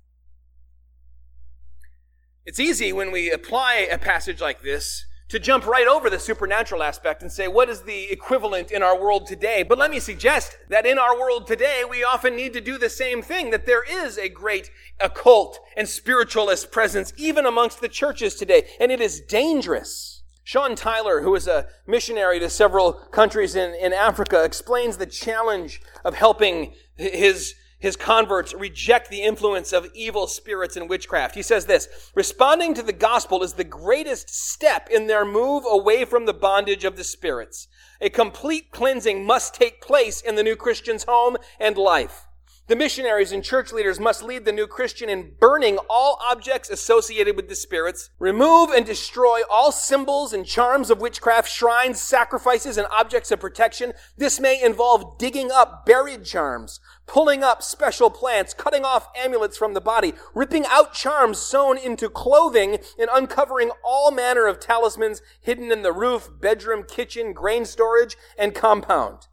It's 2.44 2.60
easy 2.60 2.92
when 2.92 3.12
we 3.12 3.30
apply 3.30 3.86
a 3.90 3.96
passage 3.96 4.40
like 4.40 4.62
this 4.62 5.06
to 5.32 5.38
jump 5.38 5.66
right 5.66 5.88
over 5.88 6.10
the 6.10 6.18
supernatural 6.18 6.82
aspect 6.82 7.22
and 7.22 7.32
say, 7.32 7.48
what 7.48 7.70
is 7.70 7.80
the 7.80 8.12
equivalent 8.12 8.70
in 8.70 8.82
our 8.82 9.00
world 9.00 9.26
today? 9.26 9.62
But 9.62 9.78
let 9.78 9.90
me 9.90 9.98
suggest 9.98 10.58
that 10.68 10.84
in 10.84 10.98
our 10.98 11.18
world 11.18 11.46
today, 11.46 11.84
we 11.88 12.04
often 12.04 12.36
need 12.36 12.52
to 12.52 12.60
do 12.60 12.76
the 12.76 12.90
same 12.90 13.22
thing, 13.22 13.48
that 13.48 13.64
there 13.64 13.82
is 13.82 14.18
a 14.18 14.28
great 14.28 14.70
occult 15.00 15.58
and 15.74 15.88
spiritualist 15.88 16.70
presence 16.70 17.14
even 17.16 17.46
amongst 17.46 17.80
the 17.80 17.88
churches 17.88 18.34
today, 18.34 18.68
and 18.78 18.92
it 18.92 19.00
is 19.00 19.22
dangerous. 19.22 20.22
Sean 20.44 20.76
Tyler, 20.76 21.22
who 21.22 21.34
is 21.34 21.46
a 21.46 21.66
missionary 21.86 22.38
to 22.38 22.50
several 22.50 22.92
countries 22.92 23.56
in, 23.56 23.74
in 23.76 23.94
Africa, 23.94 24.44
explains 24.44 24.98
the 24.98 25.06
challenge 25.06 25.80
of 26.04 26.14
helping 26.14 26.74
his, 26.96 27.54
his 27.82 27.96
converts 27.96 28.54
reject 28.54 29.10
the 29.10 29.22
influence 29.22 29.72
of 29.72 29.90
evil 29.92 30.28
spirits 30.28 30.76
and 30.76 30.88
witchcraft. 30.88 31.34
He 31.34 31.42
says 31.42 31.66
this, 31.66 31.88
responding 32.14 32.74
to 32.74 32.82
the 32.82 32.92
gospel 32.92 33.42
is 33.42 33.54
the 33.54 33.64
greatest 33.64 34.30
step 34.30 34.88
in 34.88 35.08
their 35.08 35.24
move 35.24 35.64
away 35.66 36.04
from 36.04 36.24
the 36.24 36.32
bondage 36.32 36.84
of 36.84 36.96
the 36.96 37.02
spirits. 37.02 37.66
A 38.00 38.08
complete 38.08 38.70
cleansing 38.70 39.26
must 39.26 39.54
take 39.54 39.82
place 39.82 40.20
in 40.20 40.36
the 40.36 40.44
new 40.44 40.54
Christian's 40.54 41.02
home 41.08 41.36
and 41.58 41.76
life. 41.76 42.28
The 42.68 42.76
missionaries 42.76 43.32
and 43.32 43.42
church 43.42 43.72
leaders 43.72 43.98
must 43.98 44.22
lead 44.22 44.44
the 44.44 44.52
new 44.52 44.68
Christian 44.68 45.08
in 45.08 45.32
burning 45.40 45.78
all 45.90 46.20
objects 46.24 46.70
associated 46.70 47.34
with 47.34 47.48
the 47.48 47.56
spirits, 47.56 48.10
remove 48.20 48.70
and 48.70 48.86
destroy 48.86 49.40
all 49.50 49.72
symbols 49.72 50.32
and 50.32 50.46
charms 50.46 50.88
of 50.88 51.00
witchcraft, 51.00 51.50
shrines, 51.50 52.00
sacrifices, 52.00 52.78
and 52.78 52.86
objects 52.92 53.32
of 53.32 53.40
protection. 53.40 53.92
This 54.16 54.38
may 54.38 54.62
involve 54.62 55.18
digging 55.18 55.50
up 55.50 55.84
buried 55.84 56.24
charms, 56.24 56.78
pulling 57.04 57.42
up 57.42 57.64
special 57.64 58.10
plants, 58.10 58.54
cutting 58.54 58.84
off 58.84 59.08
amulets 59.20 59.56
from 59.56 59.74
the 59.74 59.80
body, 59.80 60.14
ripping 60.32 60.64
out 60.66 60.94
charms 60.94 61.38
sewn 61.38 61.76
into 61.76 62.08
clothing, 62.08 62.78
and 62.96 63.10
uncovering 63.12 63.72
all 63.84 64.12
manner 64.12 64.46
of 64.46 64.60
talismans 64.60 65.20
hidden 65.40 65.72
in 65.72 65.82
the 65.82 65.92
roof, 65.92 66.30
bedroom, 66.40 66.84
kitchen, 66.84 67.32
grain 67.32 67.64
storage, 67.64 68.16
and 68.38 68.54
compound. 68.54 69.26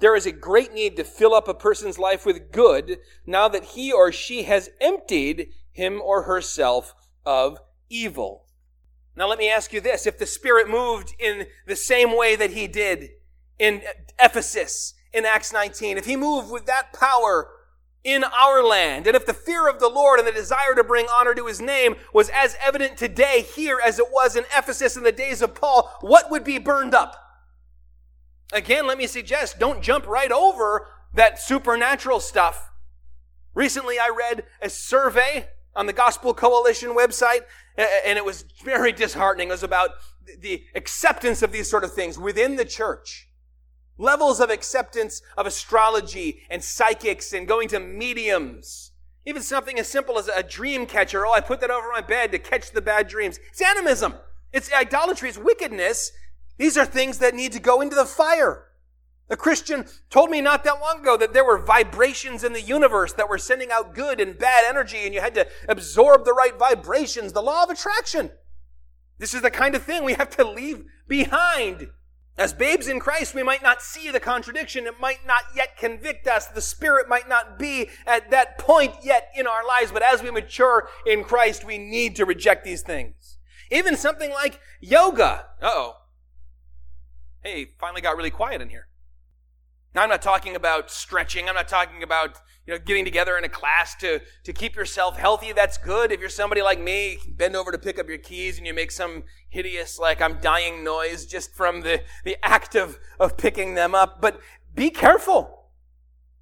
There 0.00 0.16
is 0.16 0.26
a 0.26 0.32
great 0.32 0.72
need 0.72 0.96
to 0.96 1.04
fill 1.04 1.34
up 1.34 1.46
a 1.46 1.54
person's 1.54 1.98
life 1.98 2.24
with 2.26 2.50
good 2.50 2.98
now 3.26 3.48
that 3.48 3.64
he 3.64 3.92
or 3.92 4.10
she 4.10 4.44
has 4.44 4.70
emptied 4.80 5.52
him 5.72 6.00
or 6.02 6.22
herself 6.22 6.94
of 7.24 7.58
evil. 7.88 8.46
Now 9.14 9.28
let 9.28 9.38
me 9.38 9.50
ask 9.50 9.72
you 9.72 9.80
this. 9.80 10.06
If 10.06 10.18
the 10.18 10.26
Spirit 10.26 10.68
moved 10.68 11.14
in 11.18 11.46
the 11.66 11.76
same 11.76 12.16
way 12.16 12.34
that 12.36 12.52
he 12.52 12.66
did 12.66 13.10
in 13.58 13.82
Ephesus 14.18 14.94
in 15.12 15.26
Acts 15.26 15.52
19, 15.52 15.98
if 15.98 16.06
he 16.06 16.16
moved 16.16 16.50
with 16.50 16.64
that 16.66 16.94
power 16.94 17.50
in 18.02 18.24
our 18.24 18.64
land, 18.64 19.06
and 19.06 19.14
if 19.14 19.26
the 19.26 19.34
fear 19.34 19.68
of 19.68 19.78
the 19.78 19.88
Lord 19.88 20.18
and 20.18 20.26
the 20.26 20.32
desire 20.32 20.74
to 20.74 20.82
bring 20.82 21.06
honor 21.12 21.34
to 21.34 21.46
his 21.46 21.60
name 21.60 21.96
was 22.14 22.30
as 22.30 22.56
evident 22.62 22.96
today 22.96 23.42
here 23.42 23.78
as 23.84 23.98
it 23.98 24.06
was 24.10 24.36
in 24.36 24.44
Ephesus 24.56 24.96
in 24.96 25.02
the 25.02 25.12
days 25.12 25.42
of 25.42 25.54
Paul, 25.54 25.94
what 26.00 26.30
would 26.30 26.44
be 26.44 26.56
burned 26.56 26.94
up? 26.94 27.29
Again, 28.52 28.86
let 28.86 28.98
me 28.98 29.06
suggest 29.06 29.58
don't 29.58 29.82
jump 29.82 30.06
right 30.06 30.32
over 30.32 30.88
that 31.14 31.38
supernatural 31.38 32.20
stuff. 32.20 32.70
Recently, 33.54 33.98
I 33.98 34.10
read 34.16 34.44
a 34.60 34.70
survey 34.70 35.48
on 35.74 35.86
the 35.86 35.92
Gospel 35.92 36.34
Coalition 36.34 36.90
website, 36.96 37.40
and 37.76 38.18
it 38.18 38.24
was 38.24 38.44
very 38.64 38.92
disheartening. 38.92 39.48
It 39.48 39.52
was 39.52 39.62
about 39.62 39.90
the 40.38 40.64
acceptance 40.74 41.42
of 41.42 41.52
these 41.52 41.68
sort 41.68 41.84
of 41.84 41.92
things 41.92 42.18
within 42.18 42.56
the 42.56 42.64
church. 42.64 43.28
Levels 43.98 44.40
of 44.40 44.50
acceptance 44.50 45.20
of 45.36 45.46
astrology 45.46 46.42
and 46.48 46.64
psychics 46.64 47.32
and 47.32 47.46
going 47.46 47.68
to 47.68 47.80
mediums. 47.80 48.92
Even 49.26 49.42
something 49.42 49.78
as 49.78 49.86
simple 49.86 50.18
as 50.18 50.28
a 50.28 50.42
dream 50.42 50.86
catcher. 50.86 51.26
Oh, 51.26 51.32
I 51.32 51.40
put 51.40 51.60
that 51.60 51.70
over 51.70 51.88
my 51.92 52.00
bed 52.00 52.32
to 52.32 52.38
catch 52.38 52.70
the 52.70 52.80
bad 52.80 53.06
dreams. 53.08 53.38
It's 53.50 53.60
animism. 53.60 54.14
It's 54.52 54.72
idolatry. 54.72 55.28
It's 55.28 55.38
wickedness. 55.38 56.12
These 56.60 56.76
are 56.76 56.84
things 56.84 57.20
that 57.20 57.34
need 57.34 57.52
to 57.52 57.58
go 57.58 57.80
into 57.80 57.96
the 57.96 58.04
fire. 58.04 58.66
A 59.30 59.36
Christian 59.36 59.86
told 60.10 60.28
me 60.28 60.42
not 60.42 60.62
that 60.64 60.78
long 60.78 61.00
ago 61.00 61.16
that 61.16 61.32
there 61.32 61.44
were 61.44 61.56
vibrations 61.56 62.44
in 62.44 62.52
the 62.52 62.60
universe 62.60 63.14
that 63.14 63.30
were 63.30 63.38
sending 63.38 63.70
out 63.72 63.94
good 63.94 64.20
and 64.20 64.38
bad 64.38 64.64
energy, 64.68 64.98
and 64.98 65.14
you 65.14 65.22
had 65.22 65.34
to 65.36 65.46
absorb 65.70 66.26
the 66.26 66.34
right 66.34 66.58
vibrations, 66.58 67.32
the 67.32 67.40
law 67.40 67.62
of 67.62 67.70
attraction. 67.70 68.30
This 69.16 69.32
is 69.32 69.40
the 69.40 69.50
kind 69.50 69.74
of 69.74 69.84
thing 69.84 70.04
we 70.04 70.12
have 70.12 70.36
to 70.36 70.44
leave 70.44 70.84
behind. 71.08 71.88
As 72.36 72.52
babes 72.52 72.88
in 72.88 73.00
Christ, 73.00 73.34
we 73.34 73.42
might 73.42 73.62
not 73.62 73.80
see 73.80 74.10
the 74.10 74.20
contradiction. 74.20 74.86
It 74.86 75.00
might 75.00 75.26
not 75.26 75.44
yet 75.56 75.78
convict 75.78 76.26
us. 76.26 76.46
The 76.46 76.60
Spirit 76.60 77.08
might 77.08 77.26
not 77.26 77.58
be 77.58 77.88
at 78.06 78.30
that 78.32 78.58
point 78.58 78.96
yet 79.02 79.30
in 79.34 79.46
our 79.46 79.66
lives. 79.66 79.92
But 79.92 80.02
as 80.02 80.22
we 80.22 80.30
mature 80.30 80.90
in 81.06 81.24
Christ, 81.24 81.64
we 81.64 81.78
need 81.78 82.16
to 82.16 82.26
reject 82.26 82.64
these 82.64 82.82
things. 82.82 83.38
Even 83.70 83.96
something 83.96 84.30
like 84.30 84.60
yoga. 84.82 85.46
Uh-oh. 85.62 85.96
Hey, 87.42 87.72
finally 87.78 88.00
got 88.00 88.16
really 88.16 88.30
quiet 88.30 88.60
in 88.60 88.68
here. 88.68 88.88
Now, 89.94 90.02
I'm 90.02 90.08
not 90.10 90.22
talking 90.22 90.54
about 90.54 90.90
stretching. 90.90 91.48
I'm 91.48 91.54
not 91.54 91.68
talking 91.68 92.02
about 92.02 92.40
you 92.66 92.74
know, 92.74 92.78
getting 92.78 93.04
together 93.04 93.36
in 93.36 93.44
a 93.44 93.48
class 93.48 93.96
to, 93.96 94.20
to 94.44 94.52
keep 94.52 94.76
yourself 94.76 95.16
healthy. 95.18 95.52
That's 95.52 95.78
good. 95.78 96.12
If 96.12 96.20
you're 96.20 96.28
somebody 96.28 96.62
like 96.62 96.78
me, 96.78 97.18
bend 97.26 97.56
over 97.56 97.72
to 97.72 97.78
pick 97.78 97.98
up 97.98 98.08
your 98.08 98.18
keys 98.18 98.58
and 98.58 98.66
you 98.66 98.74
make 98.74 98.92
some 98.92 99.24
hideous, 99.48 99.98
like 99.98 100.20
I'm 100.20 100.38
dying 100.40 100.84
noise 100.84 101.26
just 101.26 101.54
from 101.54 101.80
the, 101.80 102.02
the 102.24 102.36
act 102.42 102.76
of, 102.76 102.98
of 103.18 103.36
picking 103.36 103.74
them 103.74 103.94
up. 103.94 104.20
But 104.20 104.40
be 104.74 104.90
careful. 104.90 105.56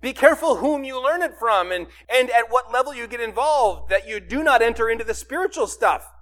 Be 0.01 0.13
careful 0.13 0.57
whom 0.57 0.85
you 0.85 1.03
learn 1.03 1.23
it 1.23 1.39
from 1.39 1.73
and, 1.73 1.87
and 2.09 2.31
at 2.31 2.51
what 2.51 2.71
level 2.71 2.95
you 2.95 3.07
get 3.07 3.21
involved, 3.21 3.91
that 3.91 4.07
you 4.07 4.21
do 4.21 4.43
not 4.43 4.63
enter 4.63 4.91
into 4.91 5.05
the 5.05 5.15
spiritual 5.15 5.67
stuff. 5.67 6.13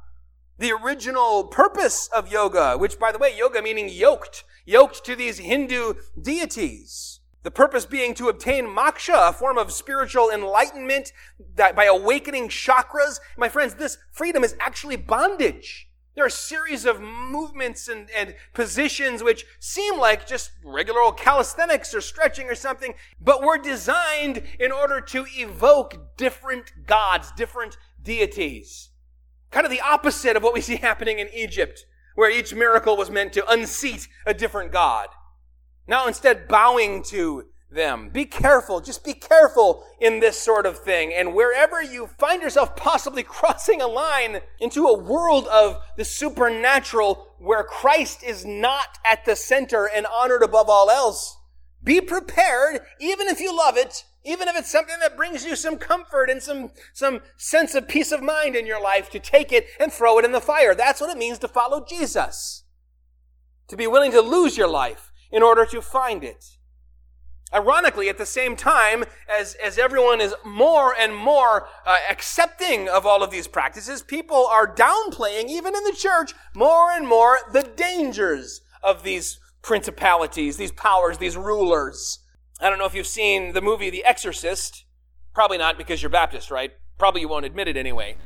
The 0.59 0.72
original 0.72 1.45
purpose 1.45 2.09
of 2.09 2.33
yoga, 2.33 2.79
which 2.79 2.99
by 2.99 3.12
the 3.12 3.18
way, 3.18 3.37
yoga 3.37 3.61
meaning 3.61 3.91
yoked, 3.91 4.45
yoked 4.67 5.05
to 5.05 5.17
these 5.17 5.39
Hindu 5.39 5.95
deities. 6.21 7.21
The 7.45 7.51
purpose 7.53 7.87
being 7.87 8.12
to 8.14 8.29
obtain 8.29 8.67
moksha, 8.67 9.31
a 9.31 9.33
form 9.33 9.57
of 9.57 9.73
spiritual 9.73 10.31
enlightenment 10.31 11.12
that 11.55 11.77
by 11.77 11.85
awakening 11.85 12.49
chakras. 12.49 13.21
My 13.39 13.49
friends, 13.49 13.75
this 13.75 13.99
freedom 14.11 14.43
is 14.43 14.57
actually 14.59 14.97
bondage. 14.97 15.89
There 16.17 16.25
are 16.25 16.29
a 16.29 16.31
series 16.31 16.87
of 16.87 17.01
movements 17.01 17.89
and, 17.89 18.09
and 18.11 18.35
positions 18.55 19.23
which 19.23 19.45
seem 19.61 19.99
like 19.99 20.27
just 20.27 20.51
regular 20.64 21.01
old 21.01 21.19
calisthenics 21.19 21.95
or 21.95 22.01
stretching 22.01 22.49
or 22.49 22.55
something, 22.55 22.95
but 23.21 23.43
were 23.43 23.59
designed 23.59 24.43
in 24.59 24.73
order 24.73 25.01
to 25.03 25.27
evoke 25.37 26.17
different 26.17 26.73
gods, 26.87 27.31
different 27.37 27.77
deities. 28.03 28.89
Kind 29.51 29.67
of 29.67 29.71
the 29.71 29.83
opposite 29.83 30.37
of 30.37 30.43
what 30.43 30.55
we 30.55 30.62
see 30.62 30.77
happening 30.77 31.19
in 31.19 31.29
Egypt, 31.35 31.85
where 32.17 32.31
each 32.31 32.53
miracle 32.53 32.97
was 32.97 33.11
meant 33.11 33.33
to 33.35 33.49
unseat 33.49 34.09
a 34.27 34.35
different 34.35 34.73
god. 34.73 35.09
Now 35.87 36.09
instead 36.09 36.49
bowing 36.49 37.05
to 37.05 37.45
them. 37.71 38.11
Be 38.11 38.25
careful. 38.25 38.81
Just 38.81 39.05
be 39.05 39.12
careful 39.12 39.85
in 40.01 40.21
this 40.21 40.39
sort 40.39 40.67
of 40.67 40.79
thing. 40.79 41.12
And 41.12 41.35
wherever 41.35 41.83
you 41.83 42.09
find 42.19 42.43
yourself 42.43 42.75
possibly 42.75 43.23
crossing 43.25 43.81
a 43.81 43.87
line 43.87 44.41
into 44.61 44.87
a 44.87 44.99
world 44.99 45.47
of 45.49 45.79
the 45.97 46.05
supernatural 46.05 47.35
where 47.39 47.64
Christ 47.64 48.25
is 48.25 48.45
not 48.45 48.99
at 49.05 49.25
the 49.25 49.37
center 49.37 49.89
and 49.89 50.07
honored 50.07 50.43
above 50.43 50.69
all 50.69 50.91
else, 50.91 51.37
be 51.83 52.01
prepared, 52.01 52.81
even 52.99 53.29
if 53.29 53.41
you 53.41 53.57
love 53.57 53.77
it, 53.77 54.05
even 54.27 54.49
if 54.49 54.57
it's 54.57 54.70
something 54.70 54.99
that 55.01 55.16
brings 55.16 55.45
you 55.45 55.57
some 55.57 55.79
comfort 55.79 56.29
and 56.29 56.43
some, 56.43 56.70
some 56.93 57.20
sense 57.37 57.74
of 57.74 57.89
peace 57.89 58.12
of 58.12 58.22
mind 58.22 58.57
in 58.57 58.66
your 58.66 58.83
life, 58.83 59.09
to 59.11 59.20
take 59.20 59.53
it 59.53 59.66
and 59.79 59.93
throw 59.93 60.18
it 60.18 60.24
in 60.24 60.33
the 60.33 60.41
fire. 60.41 60.74
That's 60.74 61.01
what 61.01 61.11
it 61.11 61.18
means 61.18 61.39
to 61.39 61.49
follow 61.49 61.85
Jesus. 61.85 62.64
To 63.68 63.77
be 63.77 63.87
willing 63.87 64.12
to 64.12 64.20
lose 64.20 64.57
your 64.57 64.68
life 64.68 65.12
in 65.31 65.43
order 65.43 65.64
to 65.66 65.81
find 65.81 66.24
it. 66.24 66.45
Ironically, 67.55 68.09
at 68.09 68.18
the 68.18 68.27
same 68.27 68.57
time, 68.57 69.05
as, 69.29 69.55
as 69.55 69.79
everyone 69.79 70.20
is 70.20 70.35
more 70.45 70.93
and 70.95 71.14
more 71.14 71.68
uh, 71.87 71.97
accepting 72.11 72.89
of 72.89 73.07
all 73.07 73.22
of 73.22 73.31
these 73.31 73.47
practices, 73.47 74.03
people 74.03 74.47
are 74.47 74.66
downplaying, 74.66 75.49
even 75.49 75.77
in 75.77 75.85
the 75.85 75.97
church, 75.97 76.35
more 76.55 76.91
and 76.91 77.07
more 77.07 77.39
the 77.53 77.62
dangers 77.62 78.62
of 78.83 79.05
these 79.05 79.39
principalities, 79.62 80.57
these 80.57 80.72
powers, 80.72 81.18
these 81.18 81.37
rulers. 81.37 82.18
I 82.61 82.70
don't 82.70 82.78
know 82.78 82.86
if 82.86 82.94
you've 82.94 83.07
seen 83.07 83.52
the 83.52 83.61
movie 83.61 83.90
The 83.90 84.04
Exorcist. 84.04 84.84
Probably 85.34 85.59
not 85.59 85.76
because 85.76 86.02
you're 86.02 86.11
Baptist, 86.11 86.50
right? 86.50 86.72
Probably 86.98 87.20
you 87.20 87.28
won't 87.28 87.44
admit 87.44 87.68
it 87.68 87.76
anyway 87.76 88.16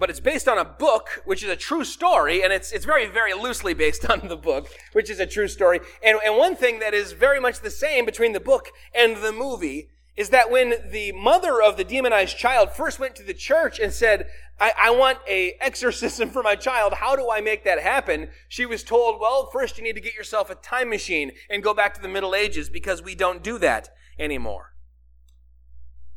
but 0.00 0.08
it's 0.08 0.18
based 0.18 0.48
on 0.48 0.56
a 0.56 0.64
book, 0.64 1.22
which 1.26 1.44
is 1.44 1.50
a 1.50 1.56
true 1.56 1.84
story, 1.84 2.42
and 2.42 2.52
it's, 2.52 2.72
it's 2.72 2.86
very, 2.86 3.06
very 3.06 3.34
loosely 3.34 3.74
based 3.74 4.08
on 4.10 4.26
the 4.26 4.36
book, 4.36 4.68
which 4.94 5.10
is 5.10 5.20
a 5.20 5.26
true 5.26 5.46
story. 5.46 5.78
And, 6.02 6.18
and 6.24 6.36
one 6.36 6.56
thing 6.56 6.80
that 6.80 6.94
is 6.94 7.12
very 7.12 7.38
much 7.38 7.60
the 7.60 7.70
same 7.70 8.06
between 8.06 8.32
the 8.32 8.40
book 8.40 8.70
and 8.94 9.18
the 9.18 9.30
movie 9.30 9.90
is 10.20 10.28
that 10.28 10.50
when 10.50 10.74
the 10.90 11.12
mother 11.12 11.62
of 11.62 11.78
the 11.78 11.82
demonized 11.82 12.36
child 12.36 12.70
first 12.72 12.98
went 12.98 13.16
to 13.16 13.22
the 13.22 13.32
church 13.32 13.80
and 13.80 13.90
said, 13.90 14.26
I, 14.60 14.70
I 14.78 14.90
want 14.90 15.16
a 15.26 15.56
exorcism 15.62 16.28
for 16.28 16.42
my 16.42 16.56
child, 16.56 16.92
how 16.92 17.16
do 17.16 17.30
I 17.30 17.40
make 17.40 17.64
that 17.64 17.80
happen? 17.80 18.28
She 18.46 18.66
was 18.66 18.84
told, 18.84 19.18
well, 19.18 19.48
first 19.50 19.78
you 19.78 19.82
need 19.82 19.94
to 19.94 20.00
get 20.02 20.12
yourself 20.12 20.50
a 20.50 20.56
time 20.56 20.90
machine 20.90 21.32
and 21.48 21.62
go 21.62 21.72
back 21.72 21.94
to 21.94 22.02
the 22.02 22.06
Middle 22.06 22.34
Ages 22.34 22.68
because 22.68 23.00
we 23.00 23.14
don't 23.14 23.42
do 23.42 23.56
that 23.60 23.88
anymore. 24.18 24.74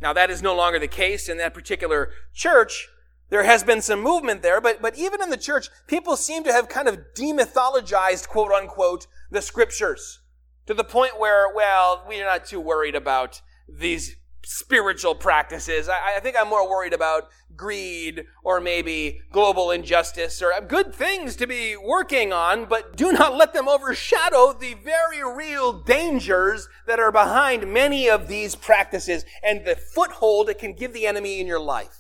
Now 0.01 0.11
that 0.11 0.29
is 0.29 0.41
no 0.41 0.53
longer 0.53 0.79
the 0.79 0.89
case 0.89 1.29
in 1.29 1.37
that 1.37 1.53
particular 1.53 2.11
church, 2.33 2.89
there 3.29 3.43
has 3.43 3.63
been 3.63 3.81
some 3.81 4.01
movement 4.01 4.41
there, 4.41 4.59
but, 4.59 4.81
but 4.81 4.97
even 4.97 5.23
in 5.23 5.29
the 5.29 5.37
church, 5.37 5.69
people 5.87 6.17
seem 6.17 6.43
to 6.43 6.51
have 6.51 6.67
kind 6.67 6.89
of 6.89 6.99
demythologized, 7.15 8.27
quote 8.27 8.51
unquote, 8.51 9.07
the 9.31 9.41
scriptures 9.41 10.19
to 10.65 10.73
the 10.73 10.83
point 10.83 11.17
where, 11.21 11.45
well, 11.55 12.03
we're 12.05 12.25
not 12.25 12.43
too 12.43 12.59
worried 12.59 12.95
about 12.95 13.41
these 13.68 14.18
spiritual 14.45 15.16
practices. 15.16 15.88
I, 15.88 16.18
I, 16.18 16.20
think 16.20 16.36
I'm 16.38 16.49
more 16.49 16.70
worried 16.70 16.93
about 16.93 17.30
greed 17.55 18.26
or 18.43 18.59
maybe 18.59 19.22
global 19.32 19.72
injustice 19.72 20.41
or 20.41 20.51
good 20.68 20.93
things 20.93 21.36
to 21.38 21.47
be 21.47 21.78
working 21.78 22.34
on, 22.34 22.66
but 22.66 22.97
do 22.97 23.11
not 23.11 23.36
let 23.36 23.53
them 23.53 23.68
overshadow 23.68 24.53
the 24.53 24.74
very 24.74 25.24
real 25.24 25.72
dangers 25.72 26.68
that 26.88 26.99
are 26.99 27.11
behind 27.11 27.72
many 27.72 28.09
of 28.09 28.28
these 28.28 28.55
practices 28.55 29.24
and 29.41 29.66
the 29.66 29.76
foothold 29.76 30.49
it 30.49 30.59
can 30.59 30.74
give 30.74 30.93
the 30.93 31.07
enemy 31.07 31.39
in 31.39 31.47
your 31.47 31.59
life. 31.59 31.99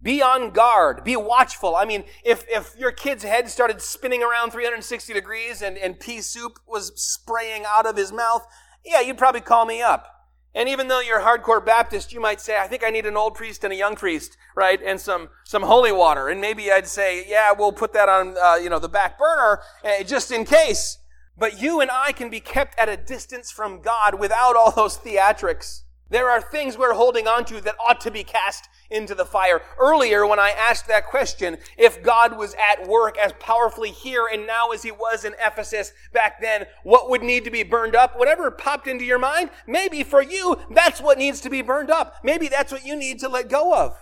Be 0.00 0.22
on 0.22 0.50
guard. 0.50 1.02
Be 1.02 1.16
watchful. 1.16 1.76
I 1.76 1.86
mean, 1.86 2.04
if, 2.22 2.44
if 2.48 2.76
your 2.76 2.92
kid's 2.92 3.24
head 3.24 3.48
started 3.48 3.80
spinning 3.80 4.22
around 4.22 4.50
360 4.50 5.14
degrees 5.14 5.62
and, 5.62 5.78
and 5.78 5.98
pea 5.98 6.20
soup 6.20 6.58
was 6.66 6.92
spraying 6.94 7.64
out 7.66 7.86
of 7.86 7.96
his 7.96 8.12
mouth, 8.12 8.46
yeah, 8.84 9.00
you'd 9.00 9.16
probably 9.16 9.40
call 9.40 9.64
me 9.64 9.80
up. 9.80 10.13
And 10.54 10.68
even 10.68 10.86
though 10.86 11.00
you're 11.00 11.18
a 11.18 11.24
hardcore 11.24 11.64
Baptist, 11.64 12.12
you 12.12 12.20
might 12.20 12.40
say, 12.40 12.58
I 12.58 12.68
think 12.68 12.84
I 12.84 12.90
need 12.90 13.06
an 13.06 13.16
old 13.16 13.34
priest 13.34 13.64
and 13.64 13.72
a 13.72 13.76
young 13.76 13.96
priest, 13.96 14.36
right? 14.54 14.80
And 14.84 15.00
some, 15.00 15.28
some 15.42 15.62
holy 15.62 15.90
water. 15.90 16.28
And 16.28 16.40
maybe 16.40 16.70
I'd 16.70 16.86
say, 16.86 17.24
yeah, 17.28 17.52
we'll 17.52 17.72
put 17.72 17.92
that 17.94 18.08
on, 18.08 18.36
uh, 18.40 18.54
you 18.56 18.70
know, 18.70 18.78
the 18.78 18.88
back 18.88 19.18
burner, 19.18 19.60
uh, 19.84 20.04
just 20.04 20.30
in 20.30 20.44
case. 20.44 20.98
But 21.36 21.60
you 21.60 21.80
and 21.80 21.90
I 21.90 22.12
can 22.12 22.30
be 22.30 22.38
kept 22.38 22.78
at 22.78 22.88
a 22.88 22.96
distance 22.96 23.50
from 23.50 23.80
God 23.80 24.20
without 24.20 24.54
all 24.54 24.70
those 24.70 24.96
theatrics. 24.96 25.82
There 26.08 26.30
are 26.30 26.40
things 26.40 26.78
we're 26.78 26.94
holding 26.94 27.26
on 27.26 27.44
to 27.46 27.60
that 27.62 27.74
ought 27.84 28.00
to 28.02 28.10
be 28.12 28.22
cast 28.22 28.68
into 28.94 29.14
the 29.14 29.24
fire. 29.24 29.60
Earlier, 29.78 30.26
when 30.26 30.38
I 30.38 30.50
asked 30.50 30.86
that 30.88 31.06
question, 31.06 31.58
if 31.76 32.02
God 32.02 32.38
was 32.38 32.54
at 32.54 32.88
work 32.88 33.18
as 33.18 33.32
powerfully 33.40 33.90
here 33.90 34.26
and 34.32 34.46
now 34.46 34.70
as 34.70 34.82
he 34.82 34.92
was 34.92 35.24
in 35.24 35.34
Ephesus 35.44 35.92
back 36.12 36.40
then, 36.40 36.66
what 36.82 37.10
would 37.10 37.22
need 37.22 37.44
to 37.44 37.50
be 37.50 37.62
burned 37.62 37.96
up? 37.96 38.18
Whatever 38.18 38.50
popped 38.50 38.86
into 38.86 39.04
your 39.04 39.18
mind, 39.18 39.50
maybe 39.66 40.02
for 40.02 40.22
you, 40.22 40.56
that's 40.70 41.00
what 41.00 41.18
needs 41.18 41.40
to 41.40 41.50
be 41.50 41.62
burned 41.62 41.90
up. 41.90 42.14
Maybe 42.22 42.48
that's 42.48 42.72
what 42.72 42.86
you 42.86 42.96
need 42.96 43.18
to 43.20 43.28
let 43.28 43.48
go 43.48 43.74
of. 43.74 43.96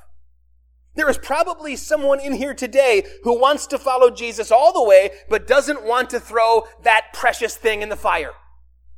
There 0.94 1.08
is 1.08 1.16
probably 1.16 1.76
someone 1.76 2.20
in 2.20 2.34
here 2.34 2.52
today 2.52 3.04
who 3.22 3.40
wants 3.40 3.66
to 3.68 3.78
follow 3.78 4.10
Jesus 4.10 4.52
all 4.52 4.74
the 4.74 4.84
way, 4.84 5.10
but 5.28 5.46
doesn't 5.46 5.84
want 5.84 6.10
to 6.10 6.20
throw 6.20 6.64
that 6.82 7.06
precious 7.14 7.56
thing 7.56 7.80
in 7.80 7.88
the 7.88 7.96
fire. 7.96 8.32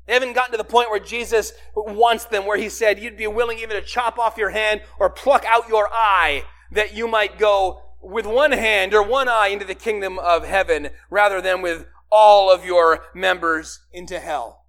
They 0.07 0.13
haven't 0.13 0.35
gotten 0.35 0.53
to 0.53 0.59
the 0.59 0.65
point 0.65 0.91
where 0.91 1.01
Jesus 1.01 1.53
wants 1.75 2.27
them, 2.27 2.47
where 2.47 2.59
he 2.59 2.69
said, 2.69 2.99
you'd 2.99 3.17
be 3.17 3.27
willing 3.27 3.59
even 3.59 3.77
to 3.77 3.83
chop 3.83 4.19
off 4.19 4.37
your 4.37 4.51
hand 4.51 4.83
or 4.99 5.09
pluck 5.09 5.45
out 5.47 5.69
your 5.69 5.89
eye 5.91 6.45
that 6.73 6.95
you 6.95 7.09
might 7.09 7.39
go 7.39 7.81
with 8.03 8.27
one 8.27 8.53
hand 8.53 8.93
or 8.93 9.03
one 9.03 9.29
eye 9.29 9.49
into 9.49 9.65
the 9.65 9.75
kingdom 9.75 10.19
of 10.19 10.45
heaven 10.45 10.91
rather 11.09 11.41
than 11.41 11.63
with 11.63 11.87
all 12.11 12.53
of 12.53 12.65
your 12.65 13.05
members 13.15 13.81
into 13.93 14.21
hell. 14.21 14.65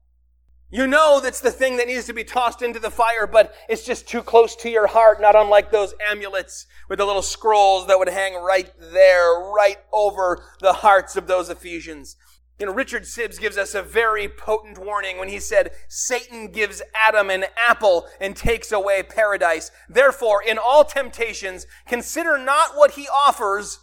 You 0.72 0.88
know 0.88 1.20
that's 1.22 1.42
the 1.42 1.52
thing 1.52 1.78
that 1.78 1.88
needs 1.88 2.06
to 2.06 2.14
be 2.14 2.24
tossed 2.24 2.62
into 2.62 2.80
the 2.80 2.90
fire, 2.90 3.28
but 3.28 3.54
it's 3.70 3.86
just 3.86 4.08
too 4.08 4.22
close 4.22 4.56
to 4.58 4.70
your 4.70 4.88
heart, 4.88 5.22
not 5.22 5.36
unlike 5.36 5.72
those 5.72 5.94
amulets 6.10 6.66
with 6.90 7.00
the 7.00 7.06
little 7.06 7.22
scrolls 7.22 7.88
that 7.88 8.00
would 8.00 8.10
hang 8.10 8.36
right 8.36 8.72
there, 8.80 9.40
right 9.56 9.78
over 9.94 10.44
the 10.62 10.74
hearts 10.74 11.16
of 11.16 11.28
those 11.28 11.50
Ephesians. 11.50 12.16
You 12.58 12.68
know, 12.68 12.74
Richard 12.74 13.04
Sibbes 13.04 13.40
gives 13.40 13.58
us 13.58 13.76
a 13.76 13.82
very 13.82 14.30
potent 14.30 14.78
warning 14.78 15.18
when 15.18 15.28
he 15.28 15.40
said, 15.40 15.72
Satan 15.90 16.52
gives 16.52 16.82
Adam 16.96 17.30
an 17.30 17.46
apple 17.58 18.08
and 18.22 18.36
takes 18.36 18.72
away 18.72 19.04
paradise. 19.04 19.72
Therefore, 19.90 20.42
in 20.42 20.58
all 20.58 20.86
temptations, 20.86 21.68
consider 21.86 22.38
not 22.38 22.78
what 22.78 22.92
he 22.92 23.08
offers, 23.10 23.80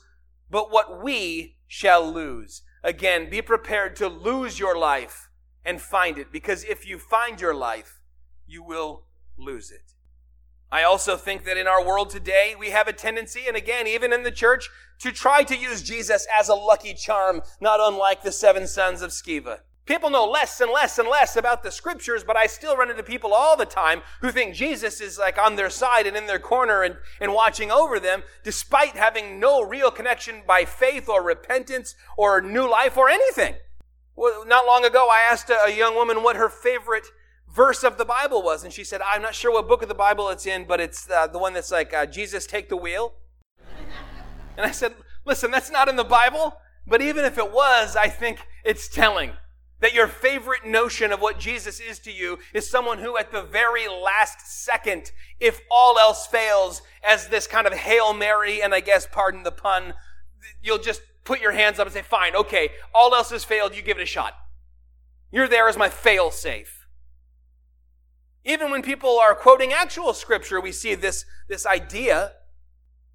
but 0.50 0.72
what 0.72 1.02
we 1.02 1.58
shall 1.66 2.10
lose. 2.10 2.62
Again, 2.82 3.28
be 3.28 3.42
prepared 3.42 3.94
to 3.96 4.08
lose 4.08 4.58
your 4.58 4.76
life 4.76 5.28
and 5.64 5.80
find 5.80 6.18
it, 6.18 6.32
because 6.32 6.64
if 6.64 6.86
you 6.86 6.98
find 6.98 7.40
your 7.40 7.54
life, 7.54 8.00
you 8.46 8.62
will 8.62 9.04
lose 9.38 9.70
it. 9.70 9.92
I 10.72 10.84
also 10.84 11.18
think 11.18 11.44
that 11.44 11.58
in 11.58 11.68
our 11.68 11.84
world 11.84 12.08
today, 12.08 12.54
we 12.58 12.70
have 12.70 12.88
a 12.88 12.94
tendency, 12.94 13.42
and 13.46 13.54
again, 13.54 13.86
even 13.86 14.10
in 14.10 14.22
the 14.22 14.30
church, 14.30 14.70
to 15.00 15.12
try 15.12 15.42
to 15.42 15.54
use 15.54 15.82
Jesus 15.82 16.26
as 16.36 16.48
a 16.48 16.54
lucky 16.54 16.94
charm, 16.94 17.42
not 17.60 17.78
unlike 17.78 18.22
the 18.22 18.32
seven 18.32 18.66
sons 18.66 19.02
of 19.02 19.10
Sceva. 19.10 19.58
People 19.84 20.08
know 20.08 20.24
less 20.24 20.62
and 20.62 20.70
less 20.70 20.98
and 20.98 21.06
less 21.06 21.36
about 21.36 21.62
the 21.62 21.70
scriptures, 21.70 22.24
but 22.24 22.38
I 22.38 22.46
still 22.46 22.74
run 22.74 22.90
into 22.90 23.02
people 23.02 23.34
all 23.34 23.54
the 23.54 23.66
time 23.66 24.00
who 24.22 24.30
think 24.30 24.54
Jesus 24.54 24.98
is 25.02 25.18
like 25.18 25.38
on 25.38 25.56
their 25.56 25.68
side 25.68 26.06
and 26.06 26.16
in 26.16 26.26
their 26.26 26.38
corner 26.38 26.82
and, 26.82 26.96
and 27.20 27.34
watching 27.34 27.70
over 27.70 28.00
them, 28.00 28.22
despite 28.42 28.96
having 28.96 29.38
no 29.38 29.60
real 29.62 29.90
connection 29.90 30.42
by 30.46 30.64
faith 30.64 31.06
or 31.06 31.22
repentance 31.22 31.94
or 32.16 32.40
new 32.40 32.70
life 32.70 32.96
or 32.96 33.10
anything. 33.10 33.56
Well, 34.16 34.46
not 34.46 34.66
long 34.66 34.86
ago, 34.86 35.08
I 35.12 35.20
asked 35.30 35.50
a, 35.50 35.64
a 35.64 35.76
young 35.76 35.94
woman 35.96 36.22
what 36.22 36.36
her 36.36 36.48
favorite 36.48 37.08
verse 37.54 37.84
of 37.84 37.98
the 37.98 38.04
Bible 38.04 38.42
was. 38.42 38.64
And 38.64 38.72
she 38.72 38.84
said, 38.84 39.00
I'm 39.06 39.22
not 39.22 39.34
sure 39.34 39.52
what 39.52 39.68
book 39.68 39.82
of 39.82 39.88
the 39.88 39.94
Bible 39.94 40.28
it's 40.30 40.46
in, 40.46 40.64
but 40.64 40.80
it's 40.80 41.10
uh, 41.10 41.26
the 41.26 41.38
one 41.38 41.52
that's 41.52 41.70
like, 41.70 41.92
uh, 41.92 42.06
Jesus, 42.06 42.46
take 42.46 42.68
the 42.68 42.76
wheel. 42.76 43.14
And 44.54 44.66
I 44.66 44.70
said, 44.70 44.92
listen, 45.24 45.50
that's 45.50 45.70
not 45.70 45.88
in 45.88 45.96
the 45.96 46.04
Bible, 46.04 46.58
but 46.86 47.00
even 47.00 47.24
if 47.24 47.38
it 47.38 47.50
was, 47.50 47.96
I 47.96 48.08
think 48.08 48.38
it's 48.64 48.86
telling 48.86 49.32
that 49.80 49.94
your 49.94 50.06
favorite 50.06 50.66
notion 50.66 51.10
of 51.10 51.22
what 51.22 51.40
Jesus 51.40 51.80
is 51.80 51.98
to 52.00 52.12
you 52.12 52.38
is 52.52 52.68
someone 52.68 52.98
who 52.98 53.16
at 53.16 53.32
the 53.32 53.42
very 53.42 53.88
last 53.88 54.46
second, 54.46 55.10
if 55.40 55.62
all 55.70 55.98
else 55.98 56.26
fails, 56.26 56.82
as 57.02 57.28
this 57.28 57.46
kind 57.46 57.66
of 57.66 57.72
Hail 57.72 58.12
Mary, 58.12 58.62
and 58.62 58.74
I 58.74 58.80
guess, 58.80 59.06
pardon 59.10 59.42
the 59.42 59.50
pun, 59.50 59.94
you'll 60.62 60.76
just 60.76 61.00
put 61.24 61.40
your 61.40 61.52
hands 61.52 61.78
up 61.78 61.86
and 61.86 61.94
say, 61.94 62.02
fine, 62.02 62.36
okay, 62.36 62.68
all 62.94 63.14
else 63.14 63.30
has 63.30 63.42
failed, 63.42 63.74
you 63.74 63.80
give 63.80 63.96
it 63.96 64.02
a 64.02 64.06
shot. 64.06 64.34
You're 65.30 65.48
there 65.48 65.66
as 65.66 65.78
my 65.78 65.88
fail 65.88 66.30
safe. 66.30 66.81
Even 68.44 68.70
when 68.70 68.82
people 68.82 69.18
are 69.18 69.34
quoting 69.34 69.72
actual 69.72 70.12
scripture, 70.14 70.60
we 70.60 70.72
see 70.72 70.94
this, 70.94 71.24
this 71.48 71.64
idea 71.64 72.32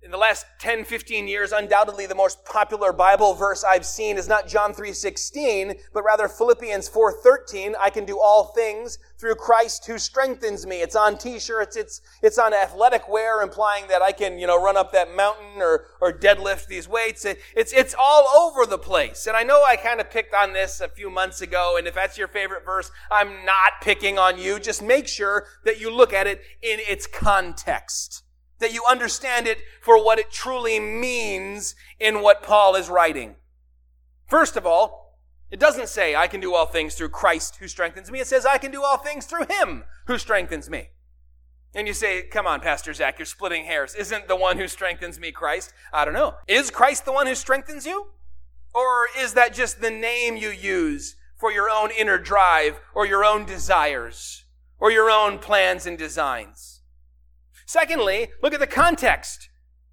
in 0.04 0.12
the 0.12 0.18
last 0.18 0.45
10, 0.60 0.86
15 0.86 1.28
years, 1.28 1.52
undoubtedly 1.52 2.06
the 2.06 2.16
most 2.16 2.45
popular 2.45 2.93
Bible 2.93 3.34
verse 3.34 3.64
I've 3.64 3.86
seen 3.86 4.18
is 4.18 4.30
not 4.30 4.48
John 4.48 4.74
3.16, 4.74 5.78
but 5.93 6.04
rather 6.04 6.30
Philippians 6.30 6.88
4.13. 6.88 7.74
I 7.80 7.89
can 7.89 8.06
do 8.06 8.18
all 8.18 8.45
things 8.45 9.00
through 9.18 9.36
Christ 9.36 9.86
who 9.88 9.98
strengthens 9.98 10.66
me. 10.66 10.82
It's 10.82 10.95
on 10.95 11.18
t-shirts, 11.18 11.76
it's, 11.76 12.02
it's 12.22 12.38
on 12.38 12.54
athletic 12.54 13.10
wear, 13.10 13.41
implying 13.41 13.88
that 13.88 14.02
I 14.02 14.12
can, 14.12 14.38
you 14.38 14.48
know, 14.48 14.64
run 14.64 14.78
up 14.78 14.93
that 14.93 15.14
mountain 15.14 15.62
or, 15.62 15.88
or 16.00 16.14
deadlift 16.14 16.68
these 16.68 16.88
weights. 16.88 17.26
It, 17.26 17.39
it's, 17.56 17.74
it's 17.74 17.95
all 18.00 18.28
over 18.28 18.66
the 18.66 18.78
place. 18.78 19.28
And 19.28 19.36
I 19.36 19.43
know 19.43 19.64
I 19.68 19.76
kind 19.76 20.00
of 20.00 20.12
picked 20.12 20.34
on 20.34 20.54
this 20.54 20.80
a 20.80 20.88
few 20.88 21.10
months 21.10 21.41
ago, 21.41 21.76
and 21.78 21.88
if 21.88 21.95
that's 21.95 22.18
your 22.18 22.28
favorite 22.28 22.64
verse, 22.64 22.91
I'm 23.12 23.43
not 23.45 23.82
picking 23.82 24.20
on 24.20 24.38
you. 24.38 24.60
Just 24.60 24.82
make 24.82 25.08
sure 25.08 25.48
that 25.66 25.82
you 25.82 25.93
look 25.93 26.14
at 26.14 26.28
it 26.28 26.41
in 26.62 26.80
its 26.80 27.08
context 27.08 28.24
that 28.60 28.74
you 28.74 28.84
understand 28.89 29.47
it 29.47 29.60
for 29.82 30.03
what 30.03 30.20
it 30.20 30.32
truly 30.32 30.80
means 30.80 31.76
in 31.99 32.22
what 32.22 32.43
Paul 32.43 32.76
is 32.76 32.89
writing. 32.89 33.36
First 34.28 34.58
of 34.58 34.66
all, 34.66 35.20
it 35.49 35.60
doesn't 35.60 35.88
say, 35.88 36.16
I 36.16 36.28
can 36.28 36.41
do 36.41 36.53
all 36.53 36.66
things 36.66 36.95
through 36.95 37.10
Christ 37.10 37.58
who 37.58 37.68
strengthens 37.68 38.12
me. 38.12 38.20
It 38.20 38.28
says, 38.28 38.45
I 38.45 38.58
can 38.58 38.72
do 38.72 38.84
all 38.84 38.97
things 38.97 39.26
through 39.26 39.45
him 39.49 39.86
who 40.05 40.18
strengthens 40.18 40.70
me. 40.70 40.89
And 41.74 41.88
you 41.88 41.93
say, 41.93 42.24
come 42.24 42.47
on, 42.47 42.60
Pastor 42.60 42.93
Zach, 42.93 43.20
you're 43.20 43.26
splitting 43.26 43.66
hairs. 43.66 43.95
Isn't 43.95 44.28
the 44.28 44.36
one 44.36 44.58
who 44.58 44.68
strengthens 44.68 45.20
me 45.20 45.32
Christ? 45.32 45.74
I 45.93 46.05
don't 46.05 46.14
know. 46.14 46.36
Is 46.47 46.72
Christ 46.72 47.05
the 47.05 47.14
one 47.14 47.28
who 47.28 47.36
strengthens 47.36 47.86
you? 47.86 48.08
Or 48.74 49.08
is 49.18 49.34
that 49.34 49.53
just 49.53 49.80
the 49.80 49.91
name 49.91 50.38
you 50.38 50.49
use 50.49 51.16
for 51.38 51.51
your 51.51 51.70
own 51.70 51.91
inner 51.91 52.18
drive 52.18 52.80
or 52.93 53.05
your 53.05 53.24
own 53.24 53.45
desires 53.45 54.43
or 54.80 54.91
your 54.91 55.10
own 55.10 55.39
plans 55.39 55.86
and 55.86 55.97
designs? 55.97 56.76
Secondly, 57.68 58.30
look 58.41 58.53
at 58.53 58.61
the 58.61 58.65
context. 58.65 59.49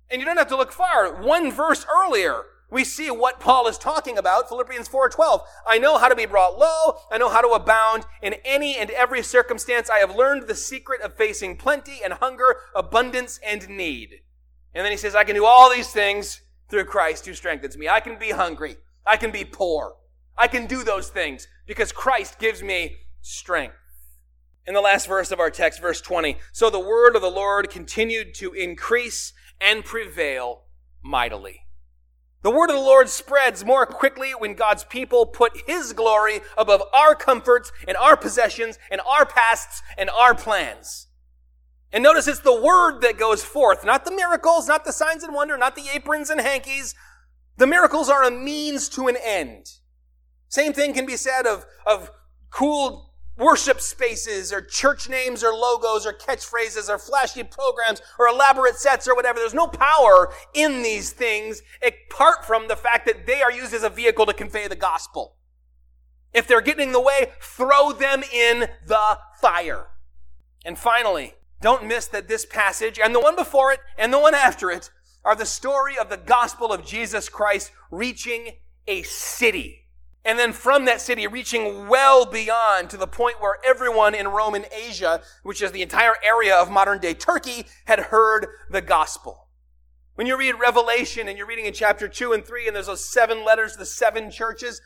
And 0.08 0.20
you 0.20 0.26
don't 0.26 0.38
have 0.38 0.48
to 0.48 0.56
look 0.56 0.70
far. 0.70 1.20
One 1.20 1.50
verse 1.50 1.84
earlier, 1.92 2.44
we 2.70 2.84
see 2.84 3.10
what 3.10 3.40
Paul 3.40 3.66
is 3.66 3.78
talking 3.78 4.16
about, 4.16 4.48
Philippians 4.48 4.88
4:12. 4.88 5.44
I 5.66 5.78
know 5.78 5.98
how 5.98 6.08
to 6.08 6.14
be 6.14 6.24
brought 6.24 6.56
low, 6.56 7.00
I 7.10 7.18
know 7.18 7.28
how 7.28 7.40
to 7.40 7.48
abound 7.48 8.06
in 8.22 8.34
any 8.44 8.76
and 8.76 8.90
every 8.90 9.24
circumstance. 9.24 9.90
I 9.90 9.98
have 9.98 10.14
learned 10.14 10.46
the 10.46 10.54
secret 10.54 11.00
of 11.02 11.16
facing 11.16 11.56
plenty 11.56 12.00
and 12.02 12.12
hunger, 12.12 12.60
abundance 12.76 13.40
and 13.44 13.68
need. 13.68 14.20
And 14.72 14.84
then 14.84 14.92
he 14.92 14.96
says, 14.96 15.16
I 15.16 15.24
can 15.24 15.34
do 15.34 15.44
all 15.44 15.68
these 15.68 15.90
things 15.90 16.42
through 16.68 16.84
Christ 16.84 17.26
who 17.26 17.34
strengthens 17.34 17.76
me. 17.76 17.88
I 17.88 17.98
can 17.98 18.18
be 18.18 18.30
hungry. 18.30 18.76
I 19.04 19.16
can 19.16 19.32
be 19.32 19.44
poor. 19.44 19.96
I 20.38 20.46
can 20.46 20.66
do 20.66 20.84
those 20.84 21.08
things 21.08 21.48
because 21.66 21.90
Christ 21.90 22.38
gives 22.38 22.62
me 22.62 22.96
strength. 23.20 23.74
In 24.66 24.74
the 24.74 24.80
last 24.80 25.06
verse 25.06 25.30
of 25.30 25.40
our 25.40 25.50
text, 25.50 25.80
verse 25.80 26.00
20, 26.00 26.38
so 26.52 26.70
the 26.70 26.80
word 26.80 27.16
of 27.16 27.22
the 27.22 27.30
Lord 27.30 27.68
continued 27.68 28.34
to 28.36 28.54
increase 28.54 29.34
and 29.60 29.84
prevail 29.84 30.62
mightily. 31.02 31.60
The 32.42 32.50
word 32.50 32.70
of 32.70 32.76
the 32.76 32.82
Lord 32.82 33.08
spreads 33.08 33.64
more 33.64 33.86
quickly 33.86 34.32
when 34.32 34.54
God's 34.54 34.84
people 34.84 35.26
put 35.26 35.52
His 35.66 35.92
glory 35.92 36.40
above 36.56 36.82
our 36.94 37.14
comforts 37.14 37.72
and 37.88 37.96
our 37.96 38.16
possessions 38.16 38.78
and 38.90 39.00
our 39.02 39.26
pasts 39.26 39.82
and 39.98 40.08
our 40.10 40.34
plans. 40.34 41.08
And 41.92 42.02
notice 42.02 42.26
it's 42.26 42.40
the 42.40 42.60
word 42.60 43.00
that 43.00 43.18
goes 43.18 43.44
forth, 43.44 43.84
not 43.84 44.04
the 44.04 44.10
miracles, 44.10 44.66
not 44.66 44.84
the 44.84 44.92
signs 44.92 45.22
and 45.22 45.34
wonder, 45.34 45.56
not 45.56 45.76
the 45.76 45.88
aprons 45.94 46.28
and 46.28 46.40
hankies. 46.40 46.94
The 47.56 47.66
miracles 47.66 48.08
are 48.08 48.24
a 48.24 48.30
means 48.30 48.88
to 48.90 49.08
an 49.08 49.16
end. 49.22 49.66
Same 50.48 50.72
thing 50.72 50.92
can 50.92 51.06
be 51.06 51.16
said 51.16 51.46
of, 51.46 51.64
of 51.86 52.10
cool 52.50 53.13
worship 53.36 53.80
spaces 53.80 54.52
or 54.52 54.60
church 54.60 55.08
names 55.08 55.42
or 55.42 55.52
logos 55.52 56.06
or 56.06 56.12
catchphrases 56.12 56.88
or 56.88 56.98
flashy 56.98 57.42
programs 57.42 58.00
or 58.18 58.28
elaborate 58.28 58.76
sets 58.76 59.08
or 59.08 59.14
whatever. 59.14 59.38
There's 59.38 59.54
no 59.54 59.66
power 59.66 60.32
in 60.52 60.82
these 60.82 61.12
things 61.12 61.62
apart 61.84 62.44
from 62.44 62.68
the 62.68 62.76
fact 62.76 63.06
that 63.06 63.26
they 63.26 63.42
are 63.42 63.52
used 63.52 63.74
as 63.74 63.82
a 63.82 63.90
vehicle 63.90 64.26
to 64.26 64.32
convey 64.32 64.68
the 64.68 64.76
gospel. 64.76 65.36
If 66.32 66.46
they're 66.46 66.60
getting 66.60 66.88
in 66.88 66.92
the 66.92 67.00
way, 67.00 67.32
throw 67.40 67.92
them 67.92 68.22
in 68.22 68.68
the 68.86 69.18
fire. 69.40 69.86
And 70.64 70.78
finally, 70.78 71.34
don't 71.60 71.86
miss 71.86 72.06
that 72.08 72.28
this 72.28 72.44
passage 72.44 72.98
and 73.02 73.14
the 73.14 73.20
one 73.20 73.36
before 73.36 73.72
it 73.72 73.80
and 73.96 74.12
the 74.12 74.18
one 74.18 74.34
after 74.34 74.70
it 74.70 74.90
are 75.24 75.36
the 75.36 75.46
story 75.46 75.96
of 75.96 76.10
the 76.10 76.16
gospel 76.16 76.72
of 76.72 76.84
Jesus 76.84 77.28
Christ 77.28 77.72
reaching 77.90 78.56
a 78.86 79.02
city 79.02 79.83
and 80.24 80.38
then 80.38 80.52
from 80.52 80.86
that 80.86 81.00
city 81.00 81.26
reaching 81.26 81.88
well 81.88 82.24
beyond 82.24 82.90
to 82.90 82.96
the 82.96 83.06
point 83.06 83.40
where 83.40 83.58
everyone 83.64 84.14
in 84.14 84.28
Roman 84.28 84.64
Asia, 84.72 85.20
which 85.42 85.60
is 85.60 85.72
the 85.72 85.82
entire 85.82 86.14
area 86.24 86.56
of 86.56 86.70
modern 86.70 86.98
day 86.98 87.14
Turkey, 87.14 87.66
had 87.84 87.98
heard 88.00 88.46
the 88.70 88.80
gospel. 88.80 89.48
When 90.14 90.26
you 90.26 90.38
read 90.38 90.54
Revelation 90.60 91.28
and 91.28 91.36
you're 91.36 91.46
reading 91.46 91.66
in 91.66 91.74
chapter 91.74 92.08
2 92.08 92.32
and 92.32 92.44
3 92.44 92.66
and 92.66 92.76
there's 92.76 92.86
those 92.86 93.04
seven 93.04 93.44
letters 93.44 93.76
the 93.76 93.84
seven 93.84 94.30
churches, 94.30 94.80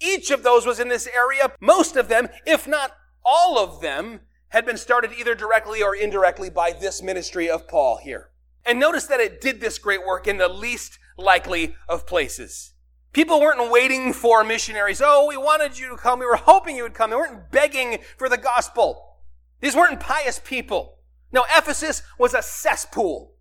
each 0.00 0.30
of 0.30 0.42
those 0.42 0.64
was 0.64 0.78
in 0.78 0.88
this 0.88 1.08
area. 1.08 1.52
Most 1.60 1.96
of 1.96 2.08
them, 2.08 2.28
if 2.46 2.66
not 2.66 2.92
all 3.24 3.58
of 3.58 3.80
them, 3.80 4.20
had 4.50 4.64
been 4.64 4.76
started 4.76 5.10
either 5.12 5.34
directly 5.34 5.82
or 5.82 5.94
indirectly 5.94 6.48
by 6.48 6.72
this 6.72 7.02
ministry 7.02 7.50
of 7.50 7.68
Paul 7.68 7.98
here. 7.98 8.30
And 8.64 8.78
notice 8.78 9.06
that 9.06 9.20
it 9.20 9.40
did 9.40 9.60
this 9.60 9.78
great 9.78 10.06
work 10.06 10.26
in 10.26 10.38
the 10.38 10.48
least 10.48 10.98
likely 11.16 11.74
of 11.88 12.06
places. 12.06 12.72
People 13.12 13.40
weren't 13.40 13.70
waiting 13.70 14.12
for 14.12 14.44
missionaries. 14.44 15.02
Oh, 15.04 15.26
we 15.28 15.36
wanted 15.36 15.78
you 15.78 15.88
to 15.88 15.96
come. 15.96 16.18
We 16.18 16.26
were 16.26 16.36
hoping 16.36 16.76
you 16.76 16.82
would 16.82 16.94
come. 16.94 17.10
They 17.10 17.16
weren't 17.16 17.50
begging 17.50 17.98
for 18.16 18.28
the 18.28 18.36
gospel. 18.36 19.16
These 19.60 19.74
weren't 19.74 20.00
pious 20.00 20.40
people. 20.44 20.98
No, 21.32 21.44
Ephesus 21.56 22.02
was 22.18 22.34
a 22.34 22.42
cesspool. 22.42 23.32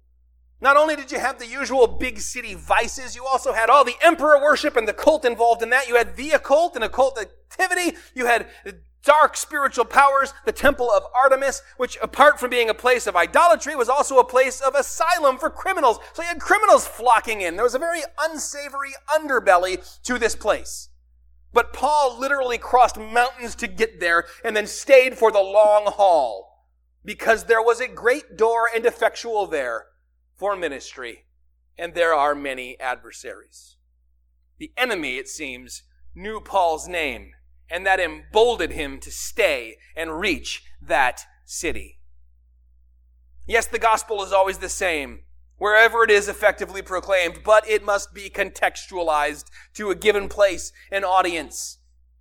Not 0.60 0.78
only 0.78 0.96
did 0.96 1.12
you 1.12 1.20
have 1.20 1.38
the 1.38 1.46
usual 1.46 1.86
big 1.86 2.20
city 2.20 2.56
vices, 2.56 3.16
you 3.16 3.26
also 3.26 3.54
had 3.54 3.70
all 3.70 3.84
the 3.84 3.96
emperor 4.02 4.42
worship 4.42 4.76
and 4.76 4.88
the 4.88 4.94
cult 4.94 5.24
involved 5.24 5.62
in 5.62 5.70
that. 5.70 5.88
You 5.88 5.96
had 5.96 6.16
the 6.16 6.32
occult 6.32 6.76
and 6.76 6.84
occult 6.84 7.20
activity. 7.20 7.96
You 8.16 8.26
had 8.26 8.48
dark 9.04 9.38
spiritual 9.38 9.86
powers, 9.86 10.34
the 10.46 10.52
temple 10.52 10.92
of 10.92 11.04
Artemis, 11.16 11.62
which 11.78 11.98
apart 12.02 12.40
from 12.40 12.50
being 12.50 12.70
a 12.70 12.74
place 12.74 13.08
of 13.08 13.16
idolatry 13.16 13.76
was 13.76 13.90
also 13.90 14.20
a 14.20 14.24
place 14.24 14.62
of 14.62 14.76
asylum 14.76 15.38
for 15.38 15.50
criminals. 15.50 16.00
So 16.14 16.22
you 16.22 16.28
had 16.28 16.40
criminals 16.40 16.88
flocking 16.88 17.42
in. 17.42 17.56
There 17.56 17.64
was 17.64 17.76
a 17.76 17.80
very 17.80 18.02
unsavory 18.20 18.92
underbelly 19.10 20.02
to 20.04 20.18
this 20.20 20.36
place. 20.36 20.90
But 21.54 21.74
Paul 21.74 22.20
literally 22.20 22.58
crossed 22.58 22.98
mountains 22.98 23.56
to 23.56 23.68
get 23.68 24.00
there 24.00 24.26
and 24.44 24.56
then 24.56 24.68
stayed 24.68 25.18
for 25.18 25.32
the 25.32 25.40
long 25.40 25.86
haul 25.88 26.66
because 27.04 27.46
there 27.46 27.62
was 27.62 27.80
a 27.80 27.88
great 27.88 28.38
door 28.38 28.68
and 28.76 28.86
effectual 28.86 29.48
there 29.48 29.86
for 30.36 30.56
ministry 30.56 31.26
and 31.78 31.94
there 31.94 32.14
are 32.14 32.36
many 32.36 32.80
adversaries. 32.80 33.78
The 34.58 34.72
enemy, 34.78 35.18
it 35.18 35.28
seems, 35.28 35.84
knew 36.16 36.42
Paul's 36.42 36.88
name, 36.88 37.34
and 37.70 37.86
that 37.86 38.00
emboldened 38.00 38.74
him 38.74 39.00
to 39.00 39.12
stay 39.12 39.78
and 39.96 40.20
reach 40.20 40.64
that 40.82 41.26
city. 41.46 42.00
Yes, 43.46 43.66
the 43.66 43.80
gospel 43.80 44.24
is 44.24 44.34
always 44.34 44.58
the 44.58 44.70
same, 44.70 45.22
wherever 45.58 46.04
it 46.04 46.12
is 46.12 46.28
effectively 46.28 46.82
proclaimed, 46.82 47.40
but 47.46 47.68
it 47.68 47.84
must 47.84 48.14
be 48.14 48.30
contextualized 48.30 49.46
to 49.74 49.90
a 49.90 49.96
given 49.96 50.28
place 50.28 50.72
and 50.92 51.06
audience. 51.06 51.80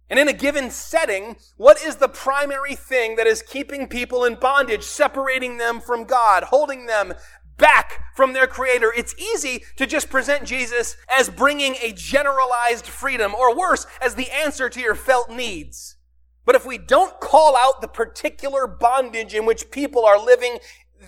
And 0.09 0.21
in 0.21 0.29
a 0.29 0.33
given 0.33 0.71
setting, 0.71 1.37
what 1.57 1.83
is 1.83 1.97
the 1.97 2.09
primary 2.09 2.77
thing 2.77 3.17
that 3.17 3.27
is 3.27 3.43
keeping 3.43 3.89
people 3.89 4.25
in 4.25 4.37
bondage, 4.37 4.85
separating 4.85 5.59
them 5.59 5.81
from 5.81 6.05
God, 6.05 6.45
holding 6.45 6.87
them 6.87 7.15
back 7.57 8.15
from 8.15 8.33
their 8.33 8.47
creator? 8.47 8.93
It's 8.97 9.15
easy 9.19 9.65
to 9.77 9.87
just 9.87 10.11
present 10.11 10.45
Jesus 10.45 10.97
as 11.09 11.29
bringing 11.29 11.77
a 11.83 11.93
generalized 11.93 12.87
freedom, 12.87 13.35
or 13.35 13.57
worse, 13.57 13.87
as 14.01 14.15
the 14.15 14.31
answer 14.31 14.69
to 14.69 14.81
your 14.81 14.95
felt 14.95 15.31
needs. 15.31 15.97
But 16.45 16.55
if 16.55 16.65
we 16.65 16.79
don't 16.79 17.21
call 17.21 17.57
out 17.57 17.81
the 17.81 17.89
particular 17.89 18.67
bondage 18.67 19.35
in 19.35 19.47
which 19.47 19.71
people 19.71 20.05
are 20.05 20.23
living, 20.23 20.59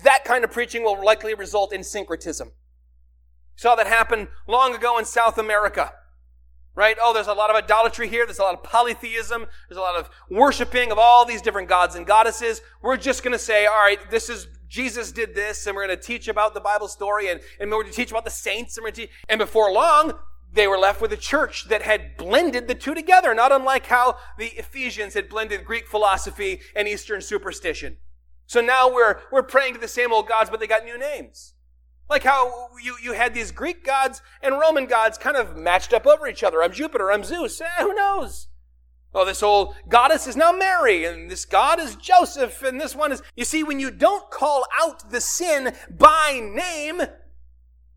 that 0.02 0.24
kind 0.24 0.44
of 0.44 0.50
preaching 0.50 0.82
will 0.82 1.02
likely 1.04 1.34
result 1.34 1.72
in 1.72 1.84
syncretism. 1.84 2.52
Saw 3.56 3.74
that 3.74 3.86
happen 3.86 4.28
long 4.46 4.74
ago 4.74 4.98
in 4.98 5.04
South 5.04 5.38
America 5.38 5.92
right? 6.78 6.96
Oh, 7.02 7.12
there's 7.12 7.26
a 7.26 7.32
lot 7.32 7.50
of 7.50 7.56
idolatry 7.56 8.06
here. 8.06 8.24
There's 8.24 8.38
a 8.38 8.42
lot 8.42 8.54
of 8.54 8.62
polytheism. 8.62 9.46
There's 9.68 9.76
a 9.76 9.80
lot 9.80 9.96
of 9.96 10.08
worshiping 10.30 10.92
of 10.92 10.98
all 10.98 11.24
these 11.24 11.42
different 11.42 11.68
gods 11.68 11.96
and 11.96 12.06
goddesses. 12.06 12.60
We're 12.80 12.96
just 12.96 13.24
going 13.24 13.32
to 13.32 13.38
say, 13.38 13.66
all 13.66 13.80
right, 13.80 13.98
this 14.12 14.30
is, 14.30 14.46
Jesus 14.68 15.12
did 15.12 15.34
this, 15.34 15.66
and 15.66 15.74
we're 15.74 15.86
going 15.86 15.98
to 15.98 16.02
teach 16.02 16.28
about 16.28 16.54
the 16.54 16.60
Bible 16.60 16.88
story, 16.88 17.28
and, 17.28 17.40
and 17.58 17.70
we're 17.70 17.82
going 17.82 17.92
to 17.92 17.96
teach 17.96 18.10
about 18.10 18.24
the 18.24 18.30
saints, 18.30 18.76
and 18.76 18.84
we're 18.84 18.90
teach, 18.90 19.10
and 19.28 19.38
before 19.38 19.72
long, 19.72 20.12
they 20.52 20.66
were 20.66 20.78
left 20.78 21.00
with 21.00 21.12
a 21.12 21.16
church 21.16 21.68
that 21.68 21.82
had 21.82 22.16
blended 22.16 22.68
the 22.68 22.74
two 22.74 22.94
together, 22.94 23.34
not 23.34 23.52
unlike 23.52 23.86
how 23.86 24.16
the 24.38 24.46
Ephesians 24.58 25.14
had 25.14 25.28
blended 25.28 25.64
Greek 25.64 25.86
philosophy 25.86 26.60
and 26.74 26.88
Eastern 26.88 27.20
superstition. 27.20 27.98
So 28.46 28.60
now 28.60 28.92
we're, 28.92 29.20
we're 29.30 29.42
praying 29.42 29.74
to 29.74 29.80
the 29.80 29.88
same 29.88 30.12
old 30.12 30.26
gods, 30.26 30.48
but 30.48 30.58
they 30.58 30.66
got 30.66 30.84
new 30.84 30.98
names. 30.98 31.54
Like 32.08 32.24
how 32.24 32.68
you, 32.82 32.96
you 33.02 33.12
had 33.12 33.34
these 33.34 33.52
Greek 33.52 33.84
gods 33.84 34.22
and 34.42 34.58
Roman 34.58 34.86
gods 34.86 35.18
kind 35.18 35.36
of 35.36 35.56
matched 35.56 35.92
up 35.92 36.06
over 36.06 36.26
each 36.26 36.42
other. 36.42 36.62
I'm 36.62 36.72
Jupiter, 36.72 37.12
I'm 37.12 37.24
Zeus. 37.24 37.60
Eh, 37.60 37.66
who 37.80 37.94
knows? 37.94 38.48
Oh, 39.14 39.24
this 39.24 39.42
old 39.42 39.74
goddess 39.88 40.26
is 40.26 40.36
now 40.36 40.52
Mary, 40.52 41.04
and 41.04 41.30
this 41.30 41.46
god 41.46 41.80
is 41.80 41.96
Joseph, 41.96 42.62
and 42.62 42.80
this 42.80 42.94
one 42.94 43.10
is. 43.10 43.22
You 43.36 43.44
see, 43.44 43.64
when 43.64 43.80
you 43.80 43.90
don't 43.90 44.30
call 44.30 44.66
out 44.78 45.10
the 45.10 45.20
sin 45.20 45.74
by 45.90 46.40
name, 46.42 47.00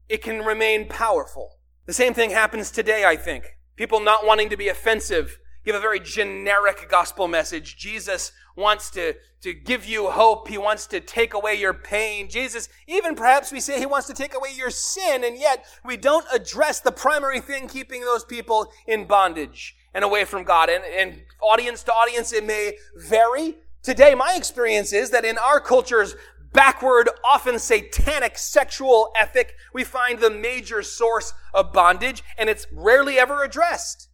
it 0.07 0.21
can 0.21 0.39
remain 0.39 0.87
powerful. 0.87 1.57
The 1.85 1.93
same 1.93 2.13
thing 2.13 2.29
happens 2.29 2.71
today, 2.71 3.03
I 3.03 3.17
think. 3.17 3.57
People 3.75 3.99
not 3.99 4.25
wanting 4.25 4.49
to 4.49 4.57
be 4.57 4.69
offensive 4.69 5.37
give 5.65 5.75
a 5.75 5.79
very 5.79 5.99
generic 5.99 6.89
gospel 6.89 7.27
message. 7.27 7.77
Jesus 7.77 8.31
wants 8.55 8.89
to, 8.91 9.15
to 9.41 9.53
give 9.53 9.85
you 9.85 10.09
hope. 10.09 10.47
He 10.47 10.57
wants 10.57 10.87
to 10.87 10.99
take 10.99 11.33
away 11.33 11.55
your 11.55 11.73
pain. 11.73 12.29
Jesus, 12.29 12.69
even 12.87 13.15
perhaps 13.15 13.51
we 13.51 13.59
say 13.59 13.79
he 13.79 13.85
wants 13.85 14.07
to 14.07 14.13
take 14.13 14.33
away 14.33 14.49
your 14.55 14.69
sin, 14.69 15.23
and 15.23 15.37
yet 15.37 15.65
we 15.85 15.97
don't 15.97 16.25
address 16.33 16.79
the 16.79 16.91
primary 16.91 17.39
thing 17.39 17.67
keeping 17.67 18.01
those 18.01 18.23
people 18.23 18.71
in 18.87 19.05
bondage 19.05 19.75
and 19.93 20.03
away 20.03 20.25
from 20.25 20.43
God. 20.43 20.69
And, 20.69 20.83
and 20.83 21.21
audience 21.41 21.83
to 21.83 21.91
audience, 21.91 22.33
it 22.33 22.45
may 22.45 22.77
vary. 22.95 23.57
Today, 23.83 24.15
my 24.15 24.35
experience 24.35 24.93
is 24.93 25.09
that 25.11 25.25
in 25.25 25.37
our 25.37 25.59
culture's 25.59 26.15
backward, 26.53 27.09
often 27.23 27.59
satanic 27.59 28.37
sexual 28.37 29.11
ethic, 29.17 29.55
we 29.73 29.83
find 29.83 30.19
the 30.19 30.29
major 30.29 30.81
source 30.81 31.33
of 31.53 31.73
bondage, 31.73 32.23
and 32.37 32.49
it's 32.49 32.67
rarely 32.71 33.17
ever 33.17 33.43
addressed. 33.43 34.09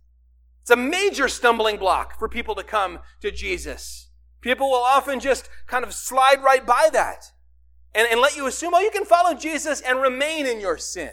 It's 0.61 0.71
a 0.71 0.75
major 0.75 1.27
stumbling 1.27 1.77
block 1.77 2.17
for 2.19 2.27
people 2.27 2.55
to 2.55 2.63
come 2.63 2.99
to 3.21 3.31
Jesus. 3.31 4.09
People 4.41 4.69
will 4.69 4.83
often 4.83 5.19
just 5.19 5.49
kind 5.65 5.83
of 5.83 5.93
slide 5.93 6.43
right 6.43 6.65
by 6.65 6.89
that 6.93 7.31
and, 7.95 8.07
and 8.09 8.19
let 8.19 8.35
you 8.35 8.47
assume, 8.47 8.73
oh, 8.73 8.79
you 8.79 8.91
can 8.91 9.05
follow 9.05 9.33
Jesus 9.33 9.81
and 9.81 10.01
remain 10.01 10.45
in 10.45 10.59
your 10.59 10.77
sin. 10.77 11.11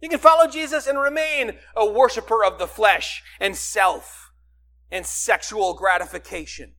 You 0.00 0.08
can 0.08 0.18
follow 0.18 0.46
Jesus 0.46 0.86
and 0.86 0.98
remain 0.98 1.52
a 1.74 1.86
worshiper 1.90 2.44
of 2.44 2.58
the 2.58 2.66
flesh 2.66 3.22
and 3.40 3.56
self 3.56 4.32
and 4.90 5.06
sexual 5.06 5.74
gratification. 5.74 6.72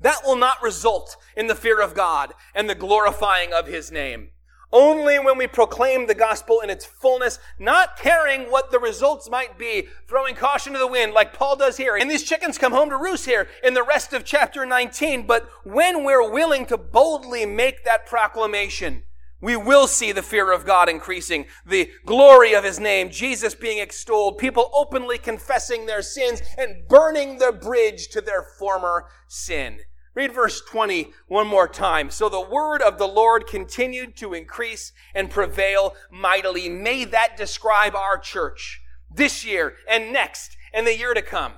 That 0.00 0.20
will 0.24 0.36
not 0.36 0.62
result 0.62 1.16
in 1.36 1.46
the 1.46 1.54
fear 1.54 1.80
of 1.80 1.94
God 1.94 2.32
and 2.54 2.68
the 2.68 2.74
glorifying 2.74 3.52
of 3.52 3.66
His 3.66 3.90
name. 3.90 4.30
Only 4.72 5.18
when 5.18 5.36
we 5.36 5.48
proclaim 5.48 6.06
the 6.06 6.14
gospel 6.14 6.60
in 6.60 6.70
its 6.70 6.86
fullness, 6.86 7.40
not 7.58 7.98
caring 7.98 8.52
what 8.52 8.70
the 8.70 8.78
results 8.78 9.28
might 9.28 9.58
be, 9.58 9.88
throwing 10.06 10.36
caution 10.36 10.74
to 10.74 10.78
the 10.78 10.86
wind 10.86 11.12
like 11.12 11.34
Paul 11.34 11.56
does 11.56 11.76
here. 11.76 11.96
And 11.96 12.08
these 12.08 12.22
chickens 12.22 12.56
come 12.56 12.72
home 12.72 12.88
to 12.90 12.96
roost 12.96 13.26
here 13.26 13.48
in 13.64 13.74
the 13.74 13.82
rest 13.82 14.12
of 14.12 14.24
chapter 14.24 14.64
19. 14.64 15.26
But 15.26 15.48
when 15.64 16.04
we're 16.04 16.30
willing 16.30 16.66
to 16.66 16.78
boldly 16.78 17.46
make 17.46 17.84
that 17.84 18.06
proclamation, 18.06 19.02
we 19.40 19.56
will 19.56 19.86
see 19.86 20.12
the 20.12 20.22
fear 20.22 20.52
of 20.52 20.66
God 20.66 20.88
increasing, 20.88 21.46
the 21.64 21.90
glory 22.04 22.54
of 22.54 22.64
His 22.64 22.78
name, 22.78 23.10
Jesus 23.10 23.54
being 23.54 23.78
extolled, 23.78 24.38
people 24.38 24.70
openly 24.74 25.18
confessing 25.18 25.86
their 25.86 26.02
sins 26.02 26.42
and 26.58 26.86
burning 26.88 27.38
the 27.38 27.52
bridge 27.52 28.08
to 28.08 28.20
their 28.20 28.42
former 28.42 29.06
sin. 29.28 29.80
Read 30.14 30.32
verse 30.32 30.60
20 30.68 31.12
one 31.28 31.46
more 31.46 31.68
time. 31.68 32.10
So 32.10 32.28
the 32.28 32.40
word 32.40 32.82
of 32.82 32.98
the 32.98 33.06
Lord 33.06 33.46
continued 33.46 34.16
to 34.16 34.34
increase 34.34 34.92
and 35.14 35.30
prevail 35.30 35.94
mightily. 36.10 36.68
May 36.68 37.04
that 37.04 37.36
describe 37.36 37.94
our 37.94 38.18
church 38.18 38.82
this 39.10 39.44
year 39.44 39.74
and 39.88 40.12
next 40.12 40.56
and 40.72 40.86
the 40.86 40.96
year 40.96 41.14
to 41.14 41.22
come 41.22 41.54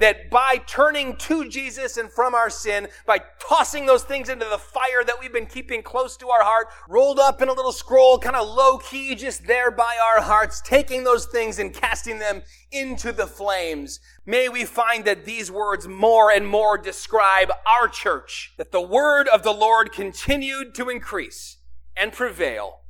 that 0.00 0.28
by 0.30 0.60
turning 0.66 1.16
to 1.16 1.48
Jesus 1.48 1.96
and 1.96 2.10
from 2.10 2.34
our 2.34 2.50
sin, 2.50 2.88
by 3.06 3.20
tossing 3.38 3.86
those 3.86 4.02
things 4.02 4.28
into 4.28 4.46
the 4.46 4.58
fire 4.58 5.04
that 5.06 5.16
we've 5.20 5.32
been 5.32 5.46
keeping 5.46 5.82
close 5.82 6.16
to 6.16 6.28
our 6.28 6.42
heart, 6.42 6.68
rolled 6.88 7.18
up 7.18 7.40
in 7.40 7.48
a 7.48 7.52
little 7.52 7.72
scroll, 7.72 8.18
kind 8.18 8.34
of 8.34 8.48
low 8.48 8.78
key, 8.78 9.14
just 9.14 9.46
there 9.46 9.70
by 9.70 9.96
our 10.02 10.22
hearts, 10.22 10.60
taking 10.62 11.04
those 11.04 11.26
things 11.26 11.58
and 11.58 11.72
casting 11.72 12.18
them 12.18 12.42
into 12.72 13.12
the 13.12 13.26
flames. 13.26 14.00
May 14.26 14.48
we 14.48 14.64
find 14.64 15.04
that 15.04 15.24
these 15.24 15.50
words 15.50 15.86
more 15.86 16.30
and 16.30 16.46
more 16.46 16.78
describe 16.78 17.50
our 17.66 17.86
church, 17.86 18.54
that 18.56 18.72
the 18.72 18.80
word 18.80 19.28
of 19.28 19.42
the 19.42 19.52
Lord 19.52 19.92
continued 19.92 20.74
to 20.76 20.88
increase 20.88 21.58
and 21.96 22.12
prevail 22.12 22.80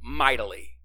mightily. 0.00 0.71